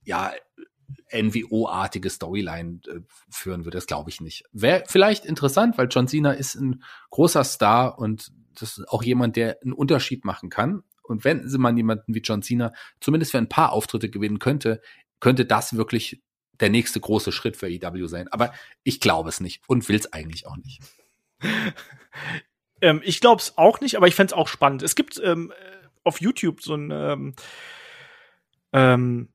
[0.04, 0.32] ja,
[1.12, 3.76] NWO-artige Storyline äh, führen würde.
[3.76, 4.44] Das glaube ich nicht.
[4.52, 9.36] Wäre vielleicht interessant, weil John Cena ist ein großer Star und das ist auch jemand,
[9.36, 10.82] der einen Unterschied machen kann.
[11.02, 14.80] Und wenn mal jemanden wie John Cena zumindest für ein paar Auftritte gewinnen könnte,
[15.18, 16.22] könnte das wirklich
[16.60, 18.28] der nächste große Schritt für EW sein.
[18.28, 18.52] Aber
[18.84, 20.80] ich glaube es nicht und will es eigentlich auch nicht.
[22.80, 24.82] ähm, ich glaube es auch nicht, aber ich fände es auch spannend.
[24.82, 25.52] Es gibt ähm,
[26.04, 27.34] auf YouTube so ein ähm,
[28.72, 29.28] ähm,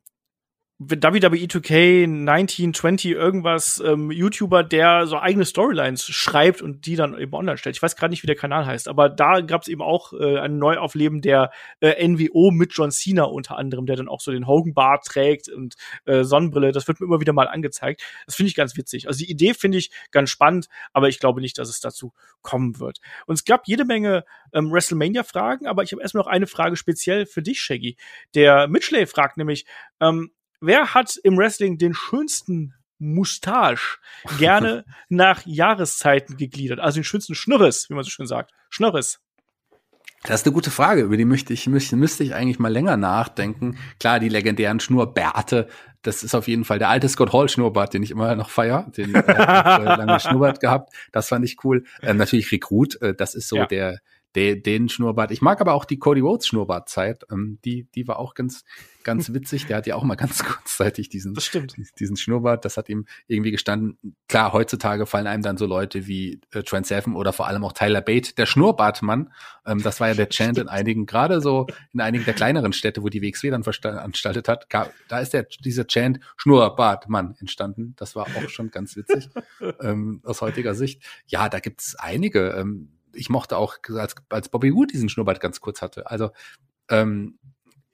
[0.77, 7.33] WWE 2K 1920 irgendwas ähm, YouTuber, der so eigene Storylines schreibt und die dann eben
[7.33, 7.77] online stellt.
[7.77, 10.37] Ich weiß gerade nicht, wie der Kanal heißt, aber da gab es eben auch äh,
[10.37, 14.47] ein Neuaufleben der äh, NWO mit John Cena unter anderem, der dann auch so den
[14.47, 16.73] Hogan Bart trägt und äh, Sonnenbrille.
[16.73, 18.03] Das wird mir immer wieder mal angezeigt.
[18.25, 19.07] Das finde ich ganz witzig.
[19.07, 22.11] Also die Idee finde ich ganz spannend, aber ich glaube nicht, dass es dazu
[22.41, 22.99] kommen wird.
[23.27, 27.25] Und es gab jede Menge ähm, WrestleMania-Fragen, aber ich habe erstmal noch eine Frage speziell
[27.25, 27.95] für dich, Shaggy.
[28.33, 29.65] Der Mitchley fragt nämlich,
[30.01, 30.31] ähm,
[30.65, 33.99] wer hat im Wrestling den schönsten Mustache
[34.37, 36.79] gerne nach Jahreszeiten gegliedert?
[36.79, 38.51] Also den schönsten Schnurres, wie man so schön sagt.
[38.69, 39.19] Schnurres.
[40.23, 42.97] Das ist eine gute Frage, über die möchte ich, müsste, müsste ich eigentlich mal länger
[42.97, 43.77] nachdenken.
[43.99, 45.67] Klar, die legendären Schnurrbärte,
[46.01, 48.91] das ist auf jeden Fall der alte Scott Hall Schnurrbart, den ich immer noch feier.
[48.97, 51.83] Den äh, lange Schnurrbart gehabt, das fand ich cool.
[52.01, 53.65] Ähm, natürlich Rekrut, äh, das ist so ja.
[53.67, 53.99] der
[54.35, 55.31] den, den Schnurrbart.
[55.31, 57.25] Ich mag aber auch die Cody Rhodes Schnurrbartzeit.
[57.31, 58.65] Ähm, die, die war auch ganz,
[59.03, 59.65] ganz witzig.
[59.67, 61.37] Der hat ja auch mal ganz kurzzeitig diesen,
[61.99, 62.65] diesen Schnurrbart.
[62.65, 64.15] Das hat ihm irgendwie gestanden.
[64.27, 67.73] Klar, heutzutage fallen einem dann so Leute wie äh, Trent Seven oder vor allem auch
[67.73, 69.31] Tyler Bate, der Schnurrbartmann.
[69.65, 73.03] Ähm, das war ja der Chant in einigen, gerade so in einigen der kleineren Städte,
[73.03, 74.67] wo die WXW dann veranstaltet hat.
[75.07, 77.93] Da ist der, dieser Chant Schnurrbartmann entstanden.
[77.95, 79.29] Das war auch schon ganz witzig
[79.81, 81.03] ähm, aus heutiger Sicht.
[81.27, 82.49] Ja, da gibt's einige.
[82.49, 86.09] Ähm, ich mochte auch, als, als Bobby Wood diesen Schnurrbart ganz kurz hatte.
[86.09, 86.31] Also
[86.89, 87.39] ähm,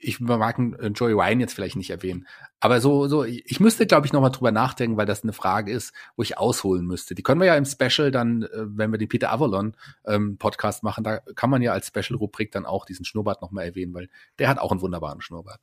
[0.04, 2.28] ich mag äh, Joey Ryan jetzt vielleicht nicht erwähnen,
[2.60, 5.94] aber so, so, ich müsste, glaube ich, nochmal drüber nachdenken, weil das eine Frage ist,
[6.16, 7.16] wo ich ausholen müsste.
[7.16, 10.84] Die können wir ja im Special dann, äh, wenn wir den Peter Avalon ähm, Podcast
[10.84, 14.10] machen, da kann man ja als Special-Rubrik dann auch diesen Schnurrbart nochmal erwähnen, weil
[14.40, 15.62] der hat auch einen wunderbaren Schnurrbart.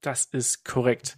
[0.00, 1.16] Das ist korrekt.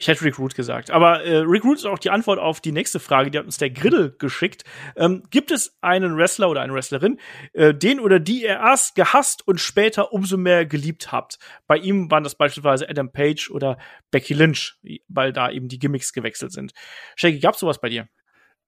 [0.00, 0.92] Ich hätte Rick Root gesagt.
[0.92, 3.58] Aber äh, Rick Root ist auch die Antwort auf die nächste Frage, die hat uns
[3.58, 4.62] der Griddle geschickt.
[4.94, 7.18] Ähm, gibt es einen Wrestler oder eine Wrestlerin,
[7.52, 11.40] äh, den oder die ihr erst gehasst und später umso mehr geliebt habt?
[11.66, 13.76] Bei ihm waren das beispielsweise Adam Page oder
[14.12, 16.72] Becky Lynch, weil da eben die Gimmicks gewechselt sind.
[17.16, 18.08] Shaggy, gab's sowas bei dir?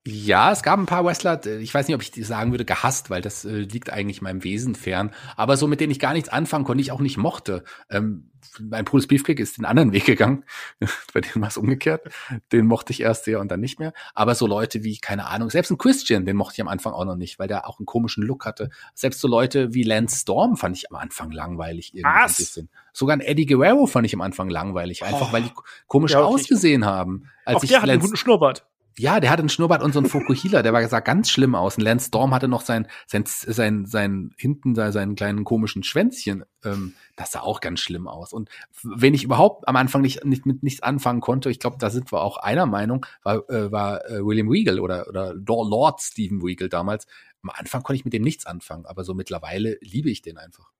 [0.06, 3.10] Ja, es gab ein paar Wrestler, ich weiß nicht, ob ich die sagen würde, gehasst,
[3.10, 6.30] weil das äh, liegt eigentlich meinem Wesen fern, aber so mit denen ich gar nichts
[6.30, 7.64] anfangen konnte, ich auch nicht mochte.
[7.90, 10.44] Ähm, mein Bruder Beefcake ist den anderen Weg gegangen,
[11.12, 12.10] bei dem war es umgekehrt.
[12.50, 13.92] Den mochte ich erst sehr und dann nicht mehr.
[14.14, 17.04] Aber so Leute wie, keine Ahnung, selbst ein Christian, den mochte ich am Anfang auch
[17.04, 18.70] noch nicht, weil der auch einen komischen Look hatte.
[18.94, 22.32] Selbst so Leute wie Lance Storm fand ich am Anfang langweilig irgendwie Was?
[22.32, 22.68] ein bisschen.
[22.94, 25.32] Sogar ein Eddie Guerrero fand ich am Anfang langweilig, einfach oh.
[25.34, 25.52] weil die
[25.88, 27.28] komisch ausgesehen haben.
[27.44, 28.64] Als auch ich der hat Lance einen guten Schnurrbart
[28.98, 31.76] Ja, der hatte einen Schnurrbart und so einen Fokuhila, der war, sah ganz schlimm aus.
[31.76, 36.44] Und Lance Storm hatte noch sein, sein, sein, sein hinten da seinen kleinen komischen Schwänzchen.
[36.64, 38.32] Ähm, das sah auch ganz schlimm aus.
[38.32, 38.50] Und
[38.82, 42.12] wenn ich überhaupt am Anfang nicht, nicht mit nichts anfangen konnte, ich glaube, da sind
[42.12, 46.68] wir auch einer Meinung, war, äh, war äh, William Regal oder, oder Lord Stephen Regal
[46.68, 47.06] damals.
[47.42, 50.70] Am Anfang konnte ich mit dem nichts anfangen, aber so mittlerweile liebe ich den einfach.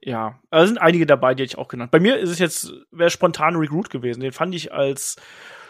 [0.00, 1.90] Ja, da sind einige dabei, die hätte ich auch genannt.
[1.90, 4.20] Bei mir ist es jetzt, wäre spontan Recruit gewesen.
[4.20, 5.16] Den fand ich als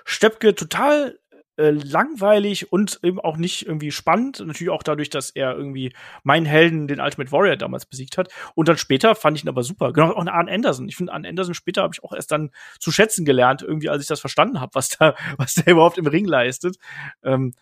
[0.05, 1.19] Steppke total
[1.57, 4.43] äh, langweilig und eben auch nicht irgendwie spannend.
[4.45, 5.93] Natürlich auch dadurch, dass er irgendwie
[6.23, 8.33] meinen Helden, den Ultimate Warrior, damals besiegt hat.
[8.55, 9.93] Und dann später fand ich ihn aber super.
[9.93, 10.89] Genau, auch Arne Anderson.
[10.89, 14.03] Ich finde, Arne Anderson später habe ich auch erst dann zu schätzen gelernt, irgendwie, als
[14.03, 16.77] ich das verstanden habe, was da, was der überhaupt im Ring leistet.
[17.23, 17.53] Ähm,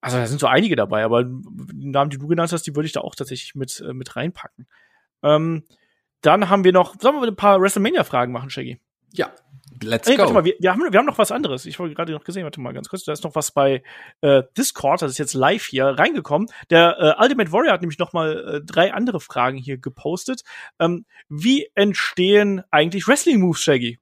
[0.00, 2.86] also da sind so einige dabei, aber die Namen, die du genannt hast, die würde
[2.86, 4.66] ich da auch tatsächlich mit, äh, mit reinpacken.
[5.22, 5.64] Ähm,
[6.20, 8.78] dann haben wir noch, sollen wir ein paar WrestleMania-Fragen machen, Shaggy?
[9.12, 9.32] Ja,
[9.82, 10.22] let's hey, go.
[10.22, 11.66] Warte mal, wir, wir, haben, wir haben noch was anderes.
[11.66, 13.04] Ich habe gerade noch gesehen, warte mal ganz kurz.
[13.04, 13.82] Da ist noch was bei
[14.20, 16.48] äh, Discord, das ist jetzt live hier reingekommen.
[16.70, 20.42] Der äh, Ultimate Warrior hat nämlich noch mal äh, drei andere Fragen hier gepostet.
[20.78, 23.98] Ähm, wie entstehen eigentlich Wrestling-Moves, Shaggy?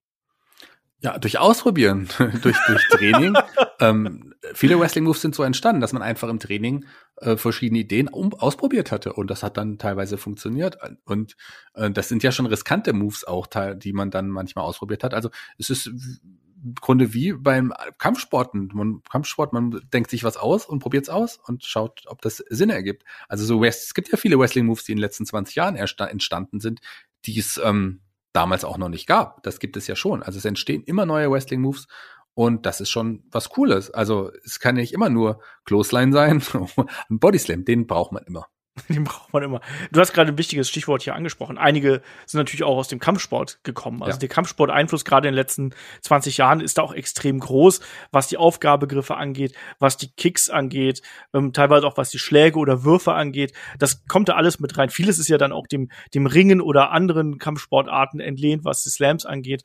[1.00, 2.08] Ja, durch Ausprobieren,
[2.42, 3.34] durch, durch Training.
[3.80, 6.86] ähm, viele Wrestling-Moves sind so entstanden, dass man einfach im Training
[7.16, 10.78] äh, verschiedene Ideen um, ausprobiert hatte und das hat dann teilweise funktioniert.
[11.04, 11.36] Und
[11.74, 15.12] äh, das sind ja schon riskante Moves auch, die man dann manchmal ausprobiert hat.
[15.12, 18.70] Also es ist im Grunde wie beim Kampfsporten.
[18.72, 22.38] Man, Kampfsport, man denkt sich was aus und probiert es aus und schaut, ob das
[22.48, 23.04] Sinn ergibt.
[23.28, 26.80] Also so es gibt ja viele Wrestling-Moves, die in den letzten 20 Jahren entstanden sind,
[27.26, 28.00] die es ähm,
[28.36, 29.42] damals auch noch nicht gab.
[29.42, 30.22] Das gibt es ja schon.
[30.22, 31.86] Also es entstehen immer neue Wrestling-Moves
[32.34, 33.90] und das ist schon was Cooles.
[33.90, 36.42] Also es kann nicht immer nur Clothesline sein.
[37.10, 38.46] Ein Bodyslam, den braucht man immer.
[38.88, 39.60] Den braucht man immer.
[39.90, 41.58] Du hast gerade ein wichtiges Stichwort hier angesprochen.
[41.58, 44.02] Einige sind natürlich auch aus dem Kampfsport gekommen.
[44.02, 44.20] Also ja.
[44.20, 48.36] der Kampfsport-Einfluss gerade in den letzten 20 Jahren ist da auch extrem groß, was die
[48.36, 51.02] Aufgabegriffe angeht, was die Kicks angeht,
[51.32, 53.52] ähm, teilweise auch was die Schläge oder Würfe angeht.
[53.78, 54.90] Das kommt da alles mit rein.
[54.90, 59.24] Vieles ist ja dann auch dem, dem Ringen oder anderen Kampfsportarten entlehnt, was die Slams
[59.24, 59.64] angeht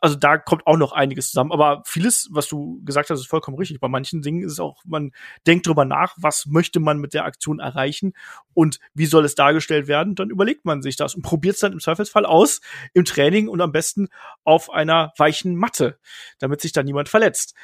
[0.00, 1.52] also da kommt auch noch einiges zusammen.
[1.52, 3.80] Aber vieles, was du gesagt hast, ist vollkommen richtig.
[3.80, 5.12] Bei manchen Dingen ist es auch, man
[5.46, 8.12] denkt drüber nach, was möchte man mit der Aktion erreichen
[8.54, 10.14] und wie soll es dargestellt werden.
[10.14, 12.60] Dann überlegt man sich das und probiert es dann im Zweifelsfall aus
[12.92, 14.08] im Training und am besten
[14.44, 15.98] auf einer weichen Matte,
[16.38, 17.54] damit sich da niemand verletzt.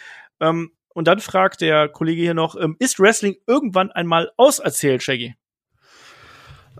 [0.40, 5.34] Ähm, und dann fragt der Kollege hier noch, ähm, ist Wrestling irgendwann einmal auserzählt, Shaggy?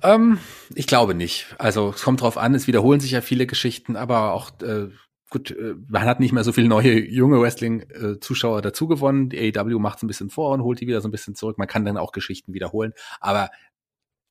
[0.02, 0.38] Ähm,
[0.74, 1.54] ich glaube nicht.
[1.58, 4.88] Also es kommt drauf an, es wiederholen sich ja viele Geschichten, aber auch äh,
[5.32, 9.30] gut, äh, man hat nicht mehr so viele neue junge Wrestling-Zuschauer äh, dazu gewonnen.
[9.30, 11.58] Die AEW macht es ein bisschen vor und holt die wieder so ein bisschen zurück.
[11.58, 13.50] Man kann dann auch Geschichten wiederholen, aber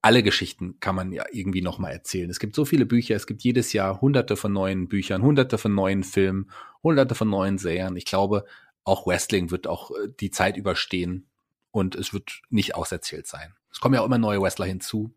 [0.02, 2.30] alle Geschichten kann man ja irgendwie noch mal erzählen.
[2.30, 5.76] Es gibt so viele Bücher, es gibt jedes Jahr hunderte von neuen Büchern, hunderte von
[5.76, 6.50] neuen Filmen,
[6.82, 7.96] hunderte von neuen Serien.
[7.98, 8.46] Ich glaube,
[8.84, 11.28] auch Wrestling wird auch äh, die Zeit überstehen
[11.72, 13.54] und es wird nicht auserzählt sein.
[13.72, 15.14] Es kommen ja auch immer neue Wrestler hinzu.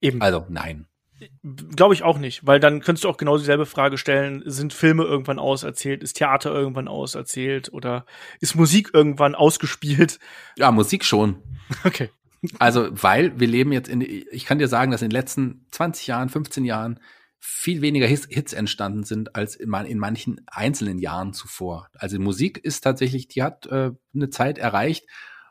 [0.00, 0.20] Eben.
[0.20, 0.86] Also nein.
[1.42, 5.04] Glaube ich auch nicht, weil dann könntest du auch genau dieselbe Frage stellen, sind Filme
[5.04, 8.06] irgendwann auserzählt, ist Theater irgendwann auserzählt oder
[8.40, 10.18] ist Musik irgendwann ausgespielt?
[10.56, 11.42] Ja, Musik schon.
[11.84, 12.08] Okay.
[12.58, 16.06] Also, weil wir leben jetzt in, ich kann dir sagen, dass in den letzten 20
[16.06, 17.00] Jahren, 15 Jahren
[17.40, 21.88] viel weniger Hits entstanden sind als in, in manchen einzelnen Jahren zuvor.
[21.94, 25.06] Also Musik ist tatsächlich, die hat äh, eine Zeit erreicht,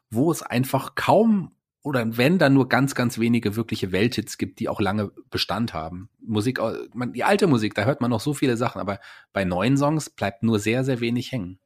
[0.09, 4.69] wo es einfach kaum oder wenn dann nur ganz, ganz wenige wirkliche Welthits gibt, die
[4.69, 6.09] auch lange Bestand haben.
[6.19, 6.59] Musik,
[6.93, 8.99] man, die alte Musik, da hört man noch so viele Sachen, aber
[9.34, 11.59] bei neuen Songs bleibt nur sehr, sehr wenig hängen.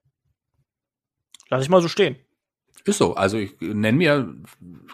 [1.50, 2.18] Lass ich mal so stehen.
[2.86, 3.14] Ist so.
[3.14, 4.36] Also ich nenne mir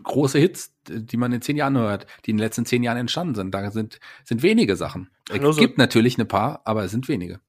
[0.03, 3.36] große Hits, die man in zehn Jahren hört, die in den letzten zehn Jahren entstanden
[3.36, 3.53] sind.
[3.53, 5.09] Da sind, sind wenige Sachen.
[5.30, 7.39] Es so gibt natürlich ein paar, aber es sind wenige.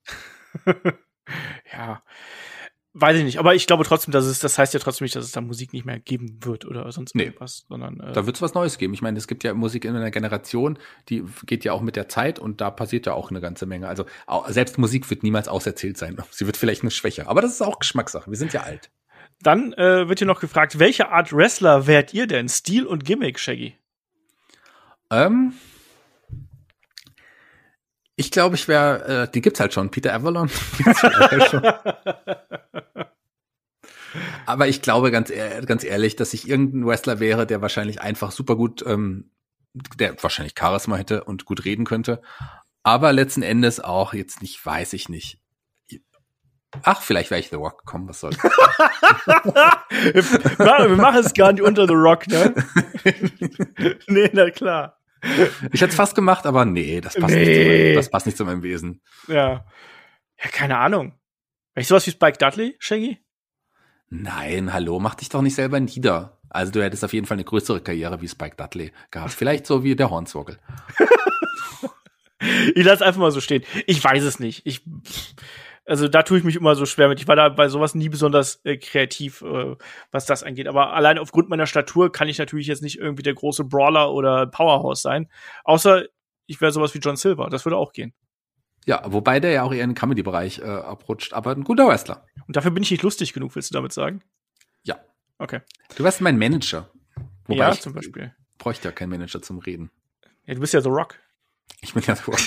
[1.73, 2.03] ja.
[3.01, 5.25] Weiß ich nicht, aber ich glaube trotzdem, dass es, das heißt ja trotzdem nicht, dass
[5.25, 7.25] es da Musik nicht mehr geben wird oder sonst nee.
[7.25, 8.93] irgendwas, sondern äh, da wird es was Neues geben.
[8.93, 10.79] Ich meine, es gibt ja Musik in einer Generation,
[11.09, 13.87] die geht ja auch mit der Zeit und da passiert ja auch eine ganze Menge.
[13.87, 16.17] Also auch, selbst Musik wird niemals auserzählt sein.
[16.31, 18.31] Sie wird vielleicht eine schwächer, aber das ist auch Geschmackssache.
[18.31, 18.91] Wir sind ja alt.
[19.43, 22.49] Dann äh, wird hier noch gefragt, welche Art Wrestler wärt ihr denn?
[22.49, 23.77] Stil und Gimmick, Shaggy?
[25.11, 25.53] Ähm,
[28.19, 30.49] ich glaube, ich wäre, äh, die gibt's halt schon, Peter Avalon.
[30.49, 31.63] schon.
[34.45, 35.33] Aber ich glaube ganz,
[35.67, 39.31] ganz ehrlich, dass ich irgendein Wrestler wäre, der wahrscheinlich einfach super gut, ähm,
[39.73, 42.21] der wahrscheinlich Charisma hätte und gut reden könnte.
[42.83, 45.39] Aber letzten Endes auch jetzt nicht, weiß ich nicht.
[46.83, 47.83] Ach, vielleicht wäre ich The Rock.
[47.85, 48.33] Komm, was soll.
[49.91, 52.53] wir machen es gar nicht unter The Rock, ne?
[54.09, 54.98] nee, na klar.
[55.73, 57.45] Ich hätte es fast gemacht, aber nee, das passt, nee.
[57.45, 59.01] Nicht, zu meinem, das passt nicht zu meinem Wesen.
[59.27, 59.65] Ja.
[60.43, 61.15] Ja, keine Ahnung.
[61.75, 63.19] Wäre ich sowas wie Spike Dudley, Shaggy?
[64.11, 66.39] Nein, hallo, mach dich doch nicht selber nieder.
[66.51, 69.33] Also du hättest auf jeden Fall eine größere Karriere wie Spike Dudley gehabt.
[69.33, 70.59] Vielleicht so wie der Hornswoggle.
[72.75, 73.65] ich lasse einfach mal so stehen.
[73.87, 74.65] Ich weiß es nicht.
[74.65, 74.83] Ich,
[75.89, 77.19] also da tue ich mich immer so schwer mit.
[77.19, 79.75] Ich war da bei sowas nie besonders äh, kreativ, äh,
[80.11, 80.69] was das angeht.
[80.69, 84.47] Aber allein aufgrund meiner Statur kann ich natürlich jetzt nicht irgendwie der große Brawler oder
[84.47, 85.31] Powerhouse sein.
[85.65, 86.05] Außer
[86.47, 87.49] ich wäre sowas wie John Silver.
[87.49, 88.13] Das würde auch gehen.
[88.85, 92.27] Ja, wobei der ja auch eher in den Comedy-Bereich äh, abrutscht, aber ein guter Wrestler.
[92.47, 94.23] Und dafür bin ich nicht lustig genug, willst du damit sagen?
[94.83, 94.99] Ja.
[95.39, 95.61] Okay.
[95.97, 96.91] Du wärst mein Manager.
[97.47, 98.35] Wobei ja, ich zum Beispiel.
[98.59, 99.91] Bräuchte ja keinen Manager zum Reden.
[100.45, 101.19] Ja, du bist ja The Rock.
[101.81, 102.41] Ich bin ja The Rock.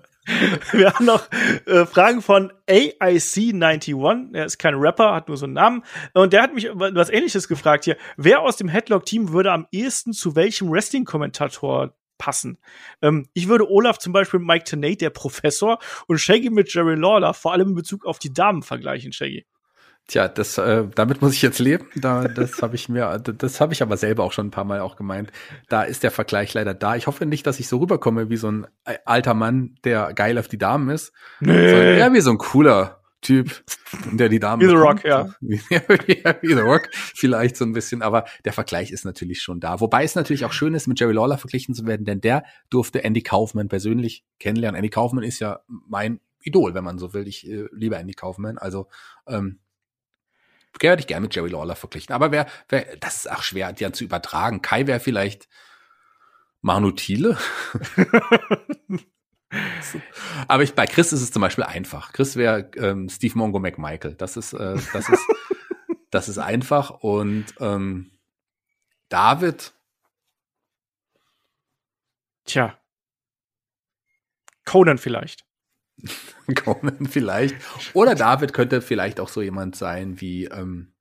[0.72, 1.28] Wir haben noch
[1.66, 4.34] äh, Fragen von AIC91.
[4.34, 5.84] Er ist kein Rapper, hat nur so einen Namen.
[6.14, 7.96] Und der hat mich was ähnliches gefragt hier.
[8.16, 12.58] Wer aus dem Headlock-Team würde am ehesten zu welchem Wrestling-Kommentator passen.
[13.02, 16.94] Ähm, ich würde Olaf zum Beispiel mit Mike Tenay, der Professor, und Shaggy mit Jerry
[16.94, 19.44] Lawler, vor allem in Bezug auf die Damen vergleichen, Shaggy.
[20.06, 21.86] Tja, das, äh, damit muss ich jetzt leben.
[21.96, 24.80] Da, das habe ich mir, das habe ich aber selber auch schon ein paar Mal
[24.80, 25.32] auch gemeint.
[25.68, 26.94] Da ist der Vergleich leider da.
[26.94, 28.66] Ich hoffe nicht, dass ich so rüberkomme wie so ein
[29.06, 31.12] alter Mann, der geil auf die Damen ist.
[31.40, 31.98] Nee.
[31.98, 33.64] Eher wie so ein cooler Typ,
[34.12, 34.60] der die Damen.
[34.60, 35.34] Wie The Rock, ja.
[35.40, 39.80] wie, wie The Rock, vielleicht so ein bisschen, aber der Vergleich ist natürlich schon da.
[39.80, 43.02] Wobei es natürlich auch schön ist, mit Jerry Lawler verglichen zu werden, denn der durfte
[43.02, 44.76] Andy Kaufman persönlich kennenlernen.
[44.76, 47.26] Andy Kaufman ist ja mein Idol, wenn man so will.
[47.26, 48.58] Ich äh, liebe Andy Kaufman.
[48.58, 48.88] Also
[49.26, 49.60] ähm,
[50.80, 52.14] werde ich gerne mit Jerry Lawler verglichen.
[52.14, 54.62] Aber wer, wer, das ist auch schwer, die zu übertragen.
[54.62, 55.48] Kai wäre vielleicht
[56.60, 57.38] Manu Thiele.
[60.48, 62.12] Aber ich, bei Chris ist es zum Beispiel einfach.
[62.12, 64.14] Chris wäre ähm, Steve Mongo McMichael.
[64.14, 65.26] Das ist, äh, das ist,
[66.10, 66.90] das ist einfach.
[66.90, 68.18] Und ähm,
[69.08, 69.74] David.
[72.44, 72.78] Tja.
[74.64, 75.44] Conan vielleicht.
[76.54, 77.56] Conan vielleicht.
[77.94, 80.94] Oder David könnte vielleicht auch so jemand sein wie ähm,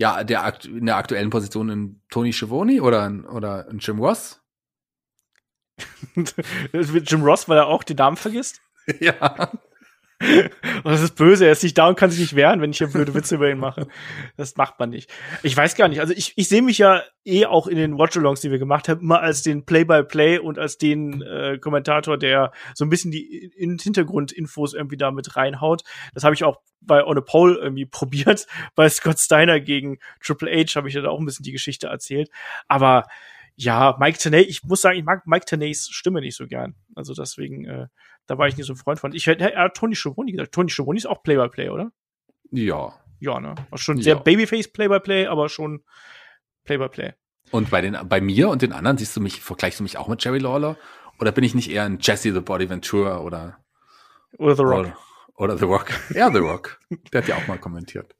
[0.00, 4.40] ja, der in der aktuellen Position in Tony Schiavone oder, oder in Jim Ross.
[6.72, 8.60] Jim Ross, weil er auch die Damen vergisst?
[8.98, 9.52] Ja.
[10.84, 12.78] Und das ist böse, er ist nicht da und kann sich nicht wehren, wenn ich
[12.78, 13.86] hier blöde Witze über ihn mache.
[14.36, 15.10] Das macht man nicht.
[15.42, 16.00] Ich weiß gar nicht.
[16.00, 19.00] Also ich, ich sehe mich ja eh auch in den Watch-Alongs, die wir gemacht haben,
[19.00, 23.50] immer als den Play-by-Play -play und als den äh, Kommentator, der so ein bisschen die
[23.56, 25.84] in Hintergrundinfos irgendwie da mit reinhaut.
[26.12, 28.46] Das habe ich auch bei On a Pole irgendwie probiert.
[28.74, 31.86] Bei Scott Steiner gegen Triple H habe ich ja da auch ein bisschen die Geschichte
[31.86, 32.28] erzählt.
[32.68, 33.06] Aber
[33.56, 36.74] ja, Mike Tenay, ich muss sagen, ich mag Mike Tenays Stimme nicht so gern.
[36.94, 37.86] Also deswegen, äh,
[38.30, 39.12] da war ich nicht so ein Freund von.
[39.12, 40.52] Ich hätte ja, Tony Schiavone gesagt.
[40.52, 41.90] Tony Schiavone ist auch Play-by-Play, -play, oder?
[42.52, 42.94] Ja.
[43.18, 43.56] Ja, ne?
[43.70, 44.04] War schon ja.
[44.04, 45.82] sehr Babyface Play-by-Play, -play, aber schon
[46.62, 47.08] Play-by-Play.
[47.08, 47.14] -play.
[47.50, 50.06] Und bei den, bei mir und den anderen siehst du mich, vergleichst du mich auch
[50.06, 50.76] mit Jerry Lawler?
[51.18, 53.58] Oder bin ich nicht eher ein Jesse the Body Ventura oder?
[54.38, 54.78] Oder The Rock.
[54.78, 54.96] Oder,
[55.36, 55.86] oder The Rock.
[56.14, 56.78] Ja, The Rock.
[57.12, 58.14] Der hat ja auch mal kommentiert.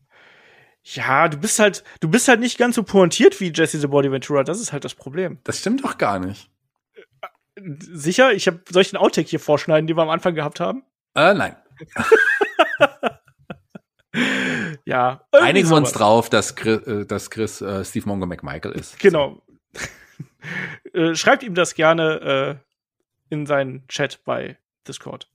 [0.82, 4.10] Ja, du bist halt, du bist halt nicht ganz so pointiert wie Jesse the Body
[4.10, 4.42] Ventura.
[4.42, 5.38] Das ist halt das Problem.
[5.44, 6.49] Das stimmt doch gar nicht.
[7.78, 8.32] Sicher?
[8.32, 10.84] Ich habe solchen Outtake hier vorschneiden, die wir am Anfang gehabt haben?
[11.14, 11.56] Äh, nein.
[14.84, 15.24] ja.
[15.32, 18.98] Einigen wir uns drauf, dass Chris, äh, dass Chris äh, Steve Mongo McMichael ist.
[18.98, 19.42] Genau.
[20.92, 22.60] äh, schreibt ihm das gerne
[23.30, 25.28] äh, in seinen Chat bei Discord.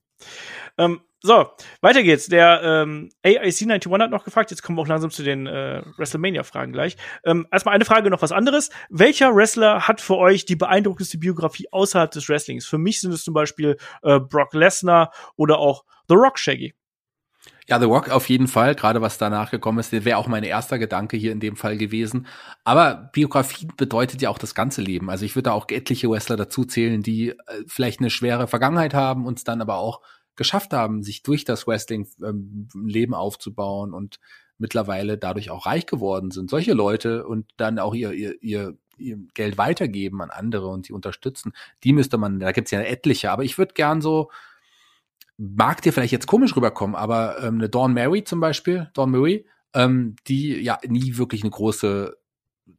[0.78, 1.48] Ähm, so,
[1.82, 2.28] weiter geht's.
[2.28, 6.72] Der ähm, AIC91 hat noch gefragt, jetzt kommen wir auch langsam zu den äh, WrestleMania-Fragen
[6.72, 6.98] gleich.
[7.24, 8.70] Ähm, erstmal eine Frage, noch was anderes.
[8.90, 12.68] Welcher Wrestler hat für euch die beeindruckendste Biografie außerhalb des Wrestlings?
[12.68, 16.76] Für mich sind es zum Beispiel äh, Brock Lesnar oder auch The Rock Shaggy.
[17.68, 20.78] Ja, The Rock auf jeden Fall, gerade was danach gekommen ist, wäre auch mein erster
[20.78, 22.28] Gedanke hier in dem Fall gewesen.
[22.64, 25.10] Aber Biografie bedeutet ja auch das ganze Leben.
[25.10, 27.36] Also ich würde da auch etliche Wrestler dazu zählen, die äh,
[27.66, 30.02] vielleicht eine schwere Vergangenheit haben, uns dann aber auch
[30.36, 34.20] geschafft haben, sich durch das Wrestling ähm, Leben aufzubauen und
[34.60, 36.52] mittlerweile dadurch auch reich geworden sind.
[36.52, 40.94] Solche Leute und dann auch ihr, ihr, ihr, ihr Geld weitergeben an andere und die
[40.94, 44.30] unterstützen, die müsste man, da gibt's ja etliche, aber ich würde gern so,
[45.38, 49.46] mag dir vielleicht jetzt komisch rüberkommen, aber ähm, eine Dawn Mary zum Beispiel, Dawn Murray,
[49.74, 52.18] ähm, die ja nie wirklich eine große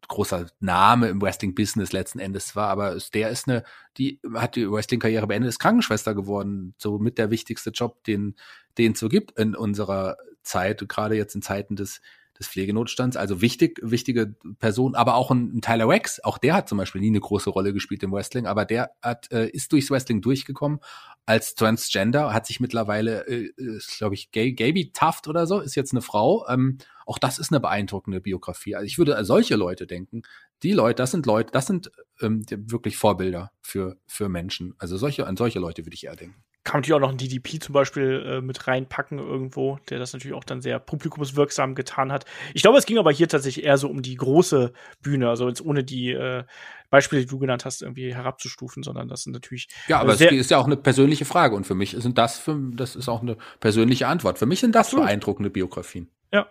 [0.08, 3.64] großer Name im Wrestling-Business letzten Endes war, aber der ist eine,
[3.98, 8.36] die hat die Wrestling-Karriere beendet, ist Krankenschwester geworden, so mit der wichtigste Job, den,
[8.78, 12.00] den es so gibt in unserer Zeit, gerade jetzt in Zeiten des,
[12.38, 13.16] des Pflegenotstands.
[13.16, 17.00] Also wichtig, wichtige Person, aber auch ein, ein Tyler Wax, auch der hat zum Beispiel
[17.00, 20.80] nie eine große Rolle gespielt im Wrestling, aber der hat, äh, ist durchs Wrestling durchgekommen
[21.26, 23.52] als Transgender, hat sich mittlerweile, äh,
[23.98, 26.46] glaube ich, Gaby Taft oder so, ist jetzt eine Frau.
[26.48, 28.76] Ähm, auch das ist eine beeindruckende Biografie.
[28.76, 30.22] Also ich würde an solche Leute denken.
[30.62, 31.90] Die Leute, das sind Leute, das sind
[32.20, 34.74] ähm, wirklich Vorbilder für, für Menschen.
[34.78, 36.42] Also solche, an solche Leute würde ich eher denken.
[36.66, 40.12] Kann man natürlich auch noch einen DDP zum Beispiel äh, mit reinpacken irgendwo, der das
[40.12, 42.24] natürlich auch dann sehr publikumswirksam getan hat.
[42.54, 45.64] Ich glaube, es ging aber hier tatsächlich eher so um die große Bühne, also jetzt
[45.64, 46.42] ohne die äh,
[46.90, 49.68] Beispiele, die du genannt hast, irgendwie herabzustufen, sondern das sind natürlich.
[49.86, 52.58] Ja, aber es ist ja auch eine persönliche Frage und für mich sind das, für,
[52.72, 54.38] das ist auch eine persönliche Antwort.
[54.38, 56.10] Für mich sind das beeindruckende Biografien.
[56.32, 56.48] Ja.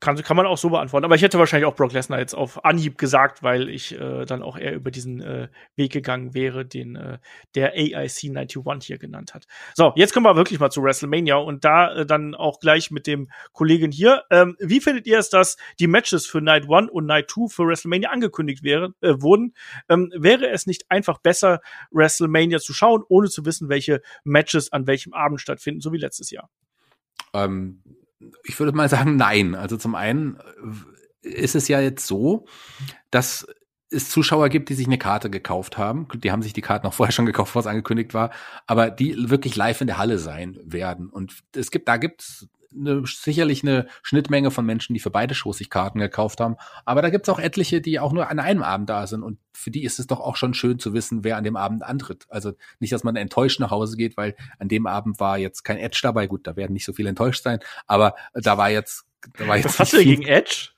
[0.00, 1.04] Kann, kann man auch so beantworten.
[1.04, 4.42] Aber ich hätte wahrscheinlich auch Brock Lesnar jetzt auf Anhieb gesagt, weil ich äh, dann
[4.42, 7.18] auch eher über diesen äh, Weg gegangen wäre, den äh,
[7.54, 9.46] der AIC 91 hier genannt hat.
[9.74, 13.06] So, jetzt kommen wir wirklich mal zu WrestleMania und da äh, dann auch gleich mit
[13.06, 14.24] dem Kollegen hier.
[14.30, 17.66] Ähm, wie findet ihr es, dass die Matches für Night 1 und Night 2 für
[17.66, 19.54] WrestleMania angekündigt wäre, äh, wurden?
[19.90, 21.60] Ähm, wäre es nicht einfach besser,
[21.90, 26.30] WrestleMania zu schauen, ohne zu wissen, welche Matches an welchem Abend stattfinden, so wie letztes
[26.30, 26.48] Jahr?
[27.34, 27.82] Ähm
[28.44, 29.54] ich würde mal sagen, nein.
[29.54, 30.38] Also zum einen
[31.22, 32.46] äh, ist es ja jetzt so,
[33.10, 33.46] dass
[33.90, 36.06] es Zuschauer gibt, die sich eine Karte gekauft haben.
[36.14, 38.30] Die haben sich die Karte noch vorher schon gekauft, bevor es angekündigt war,
[38.66, 41.08] aber die wirklich live in der Halle sein werden.
[41.08, 45.58] Und es gibt, da gibt's eine, sicherlich eine Schnittmenge von Menschen, die für beide Shows
[45.58, 46.56] sich Karten gekauft haben.
[46.84, 49.22] Aber da gibt's auch etliche, die auch nur an einem Abend da sind.
[49.22, 51.82] Und für die ist es doch auch schon schön zu wissen, wer an dem Abend
[51.82, 52.26] antritt.
[52.28, 55.78] Also nicht, dass man enttäuscht nach Hause geht, weil an dem Abend war jetzt kein
[55.78, 56.26] Edge dabei.
[56.26, 57.60] Gut, da werden nicht so viele enttäuscht sein.
[57.86, 59.04] Aber da war jetzt,
[59.36, 59.66] da war jetzt.
[59.66, 60.70] Was hast du gegen Edge?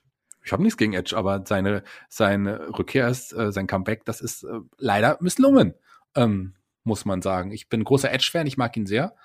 [0.45, 4.43] Ich habe nichts gegen Edge, aber seine, seine Rückkehr ist, äh, sein Comeback, das ist
[4.43, 5.73] äh, leider misslungen,
[6.15, 7.51] ähm, muss man sagen.
[7.51, 9.15] Ich bin großer Edge-Fan, ich mag ihn sehr.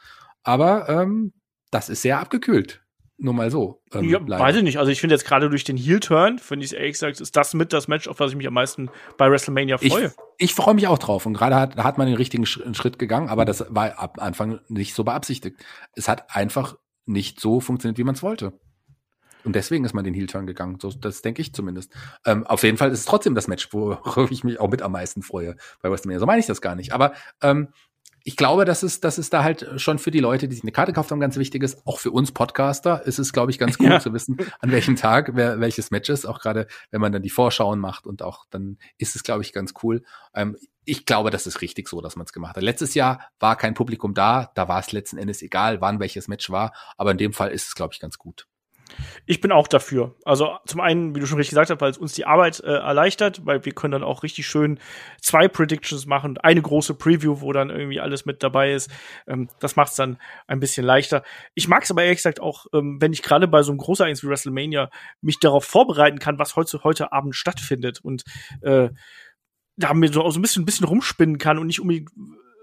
[0.44, 1.32] Aber ähm,
[1.70, 2.82] das ist sehr abgekühlt.
[3.20, 3.82] Nur mal so.
[3.92, 4.78] Ähm, ja, weiß ich nicht.
[4.78, 7.72] Also ich finde jetzt gerade durch den Heel-Turn, finde ich ehrlich gesagt, ist das mit
[7.72, 10.06] das Match, auf was ich mich am meisten bei WrestleMania freue.
[10.06, 11.26] Ich, ich freue mich auch drauf.
[11.26, 14.94] Und gerade hat, hat man den richtigen Schritt gegangen, aber das war ab Anfang nicht
[14.94, 15.56] so beabsichtigt.
[15.94, 16.76] Es hat einfach
[17.06, 18.52] nicht so funktioniert, wie man es wollte.
[19.44, 20.78] Und deswegen ist man den Heel-Turn gegangen.
[20.80, 21.92] So, das denke ich zumindest.
[22.24, 24.92] Ähm, auf jeden Fall ist es trotzdem das Match, worauf ich mich auch mit am
[24.92, 26.20] meisten freue bei WrestleMania.
[26.20, 26.92] So meine ich das gar nicht.
[26.92, 27.68] Aber ähm,
[28.28, 30.70] ich glaube, dass es, dass es da halt schon für die Leute, die sich eine
[30.70, 31.80] Karte gekauft haben, ganz wichtig ist.
[31.86, 34.00] Auch für uns Podcaster ist es, glaube ich, ganz gut ja.
[34.00, 36.26] zu wissen, an welchem Tag wer, welches Match ist.
[36.26, 39.54] Auch gerade, wenn man dann die Vorschauen macht und auch dann ist es, glaube ich,
[39.54, 40.02] ganz cool.
[40.34, 42.62] Ähm, ich glaube, das ist richtig so, dass man es gemacht hat.
[42.62, 46.50] Letztes Jahr war kein Publikum da, da war es letzten Endes egal, wann welches Match
[46.50, 48.46] war, aber in dem Fall ist es, glaube ich, ganz gut.
[49.26, 50.14] Ich bin auch dafür.
[50.24, 52.66] Also zum einen, wie du schon richtig gesagt hast, weil es uns die Arbeit äh,
[52.66, 54.78] erleichtert, weil wir können dann auch richtig schön
[55.20, 58.90] zwei Predictions machen, eine große Preview, wo dann irgendwie alles mit dabei ist.
[59.26, 61.22] Ähm, das macht es dann ein bisschen leichter.
[61.54, 64.22] Ich mag es aber ehrlich gesagt auch, ähm, wenn ich gerade bei so einem Großereignis
[64.22, 64.90] wie WrestleMania
[65.20, 68.24] mich darauf vorbereiten kann, was heute, heute Abend stattfindet und
[68.62, 68.88] äh,
[69.76, 72.10] da mir so, so ein bisschen, ein bisschen rumspinnen kann und nicht unbedingt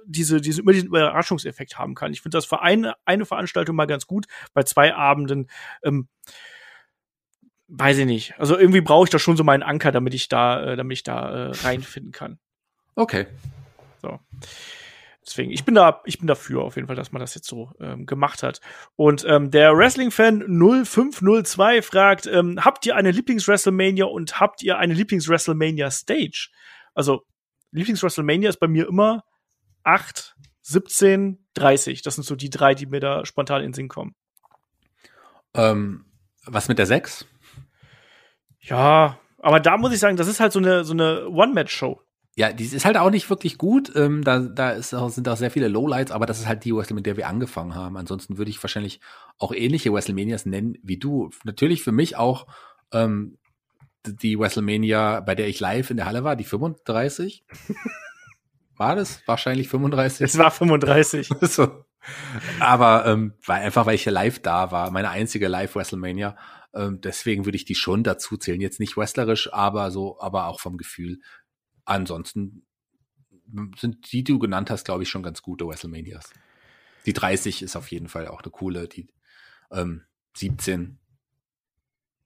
[0.06, 2.14] diese, diese, immer diesen Überraschungseffekt haben kann.
[2.14, 5.50] Ich finde das für eine, eine Veranstaltung mal ganz gut, bei zwei Abenden,
[5.84, 6.08] ähm,
[7.68, 8.40] weiß ich nicht.
[8.40, 11.04] Also irgendwie brauche ich da schon so meinen Anker, damit ich da, äh, damit ich
[11.04, 12.40] da äh, reinfinden kann.
[12.96, 13.28] Okay.
[14.02, 14.20] So.
[15.26, 17.72] Deswegen, ich bin da, ich bin dafür auf jeden Fall, dass man das jetzt so
[17.80, 18.62] ähm, gemacht hat.
[18.96, 24.94] Und ähm, der Wrestling-Fan 0502 fragt, ähm, habt ihr eine Lieblings-WrestleMania und habt ihr eine
[24.94, 26.50] Lieblings-WrestleMania-Stage?
[26.94, 27.26] Also,
[27.72, 29.24] Lieblings-WrestleMania ist bei mir immer
[29.86, 32.02] 8, 17, 30.
[32.02, 34.16] Das sind so die drei, die mir da spontan in den Sinn kommen.
[35.54, 36.06] Ähm,
[36.46, 37.26] was mit der 6?
[38.60, 42.02] Ja, aber da muss ich sagen, das ist halt so eine, so eine One-Match-Show.
[42.38, 43.96] Ja, die ist halt auch nicht wirklich gut.
[43.96, 46.76] Ähm, da da ist auch, sind auch sehr viele Lowlights, aber das ist halt die
[46.76, 47.96] Wrestling, mit der wir angefangen haben.
[47.96, 49.00] Ansonsten würde ich wahrscheinlich
[49.38, 51.30] auch ähnliche WrestleManias nennen wie du.
[51.46, 52.48] Natürlich für mich auch
[52.92, 53.38] ähm,
[54.06, 57.46] die WrestleMania, bei der ich live in der Halle war, die 35.
[58.78, 60.22] War das wahrscheinlich 35?
[60.22, 61.30] Es war 35.
[61.42, 61.86] so.
[62.60, 66.38] Aber ähm, weil, einfach, weil ich live da war, meine einzige Live-WrestleMania.
[66.74, 68.62] Ähm, deswegen würde ich die schon dazu zählen.
[68.62, 71.20] Jetzt nicht wrestlerisch, aber so, aber auch vom Gefühl.
[71.86, 72.66] Ansonsten
[73.78, 76.32] sind die, die du genannt hast, glaube ich, schon ganz gute WrestleManias.
[77.06, 79.08] Die 30 ist auf jeden Fall auch eine coole, die
[79.72, 80.04] ähm,
[80.36, 81.00] 17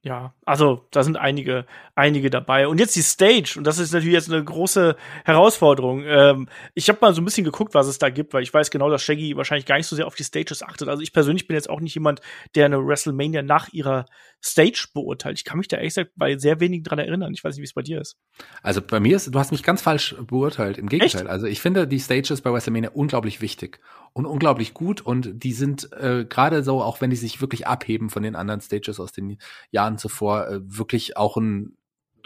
[0.02, 2.70] ja, also da sind einige, einige dabei.
[2.70, 4.96] Und jetzt die Stage, und das ist natürlich jetzt eine große
[5.26, 6.04] Herausforderung.
[6.06, 8.72] Ähm, ich habe mal so ein bisschen geguckt, was es da gibt, weil ich weiß
[8.72, 10.88] genau, dass Shaggy wahrscheinlich gar nicht so sehr auf die Stages achtet.
[10.88, 12.22] Also ich persönlich bin jetzt auch nicht jemand,
[12.56, 14.06] der eine WrestleMania nach ihrer
[14.44, 15.38] Stage beurteilt.
[15.38, 17.34] Ich kann mich da ehrlich gesagt bei sehr wenigen dran erinnern.
[17.34, 18.18] Ich weiß nicht, wie es bei dir ist.
[18.62, 20.78] Also bei mir ist, du hast mich ganz falsch beurteilt.
[20.78, 21.22] Im Gegenteil.
[21.22, 21.30] Echt?
[21.30, 23.80] Also ich finde die Stages bei WrestleMania unglaublich wichtig
[24.14, 28.10] und unglaublich gut und die sind äh, gerade so, auch wenn die sich wirklich abheben
[28.10, 29.38] von den anderen Stages aus den
[29.72, 31.78] Jahren zuvor, äh, wirklich auch ein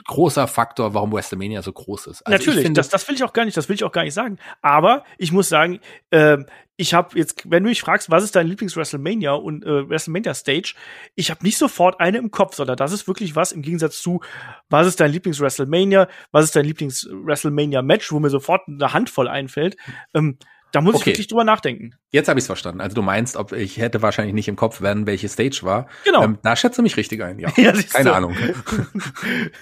[0.06, 2.26] großer Faktor, warum WrestleMania so groß ist.
[2.26, 4.04] Also Natürlich, finde, das, das will ich auch gar nicht, das will ich auch gar
[4.04, 4.38] nicht sagen.
[4.62, 5.80] Aber ich muss sagen,
[6.10, 6.38] äh,
[6.76, 10.74] ich habe jetzt, wenn du mich fragst, was ist dein Lieblings-WrestleMania und äh, WrestleMania-Stage,
[11.16, 14.22] ich habe nicht sofort eine im Kopf, sondern das ist wirklich was im Gegensatz zu,
[14.70, 19.78] was ist dein Lieblings-WrestleMania, was ist dein Lieblings-WrestleMania-Match, wo mir sofort eine Handvoll einfällt.
[20.14, 20.38] Ähm,
[20.74, 21.02] Da muss Okay.
[21.02, 21.96] ich wirklich drüber nachdenken.
[22.10, 22.82] Jetzt habe ich es verstanden.
[22.82, 25.88] Also du meinst, ob ich hätte wahrscheinlich nicht im Kopf werden, welche Stage war.
[26.04, 26.24] Genau.
[26.24, 27.50] Ähm, da schätze mich richtig ein, ja.
[27.58, 28.16] Ja, Keine du.
[28.16, 28.36] Ahnung.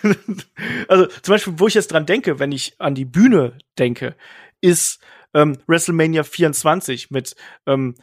[0.88, 4.16] also zum Beispiel, wo ich jetzt dran denke, wenn ich an die Bühne denke,
[4.62, 5.00] ist
[5.34, 7.36] ähm, WrestleMania 24 mit
[7.68, 7.96] ähm,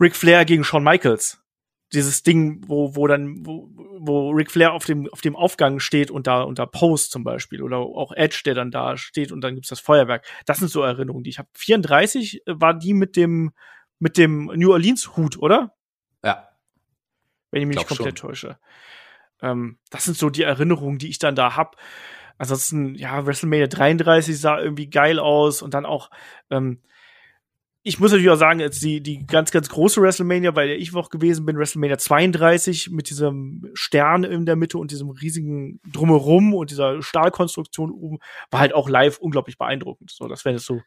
[0.00, 1.39] Ric Flair gegen Shawn Michaels.
[1.92, 3.68] Dieses Ding, wo, wo dann, wo,
[3.98, 7.62] wo Ric Flair auf dem, auf dem Aufgang steht und da unter Post zum Beispiel
[7.62, 10.24] oder auch Edge, der dann da steht und dann gibt's das Feuerwerk.
[10.46, 11.48] Das sind so Erinnerungen, die ich habe.
[11.54, 13.52] 34 war die mit dem,
[13.98, 15.74] mit dem New Orleans Hut, oder?
[16.24, 16.48] Ja.
[17.50, 18.58] wenn ich mich nicht komplett täusche.
[19.42, 21.76] Ähm, das sind so die Erinnerungen, die ich dann da hab.
[22.38, 26.10] Ansonsten, ja, WrestleMania 33 sah irgendwie geil aus und dann auch,
[26.50, 26.80] ähm,
[27.82, 31.08] ich muss natürlich auch sagen, jetzt die, die ganz, ganz große WrestleMania, der ich auch
[31.08, 36.70] gewesen bin, WrestleMania 32 mit diesem Stern in der Mitte und diesem riesigen Drumherum und
[36.70, 38.18] dieser Stahlkonstruktion oben,
[38.50, 40.10] war halt auch live unglaublich beeindruckend.
[40.10, 40.82] So, das wären jetzt so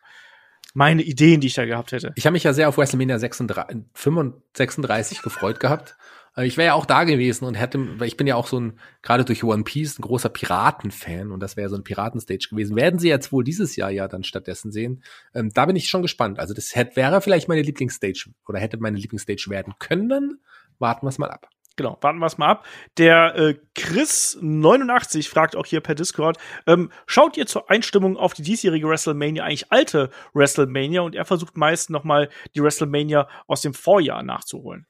[0.75, 2.13] meine Ideen, die ich da gehabt hätte.
[2.15, 5.97] Ich habe mich ja sehr auf WrestleMania 36, 35 gefreut gehabt.
[6.35, 8.60] Äh, Ich wäre ja auch da gewesen und hätte, weil ich bin ja auch so
[8.60, 12.76] ein, gerade durch One Piece, ein großer Piratenfan und das wäre so ein Piratenstage gewesen.
[12.76, 15.03] Werden sie jetzt wohl dieses Jahr ja dann stattdessen sehen.
[15.34, 16.39] Ähm, da bin ich schon gespannt.
[16.39, 20.41] Also das hätte, wäre vielleicht meine Lieblingsstage oder hätte meine Lieblingsstage werden können.
[20.80, 21.47] Warten wir es mal ab.
[21.76, 22.65] Genau, warten wir es mal ab.
[22.97, 26.38] Der äh, Chris89 fragt auch hier per Discord,
[26.68, 31.57] ähm, schaut ihr zur Einstimmung auf die diesjährige WrestleMania eigentlich alte WrestleMania und er versucht
[31.57, 34.85] meist noch mal die WrestleMania aus dem Vorjahr nachzuholen.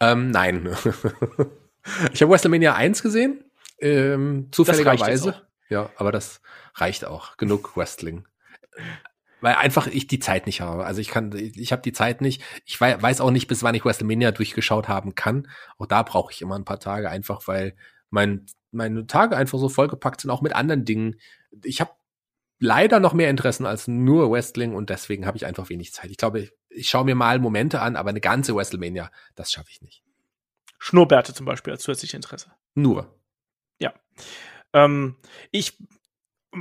[0.00, 0.68] Ähm, nein.
[2.12, 3.44] ich habe WrestleMania 1 gesehen,
[3.80, 5.42] ähm, zufälligerweise.
[5.68, 6.40] Ja, aber das
[6.74, 7.36] reicht auch.
[7.36, 8.26] Genug Wrestling.
[9.40, 10.84] Weil einfach ich die Zeit nicht habe.
[10.86, 12.42] Also ich kann, ich habe die Zeit nicht.
[12.64, 15.48] Ich wei- weiß auch nicht, bis wann ich WrestleMania durchgeschaut haben kann.
[15.78, 17.74] Auch da brauche ich immer ein paar Tage, einfach weil
[18.10, 21.16] mein, meine Tage einfach so vollgepackt sind, auch mit anderen Dingen.
[21.64, 21.90] Ich habe
[22.60, 26.10] leider noch mehr Interessen als nur Wrestling und deswegen habe ich einfach wenig Zeit.
[26.10, 29.82] Ich glaube, ich, schaue mir mal Momente an, aber eine ganze WrestleMania, das schaffe ich
[29.82, 30.02] nicht.
[30.78, 32.52] Schnurrbärte zum Beispiel als zusätzliches Interesse.
[32.74, 33.18] Nur.
[34.72, 35.16] Ähm,
[35.50, 35.78] ich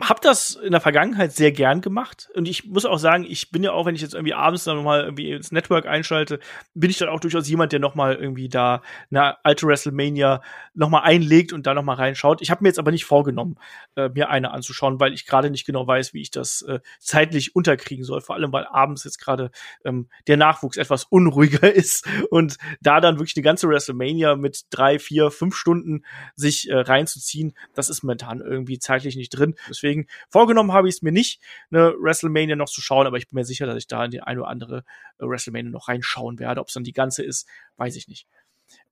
[0.04, 3.64] habe das in der Vergangenheit sehr gern gemacht und ich muss auch sagen, ich bin
[3.64, 6.40] ja auch, wenn ich jetzt irgendwie abends dann mal irgendwie ins Network einschalte,
[6.74, 10.42] bin ich dann auch durchaus jemand, der noch mal irgendwie da eine alte WrestleMania
[10.74, 12.42] noch mal einlegt und da noch mal reinschaut.
[12.42, 13.58] Ich habe mir jetzt aber nicht vorgenommen,
[13.96, 17.56] äh, mir eine anzuschauen, weil ich gerade nicht genau weiß, wie ich das äh, zeitlich
[17.56, 18.22] unterkriegen soll.
[18.22, 19.52] Vor allem, weil abends jetzt gerade
[19.86, 25.00] ähm, der Nachwuchs etwas unruhiger ist und da dann wirklich eine ganze WrestleMania mit drei,
[25.00, 26.04] vier, fünf Stunden
[26.36, 29.56] sich äh, reinzuziehen, das ist momentan irgendwie zeitlich nicht drin.
[29.76, 31.42] Deswegen vorgenommen habe ich es mir nicht,
[31.72, 34.22] eine WrestleMania noch zu schauen, aber ich bin mir sicher, dass ich da in die
[34.22, 34.84] eine oder andere
[35.20, 36.62] äh, WrestleMania noch reinschauen werde.
[36.62, 37.48] Ob es dann die ganze ist,
[37.78, 38.28] weiß ich nicht.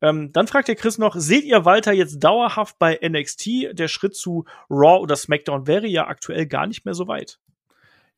[0.02, 3.72] Ähm, dann fragt der Chris noch, seht ihr Walter jetzt dauerhaft bei NXT?
[3.72, 7.40] Der Schritt zu Raw oder SmackDown wäre ja aktuell gar nicht mehr so weit.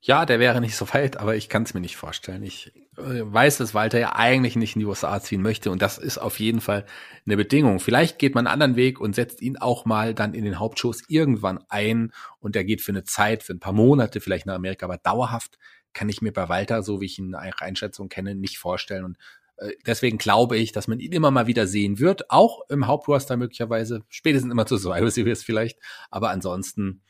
[0.01, 2.43] Ja, der wäre nicht so weit, aber ich kann es mir nicht vorstellen.
[2.43, 5.97] Ich äh, weiß, dass Walter ja eigentlich nicht in die USA ziehen möchte und das
[5.97, 6.85] ist auf jeden Fall
[7.25, 7.79] eine Bedingung.
[7.79, 11.03] Vielleicht geht man einen anderen Weg und setzt ihn auch mal dann in den Hauptshows
[11.07, 14.85] irgendwann ein und er geht für eine Zeit, für ein paar Monate vielleicht nach Amerika,
[14.85, 15.57] aber dauerhaft
[15.93, 19.17] kann ich mir bei Walter, so wie ich ihn nach Einschätzung kenne, nicht vorstellen und
[19.57, 23.37] äh, Deswegen glaube ich, dass man ihn immer mal wieder sehen wird, auch im Hauptroster
[23.37, 25.79] möglicherweise, spätestens immer zu Survivor Series vielleicht,
[26.11, 27.01] aber ansonsten,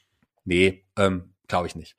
[0.45, 1.97] nee, ähm, glaube ich nicht.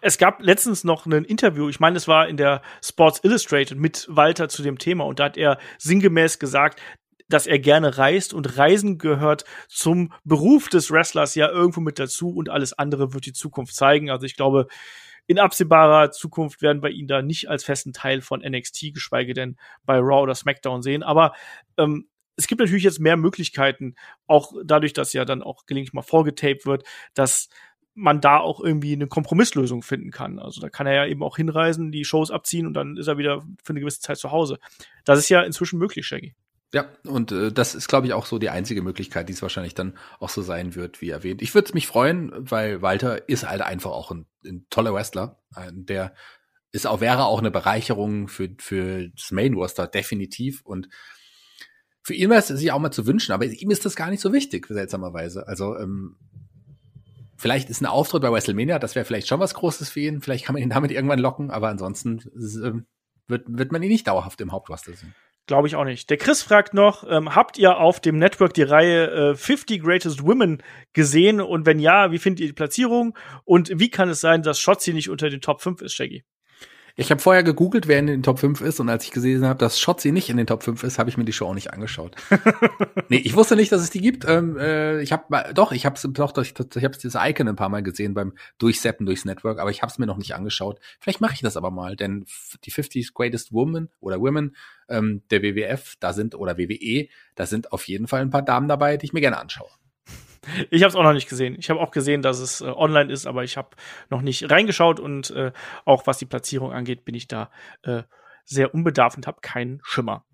[0.00, 4.06] Es gab letztens noch ein Interview, ich meine, es war in der Sports Illustrated mit
[4.08, 6.80] Walter zu dem Thema und da hat er sinngemäß gesagt,
[7.28, 12.30] dass er gerne reist und Reisen gehört zum Beruf des Wrestlers ja irgendwo mit dazu
[12.30, 14.10] und alles andere wird die Zukunft zeigen.
[14.10, 14.68] Also ich glaube,
[15.26, 19.56] in absehbarer Zukunft werden wir ihn da nicht als festen Teil von NXT, geschweige denn
[19.84, 21.02] bei Raw oder SmackDown sehen.
[21.02, 21.34] Aber
[21.76, 23.96] ähm, es gibt natürlich jetzt mehr Möglichkeiten,
[24.26, 27.48] auch dadurch, dass ja dann auch gelegentlich mal vorgetaped wird, dass
[27.96, 30.38] man da auch irgendwie eine Kompromisslösung finden kann.
[30.38, 33.18] Also da kann er ja eben auch hinreisen, die Shows abziehen und dann ist er
[33.18, 34.58] wieder für eine gewisse Zeit zu Hause.
[35.04, 36.34] Das ist ja inzwischen möglich, Shaggy.
[36.74, 39.74] Ja, und äh, das ist, glaube ich, auch so die einzige Möglichkeit, die es wahrscheinlich
[39.74, 41.40] dann auch so sein wird, wie erwähnt.
[41.40, 45.40] Ich würde mich freuen, weil Walter ist halt einfach auch ein, ein toller Wrestler.
[45.54, 46.14] Ein, der
[46.72, 50.60] ist auch, wäre auch eine Bereicherung für, für das Main Roster, definitiv.
[50.62, 50.88] Und
[52.02, 54.20] für ihn wäre es sich auch mal zu wünschen, aber ihm ist das gar nicht
[54.20, 55.48] so wichtig, seltsamerweise.
[55.48, 56.16] Also, ähm,
[57.36, 60.20] vielleicht ist ein Auftritt bei WrestleMania, das wäre vielleicht schon was Großes für ihn.
[60.20, 62.20] Vielleicht kann man ihn damit irgendwann locken, aber ansonsten
[62.64, 62.86] ähm,
[63.28, 65.14] wird, wird man ihn nicht dauerhaft im Hauptroster sehen.
[65.46, 66.10] Glaube ich auch nicht.
[66.10, 70.26] Der Chris fragt noch, ähm, habt ihr auf dem Network die Reihe äh, 50 Greatest
[70.26, 70.60] Women
[70.92, 71.40] gesehen?
[71.40, 73.16] Und wenn ja, wie findet ihr die Platzierung?
[73.44, 76.24] Und wie kann es sein, dass Shotzi nicht unter den Top 5 ist, Shaggy?
[76.98, 79.58] Ich habe vorher gegoogelt, wer in den Top 5 ist und als ich gesehen habe,
[79.58, 81.70] dass Shotzi nicht in den Top 5 ist, habe ich mir die Show auch nicht
[81.74, 82.16] angeschaut.
[83.10, 84.26] nee, ich wusste nicht, dass es die gibt.
[84.26, 87.68] Ähm, äh, ich habe doch, ich habe doch, ich, ich habe dieses Icon ein paar
[87.68, 90.80] Mal gesehen beim Durchseppen durchs Network, aber ich habe es mir noch nicht angeschaut.
[90.98, 92.24] Vielleicht mache ich das aber mal, denn
[92.64, 94.56] die 50 Greatest Women oder Women
[94.88, 98.68] ähm, der WWF, da sind oder WWE, da sind auf jeden Fall ein paar Damen
[98.68, 99.68] dabei, die ich mir gerne anschaue.
[100.70, 101.56] Ich habe es auch noch nicht gesehen.
[101.58, 103.70] Ich habe auch gesehen, dass es äh, online ist, aber ich habe
[104.10, 105.52] noch nicht reingeschaut und äh,
[105.84, 107.50] auch was die Platzierung angeht, bin ich da
[107.82, 108.02] äh,
[108.44, 110.24] sehr unbedarft und habe keinen Schimmer.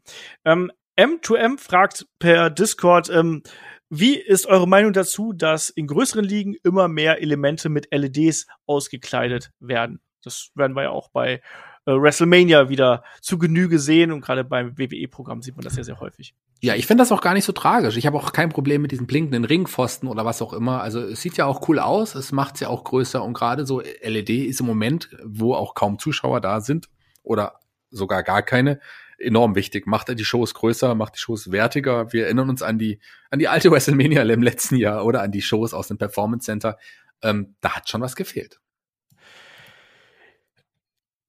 [0.44, 3.42] Ähm, M2M fragt per Discord, ähm,
[3.88, 9.50] wie ist eure Meinung dazu, dass in größeren Ligen immer mehr Elemente mit LEDs ausgekleidet
[9.58, 10.00] werden?
[10.22, 11.42] Das werden wir ja auch bei
[11.86, 16.00] äh, WrestleMania wieder zu Genüge sehen und gerade beim WWE-Programm sieht man das ja sehr
[16.00, 16.34] häufig.
[16.60, 17.96] Ja, ich finde das auch gar nicht so tragisch.
[17.96, 20.80] Ich habe auch kein Problem mit diesen blinkenden Ringpfosten oder was auch immer.
[20.80, 23.66] Also es sieht ja auch cool aus, es macht es ja auch größer und gerade
[23.66, 26.88] so LED ist im Moment, wo auch kaum Zuschauer da sind
[27.24, 27.60] oder
[27.90, 28.78] sogar gar keine,
[29.18, 29.86] enorm wichtig.
[29.86, 32.12] Macht er die Shows größer, macht die Shows wertiger.
[32.12, 33.00] Wir erinnern uns an die
[33.30, 36.78] an die alte WrestleMania im letzten Jahr oder an die Shows aus dem Performance Center.
[37.22, 38.61] Ähm, da hat schon was gefehlt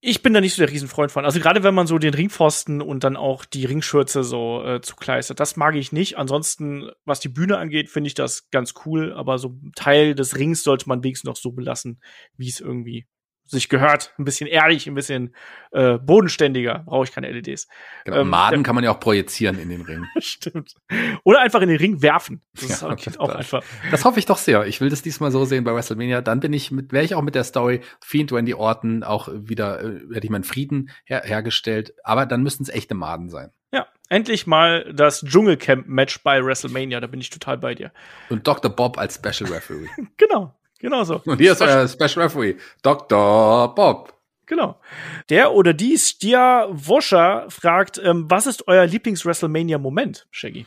[0.06, 1.24] ich bin da nicht so der Riesenfreund von.
[1.24, 5.40] Also gerade wenn man so den Ringpfosten und dann auch die Ringschürze so äh, zukleistert,
[5.40, 6.18] das mag ich nicht.
[6.18, 9.14] Ansonsten, was die Bühne angeht, finde ich das ganz cool.
[9.14, 12.02] Aber so Teil des Rings sollte man wenigstens noch so belassen,
[12.36, 13.08] wie es irgendwie
[13.46, 14.14] sich gehört.
[14.18, 15.36] Ein bisschen ehrlich, ein bisschen
[15.72, 16.84] äh, bodenständiger.
[16.86, 17.68] Brauche ich keine LEDs.
[18.06, 20.06] Genau, ähm, Maden kann man ja auch projizieren in den Ring.
[20.20, 20.76] Stimmt.
[21.24, 22.42] Oder einfach in den Ring werfen.
[22.54, 23.64] Das ja, ist auch das, einfach.
[23.92, 24.66] Das hoffe ich doch sehr.
[24.66, 26.22] Ich will das diesmal so sehen bei WrestleMania.
[26.22, 29.82] Dann bin ich mit, wäre ich auch mit der Story Fiend Randy Orton auch wieder,
[29.84, 31.94] äh, hätte ich meinen Frieden her hergestellt.
[32.04, 33.52] Aber dann müssten es echte Maden sein.
[33.72, 37.00] Ja, endlich mal das Dschungelcamp-Match bei WrestleMania.
[37.00, 37.92] Da bin ich total bei dir.
[38.30, 38.70] Und Dr.
[38.70, 39.88] Bob als Special Referee.
[40.18, 40.54] genau.
[40.84, 41.22] Genau so.
[41.24, 43.74] Und hier ist euer Special Referee, Dr.
[43.74, 44.20] Bob.
[44.46, 44.82] Genau.
[45.30, 50.66] Der oder die Stia Woscher fragt, ähm, was ist euer Lieblings-WrestleMania-Moment, Shaggy?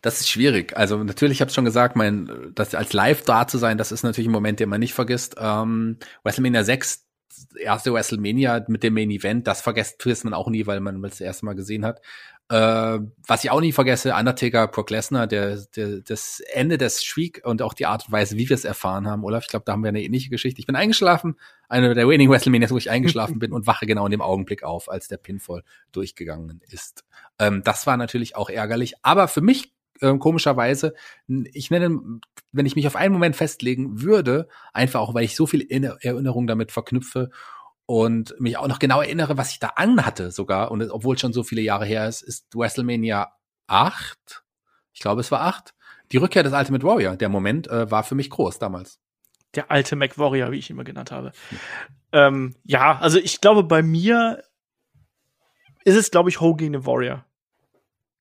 [0.00, 0.76] Das ist schwierig.
[0.76, 4.04] Also natürlich, ich habe schon gesagt, mein, das als live da zu sein, das ist
[4.04, 5.34] natürlich ein Moment, den man nicht vergisst.
[5.40, 7.04] Ähm, WrestleMania 6,
[7.58, 11.14] erste WrestleMania mit dem Main Event, das vergisst, vergisst man auch nie, weil man es
[11.14, 12.00] das erste Mal gesehen hat.
[12.50, 17.42] Äh, was ich auch nie vergesse, Undertaker, Brock Lesnar, der, der, das Ende des Streak
[17.44, 19.72] und auch die Art und Weise, wie wir es erfahren haben, Olaf, ich glaube, da
[19.72, 20.58] haben wir eine ähnliche Geschichte.
[20.58, 21.36] Ich bin eingeschlafen,
[21.68, 24.90] eine der Winning WrestleMania, wo ich eingeschlafen bin und wache genau in dem Augenblick auf,
[24.90, 25.62] als der Pinfall
[25.92, 27.04] durchgegangen ist.
[27.38, 30.94] Ähm, das war natürlich auch ärgerlich, aber für mich äh, komischerweise,
[31.26, 32.00] ich nenne,
[32.52, 36.46] wenn ich mich auf einen Moment festlegen würde, einfach auch, weil ich so viel Erinnerung
[36.46, 37.30] damit verknüpfe
[37.88, 41.42] und mich auch noch genau erinnere, was ich da anhatte sogar, und obwohl schon so
[41.42, 43.32] viele Jahre her ist, ist WrestleMania
[43.66, 44.44] 8,
[44.92, 45.72] ich glaube es war 8,
[46.12, 47.16] die Rückkehr des Ultimate Warrior.
[47.16, 49.00] Der Moment äh, war für mich groß damals.
[49.54, 51.32] Der alte Mac Warrior, wie ich ihn immer genannt habe.
[51.48, 51.58] Hm.
[52.12, 54.44] Ähm, ja, also ich glaube, bei mir
[55.84, 57.24] ist es, glaube ich, Hogan the Warrior.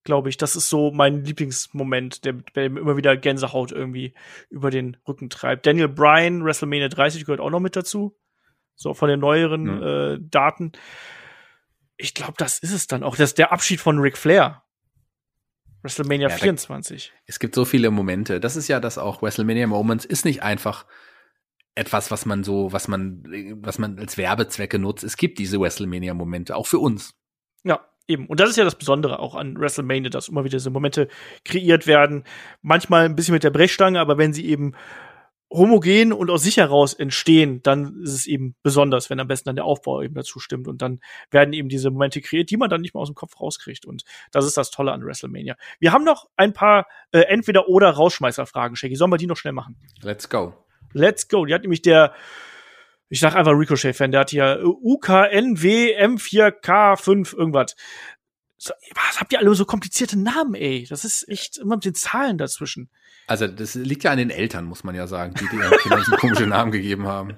[0.05, 0.37] Glaube ich.
[0.37, 4.13] Das ist so mein Lieblingsmoment, der, der immer wieder Gänsehaut irgendwie
[4.49, 5.65] über den Rücken treibt.
[5.65, 8.15] Daniel Bryan, WrestleMania 30 gehört auch noch mit dazu
[8.77, 9.83] so von den neueren mhm.
[9.83, 10.71] äh, Daten.
[11.97, 13.15] Ich glaube, das ist es dann auch.
[13.17, 14.63] Das ist der Abschied von Ric Flair.
[15.81, 17.11] WrestleMania ja, 24.
[17.13, 18.39] Da, es gibt so viele Momente.
[18.39, 19.21] Das ist ja das auch.
[19.21, 20.85] WrestleMania Moments ist nicht einfach
[21.75, 23.23] etwas, was man so, was man,
[23.61, 25.03] was man als Werbezwecke nutzt.
[25.03, 27.13] Es gibt diese WrestleMania Momente, auch für uns.
[27.63, 28.27] Ja, eben.
[28.27, 31.07] Und das ist ja das Besondere auch an WrestleMania, dass immer wieder diese Momente
[31.45, 32.23] kreiert werden.
[32.61, 34.73] Manchmal ein bisschen mit der Brechstange, aber wenn sie eben
[35.49, 39.55] homogen und aus sich heraus entstehen, dann ist es eben besonders, wenn am besten dann
[39.55, 40.99] der Aufbau eben dazu stimmt und dann
[41.31, 44.03] werden eben diese Momente kreiert, die man dann nicht mehr aus dem Kopf rauskriegt und
[44.31, 45.55] das ist das Tolle an WrestleMania.
[45.79, 48.95] Wir haben noch ein paar äh, entweder oder Rausschmeißer-Fragen, Shaggy.
[48.95, 49.77] Sollen wir die noch schnell machen?
[50.01, 50.53] Let's go.
[50.91, 51.45] Let's go.
[51.45, 52.13] Die hat nämlich der
[53.09, 57.75] ich sag einfach Ricochet-Fan, der hat hier UKNW M4K5 irgendwas.
[58.57, 60.85] Was habt ihr alle so komplizierte Namen, ey?
[60.89, 62.89] Das ist echt immer mit den Zahlen dazwischen.
[63.27, 66.15] Also das liegt ja an den Eltern, muss man ja sagen, die ihren Kindern so
[66.15, 67.35] komische Namen gegeben haben.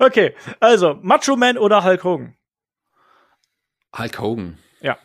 [0.00, 2.34] Okay, also Macho Man oder Hulk Hogan?
[3.96, 4.58] Hulk Hogan.
[4.80, 4.98] Ja.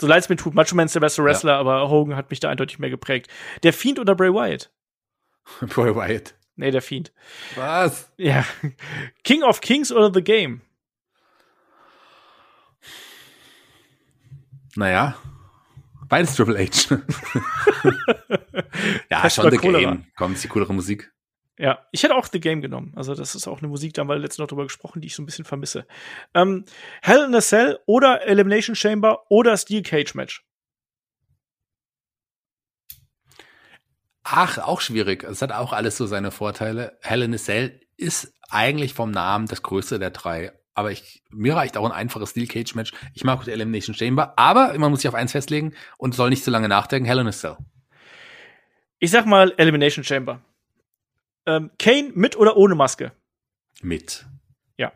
[0.00, 1.60] So leid es mir tut, Macho Man ist der beste Wrestler, ja.
[1.60, 3.28] aber Hogan hat mich da eindeutig mehr geprägt.
[3.62, 4.70] Der Fiend oder Bray Wyatt?
[5.60, 6.34] Bray Wyatt.
[6.56, 7.12] Nee, der Fiend.
[7.54, 8.10] Was?
[8.16, 8.44] Ja.
[9.24, 10.62] King of Kings oder The Game?
[14.74, 15.16] Naja,
[16.08, 16.96] Beides Triple H.
[19.10, 20.06] ja, Pest schon The Game.
[20.16, 21.12] Komm, ist die coolere Musik.
[21.58, 22.92] Ja, ich hätte auch The Game genommen.
[22.94, 25.14] Also, das ist auch eine Musik, da haben wir letztens noch drüber gesprochen, die ich
[25.14, 25.86] so ein bisschen vermisse.
[26.34, 26.64] Ähm,
[27.02, 30.44] Hell in a Cell oder Elimination Chamber oder Steel Cage Match?
[34.22, 35.24] Ach, auch schwierig.
[35.24, 36.98] Es hat auch alles so seine Vorteile.
[37.02, 40.52] Hell in a Cell ist eigentlich vom Namen das größte der drei.
[40.78, 42.92] Aber ich, mir reicht auch ein einfaches Steel Cage Match.
[43.12, 46.44] Ich mag die Elimination Chamber, aber man muss sich auf eins festlegen und soll nicht
[46.44, 47.04] zu lange nachdenken.
[47.04, 47.56] Hell in a Cell.
[49.00, 50.40] Ich sag mal Elimination Chamber.
[51.46, 53.10] Ähm, Kane mit oder ohne Maske?
[53.82, 54.24] Mit.
[54.76, 54.92] Ja.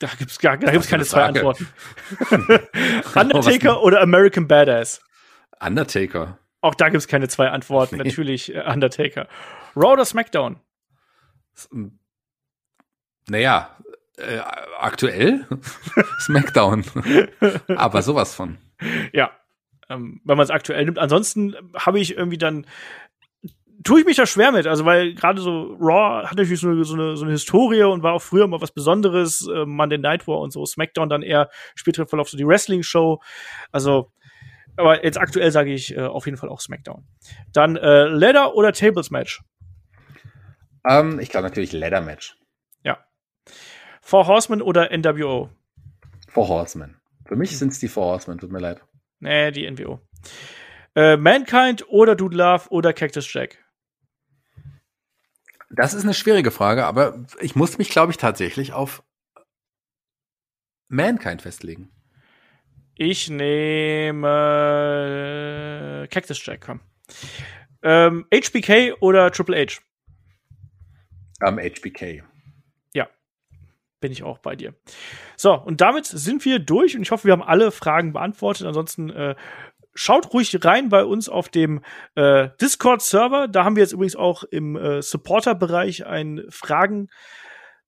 [0.00, 1.68] Da gibt's gar, da gibt's keine zwei Antworten.
[3.14, 5.00] Undertaker oder American Badass?
[5.60, 6.40] Undertaker.
[6.60, 7.98] Auch da gibt's keine zwei Antworten.
[7.98, 8.02] Nee.
[8.02, 9.28] Natürlich äh, Undertaker.
[9.76, 10.58] Raw oder SmackDown?
[13.28, 13.76] Naja,
[14.16, 14.38] äh,
[14.78, 15.46] aktuell
[16.20, 16.84] SmackDown.
[17.68, 18.58] Aber sowas von.
[19.12, 19.30] Ja,
[19.88, 20.98] ähm, wenn man es aktuell nimmt.
[20.98, 22.66] Ansonsten habe ich irgendwie dann
[23.82, 26.84] tue ich mich da schwer mit, also weil gerade so Raw hat natürlich so eine,
[26.84, 30.26] so, eine, so eine Historie und war auch früher mal was Besonderes, äh, Monday Night
[30.26, 33.20] War und so, SmackDown dann eher später Verlauf so die Wrestling-Show,
[33.72, 34.10] also
[34.76, 37.06] aber jetzt aktuell sage ich äh, auf jeden Fall auch SmackDown.
[37.52, 39.42] Dann äh, Leather oder Tables Match?
[40.82, 42.36] Um, ähm, ich glaube natürlich Leather Match.
[44.04, 45.48] Four Horsemen oder NWO?
[46.28, 47.00] Four Horsemen.
[47.24, 48.82] Für mich sind es die Four Horsemen, tut mir leid.
[49.18, 49.98] Nee, die NWO.
[50.94, 53.64] Äh, Mankind oder Dude Love oder Cactus Jack?
[55.70, 59.02] Das ist eine schwierige Frage, aber ich muss mich, glaube ich, tatsächlich auf
[60.88, 61.90] Mankind festlegen.
[62.96, 64.26] Ich nehme
[66.10, 66.80] Cactus Jack, komm.
[67.82, 69.80] Ähm, HBK oder Triple H?
[71.40, 72.22] Um, HBK.
[74.00, 74.74] Bin ich auch bei dir.
[75.36, 78.66] So, und damit sind wir durch und ich hoffe, wir haben alle Fragen beantwortet.
[78.66, 79.34] Ansonsten äh,
[79.94, 81.82] schaut ruhig rein bei uns auf dem
[82.14, 83.48] äh, Discord-Server.
[83.48, 87.08] Da haben wir jetzt übrigens auch im äh, Supporter-Bereich einen Fragen-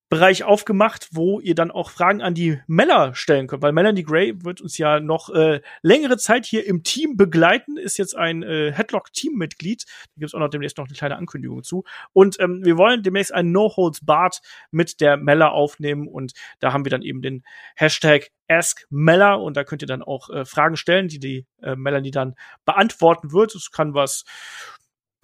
[0.09, 4.43] Bereich aufgemacht, wo ihr dann auch Fragen an die Mella stellen könnt, weil Melanie Gray
[4.43, 8.71] wird uns ja noch äh, längere Zeit hier im Team begleiten, ist jetzt ein äh,
[8.71, 9.83] Headlock-Teammitglied.
[9.85, 11.83] Da gibt es auch noch demnächst noch eine kleine Ankündigung zu.
[12.13, 16.89] Und ähm, wir wollen demnächst ein No-Holds-Bart mit der Mella aufnehmen und da haben wir
[16.89, 17.43] dann eben den
[17.75, 22.11] Hashtag Ask und da könnt ihr dann auch äh, Fragen stellen, die die äh, Melanie
[22.11, 22.35] dann
[22.65, 23.53] beantworten wird.
[23.55, 24.23] Es kann was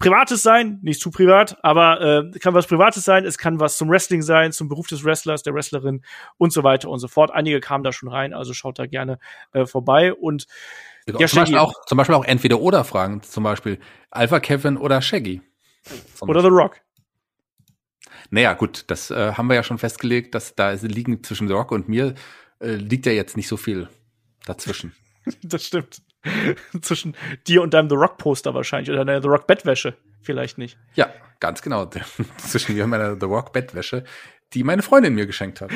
[0.04, 3.88] Privates sein, nicht zu privat, aber äh, kann was Privates sein, es kann was zum
[3.88, 6.02] Wrestling sein, zum Beruf des Wrestlers, der Wrestlerin
[6.36, 7.30] und so weiter und so fort.
[7.30, 9.18] Einige kamen da schon rein, also schaut da gerne
[9.52, 10.46] äh, vorbei und
[11.06, 13.78] ja, zum, Beispiel auch, zum Beispiel auch entweder oder Fragen, zum Beispiel
[14.10, 15.42] Alpha Kevin oder Shaggy.
[16.20, 16.80] Oder The Rock.
[18.30, 21.72] Naja, gut, das äh, haben wir ja schon festgelegt, dass da liegen zwischen The Rock
[21.72, 22.14] und mir
[22.60, 23.88] äh, liegt ja jetzt nicht so viel
[24.46, 24.94] dazwischen.
[25.42, 26.02] das stimmt.
[26.82, 29.94] Zwischen dir und deinem The Rock Poster wahrscheinlich oder deiner The Rock Bettwäsche.
[30.22, 30.78] Vielleicht nicht.
[30.94, 31.10] Ja,
[31.40, 31.90] ganz genau.
[32.38, 34.04] Zwischen mir und meiner The Rock Bettwäsche
[34.52, 35.70] die meine Freundin mir geschenkt hat.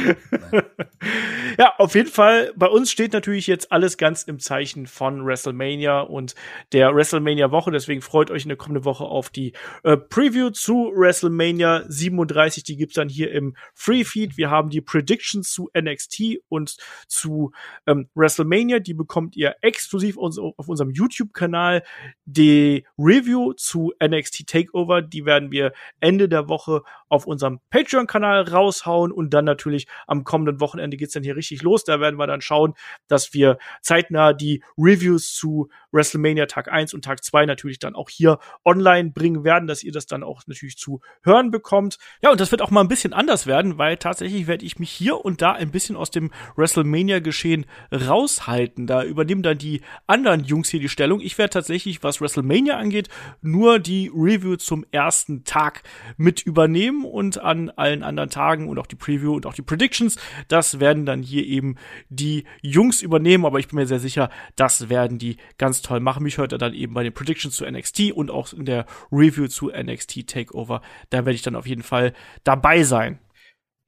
[1.59, 2.53] ja, auf jeden Fall.
[2.55, 6.36] Bei uns steht natürlich jetzt alles ganz im Zeichen von WrestleMania und
[6.73, 7.73] der WrestleMania Woche.
[7.73, 12.62] Deswegen freut euch in der kommenden Woche auf die äh, Preview zu WrestleMania 37.
[12.62, 14.36] Die gibt's dann hier im Free Feed.
[14.36, 16.77] Wir haben die Predictions zu NXT und
[17.09, 17.51] zu
[17.86, 18.78] ähm, WrestleMania.
[18.78, 21.82] Die bekommt ihr exklusiv auf unserem YouTube-Kanal.
[22.27, 28.68] Die Review zu NXT Takeover, die werden wir Ende der Woche auf unserem Patreon-Kanal raus
[28.69, 31.85] raushauen und dann natürlich am kommenden Wochenende geht's dann hier richtig los.
[31.85, 32.74] Da werden wir dann schauen,
[33.09, 38.11] dass wir zeitnah die Reviews zu WrestleMania Tag 1 und Tag 2 natürlich dann auch
[38.11, 41.99] hier online bringen werden, dass ihr das dann auch natürlich zu hören bekommt.
[42.23, 44.90] Ja, und das wird auch mal ein bisschen anders werden, weil tatsächlich werde ich mich
[44.90, 48.86] hier und da ein bisschen aus dem WrestleMania-Geschehen raushalten.
[48.86, 51.20] Da übernehmen dann die anderen Jungs hier die Stellung.
[51.20, 53.09] Ich werde tatsächlich, was WrestleMania angeht,
[53.40, 55.82] nur die Review zum ersten Tag
[56.16, 60.16] mit übernehmen und an allen anderen Tagen und auch die Preview und auch die Predictions,
[60.49, 61.77] das werden dann hier eben
[62.09, 66.23] die Jungs übernehmen, aber ich bin mir sehr sicher, das werden die ganz toll machen.
[66.23, 69.49] Mich hört er dann eben bei den Predictions zu NXT und auch in der Review
[69.49, 70.81] zu NXT Takeover.
[71.11, 72.12] Da werde ich dann auf jeden Fall
[72.45, 73.19] dabei sein.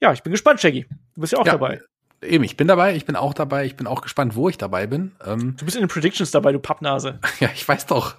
[0.00, 0.86] Ja, ich bin gespannt, Shaggy.
[1.14, 1.80] Du bist ja auch ja, dabei.
[2.22, 4.86] Eben, ich bin dabei, ich bin auch dabei, ich bin auch gespannt, wo ich dabei
[4.86, 5.12] bin.
[5.24, 7.18] Ähm, du bist in den Predictions dabei, du Pappnase.
[7.40, 8.16] Ja, ich weiß doch.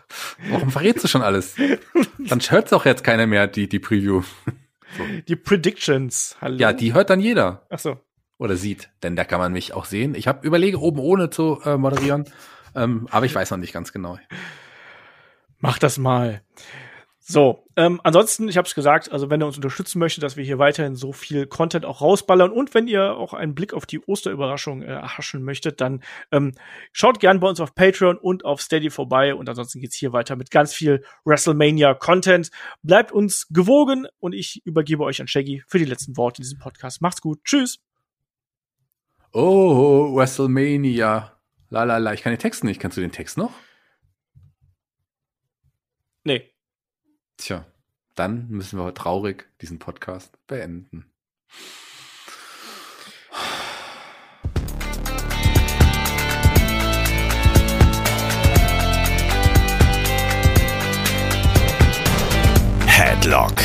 [0.49, 1.55] Warum verrätst du schon alles?
[2.17, 4.23] Dann hört doch jetzt keiner mehr, die, die Preview.
[4.97, 5.03] So.
[5.27, 6.57] Die Predictions, hallo.
[6.57, 7.65] Ja, die hört dann jeder.
[7.69, 7.99] Ach so.
[8.37, 10.15] Oder sieht, denn da kann man mich auch sehen.
[10.15, 12.25] Ich habe überlege, oben ohne zu äh, moderieren.
[12.75, 14.17] Ähm, aber ich weiß noch nicht ganz genau.
[15.59, 16.41] Mach das mal.
[17.31, 20.43] So, ähm, ansonsten, ich habe es gesagt, also wenn ihr uns unterstützen möchtet, dass wir
[20.43, 24.01] hier weiterhin so viel Content auch rausballern und wenn ihr auch einen Blick auf die
[24.01, 26.03] Osterüberraschung äh, erhaschen möchtet, dann
[26.33, 26.51] ähm,
[26.91, 30.35] schaut gern bei uns auf Patreon und auf Steady vorbei und ansonsten geht's hier weiter
[30.35, 32.51] mit ganz viel WrestleMania-Content.
[32.83, 36.59] Bleibt uns gewogen und ich übergebe euch an Shaggy für die letzten Worte in diesem
[36.59, 37.01] Podcast.
[37.01, 37.39] Macht's gut.
[37.45, 37.79] Tschüss.
[39.31, 41.31] Oh, WrestleMania.
[41.69, 42.81] La la la, ich kann den Text nicht.
[42.81, 43.53] Kannst du den Text noch?
[46.25, 46.50] Nee.
[47.41, 47.65] Tja,
[48.13, 51.11] dann müssen wir traurig diesen Podcast beenden.
[62.85, 63.55] Headlock,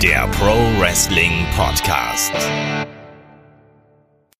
[0.00, 2.32] der Pro Wrestling Podcast.